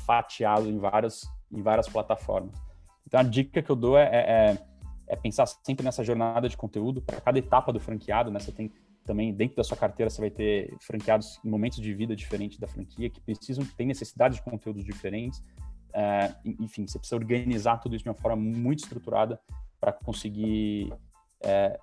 fatiado 0.06 0.68
em 0.68 0.78
várias, 0.78 1.22
em 1.50 1.62
várias 1.62 1.88
plataformas. 1.88 2.54
Então 3.06 3.20
a 3.20 3.22
dica 3.22 3.62
que 3.62 3.70
eu 3.70 3.76
dou 3.76 3.98
é, 3.98 4.04
é, 4.04 4.58
é 5.08 5.16
pensar 5.16 5.46
sempre 5.46 5.84
nessa 5.84 6.02
jornada 6.02 6.48
de 6.48 6.56
conteúdo 6.56 7.02
para 7.02 7.20
cada 7.20 7.38
etapa 7.38 7.72
do 7.72 7.78
franqueado, 7.78 8.30
né, 8.30 8.40
você 8.40 8.52
tem 8.52 8.72
também 9.04 9.34
dentro 9.34 9.56
da 9.56 9.64
sua 9.64 9.76
carteira 9.76 10.08
você 10.08 10.20
vai 10.20 10.30
ter 10.30 10.76
franqueados 10.80 11.40
em 11.44 11.50
momentos 11.50 11.80
de 11.80 11.92
vida 11.92 12.14
diferentes 12.14 12.56
da 12.56 12.68
franquia 12.68 13.10
que 13.10 13.20
precisam 13.20 13.64
tem 13.76 13.84
necessidade 13.84 14.36
de 14.36 14.42
conteúdos 14.42 14.84
diferentes 14.84 15.42
é, 15.92 16.32
enfim 16.44 16.86
você 16.86 17.00
precisa 17.00 17.16
organizar 17.16 17.78
tudo 17.78 17.96
isso 17.96 18.04
de 18.04 18.08
uma 18.08 18.14
forma 18.14 18.36
muito 18.36 18.84
estruturada 18.84 19.40
para 19.82 19.92
conseguir 19.92 20.94
é, 21.40 21.76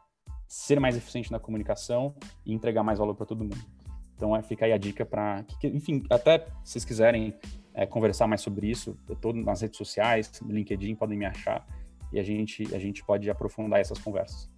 ser 0.47 0.79
mais 0.79 0.95
eficiente 0.95 1.29
na 1.29 1.37
comunicação 1.37 2.15
e 2.45 2.53
entregar 2.53 2.81
mais 2.81 2.97
valor 2.97 3.13
para 3.13 3.25
todo 3.25 3.43
mundo. 3.43 3.57
Então 4.15 4.33
é, 4.33 4.41
fica 4.41 4.65
aí 4.65 4.71
a 4.71 4.77
dica 4.77 5.05
para 5.05 5.43
enfim 5.61 6.05
até 6.09 6.39
se 6.63 6.71
vocês 6.71 6.85
quiserem 6.85 7.37
é, 7.73 7.85
conversar 7.85 8.25
mais 8.25 8.39
sobre 8.39 8.69
isso 8.69 8.97
eu 9.07 9.15
estou 9.15 9.33
nas 9.33 9.61
redes 9.61 9.77
sociais 9.77 10.31
no 10.41 10.53
LinkedIn 10.53 10.95
podem 10.95 11.17
me 11.17 11.25
achar 11.25 11.67
e 12.11 12.19
a 12.19 12.23
gente 12.23 12.73
a 12.73 12.79
gente 12.79 13.03
pode 13.03 13.29
aprofundar 13.29 13.81
essas 13.81 13.99
conversas. 13.99 14.49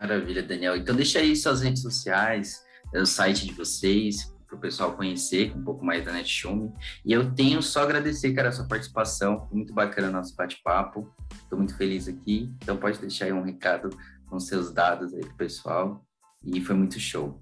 Maravilha, 0.00 0.42
Daniel. 0.42 0.76
Então 0.76 0.94
deixa 0.94 1.18
aí 1.18 1.34
suas 1.34 1.60
redes 1.60 1.82
sociais, 1.82 2.64
o 2.94 3.04
site 3.04 3.44
de 3.44 3.52
vocês, 3.52 4.32
para 4.50 4.58
o 4.58 4.60
pessoal 4.60 4.96
conhecer 4.96 5.56
um 5.56 5.62
pouco 5.62 5.84
mais 5.84 6.04
da 6.04 6.12
NetShowme. 6.12 6.72
E 7.04 7.12
eu 7.12 7.32
tenho 7.32 7.62
só 7.62 7.84
agradecer, 7.84 8.32
cara, 8.34 8.48
a 8.48 8.52
sua 8.52 8.66
participação. 8.66 9.46
Foi 9.46 9.56
muito 9.56 9.72
bacana 9.72 10.08
o 10.08 10.12
nosso 10.12 10.34
bate-papo. 10.34 11.08
Estou 11.32 11.56
muito 11.56 11.76
feliz 11.76 12.08
aqui. 12.08 12.52
Então 12.56 12.76
pode 12.76 12.98
deixar 12.98 13.26
aí 13.26 13.32
um 13.32 13.42
recado 13.42 13.90
com 14.28 14.40
seus 14.40 14.72
dados 14.72 15.14
aí 15.14 15.20
pro 15.20 15.36
pessoal. 15.36 16.04
E 16.44 16.60
foi 16.60 16.74
muito 16.74 16.98
show. 16.98 17.40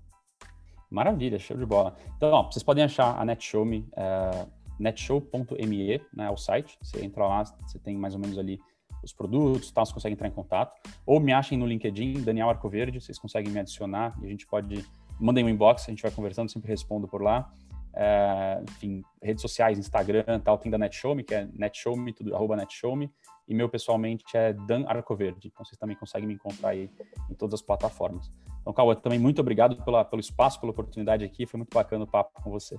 Maravilha, 0.91 1.39
show 1.39 1.57
de 1.57 1.65
bola. 1.65 1.97
Então, 2.17 2.31
ó, 2.31 2.43
vocês 2.51 2.63
podem 2.63 2.85
achar 2.85 3.19
a 3.19 3.25
NetShowme, 3.25 3.89
é, 3.97 4.47
netshow.me, 4.79 6.01
né, 6.15 6.31
o 6.31 6.37
site. 6.37 6.79
Você 6.83 7.05
entra 7.05 7.27
lá, 7.27 7.45
você 7.45 7.79
tem 7.79 7.97
mais 7.97 8.15
ou 8.15 8.21
menos 8.21 8.39
ali 8.39 8.61
os 9.03 9.13
produtos, 9.13 9.71
tal, 9.71 9.87
você 9.87 9.95
consegue 9.95 10.15
entrar 10.15 10.29
em 10.29 10.33
contato. 10.33 10.75
Ou 11.07 11.21
me 11.21 11.33
achem 11.33 11.57
no 11.57 11.67
LinkedIn, 11.67 12.23
Daniel 12.23 12.51
Arcoverde, 12.51 13.01
vocês 13.01 13.19
conseguem 13.19 13.53
me 13.53 13.61
adicionar 13.61 14.15
e 14.21 14.27
a 14.27 14.29
gente 14.29 14.47
pode. 14.47 14.85
Mandem 15.21 15.45
um 15.45 15.49
inbox, 15.49 15.85
a 15.87 15.91
gente 15.91 16.03
vai 16.03 16.11
conversando, 16.11 16.51
sempre 16.51 16.69
respondo 16.69 17.09
por 17.09 17.23
lá. 17.23 17.53
É, 17.95 18.63
enfim, 18.69 19.03
redes 19.21 19.43
sociais, 19.43 19.79
Instagram 19.79 20.41
tal, 20.45 20.57
tem 20.59 20.71
da 20.71 20.79
NetShowme, 20.79 21.25
que 21.25 21.35
é 21.35 21.49
NetShowme, 21.53 22.13
tudo, 22.13 22.35
arroba 22.35 22.55
NetShowme, 22.55 23.11
e 23.49 23.55
meu 23.55 23.69
pessoalmente 23.69 24.25
é 24.37 24.53
Dan 24.53 24.85
Arcoverde, 24.87 25.49
então 25.49 25.65
vocês 25.65 25.77
também 25.77 25.97
conseguem 25.97 26.29
me 26.29 26.35
encontrar 26.35 26.71
aí 26.71 26.91
em 27.29 27.35
todas 27.35 27.55
as 27.55 27.63
plataformas. 27.63 28.31
Então, 28.61 28.73
Cauã, 28.73 28.95
também 28.95 29.19
muito 29.19 29.41
obrigado 29.41 29.83
pela, 29.85 30.05
pelo 30.05 30.21
espaço, 30.21 30.61
pela 30.61 30.71
oportunidade 30.71 31.25
aqui, 31.25 31.47
foi 31.47 31.59
muito 31.59 31.75
bacana 31.75 32.05
o 32.05 32.07
papo 32.07 32.41
com 32.43 32.51
você. 32.51 32.79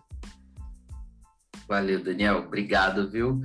Valeu, 1.67 2.01
Daniel, 2.01 2.37
obrigado, 2.37 3.09
viu? 3.09 3.41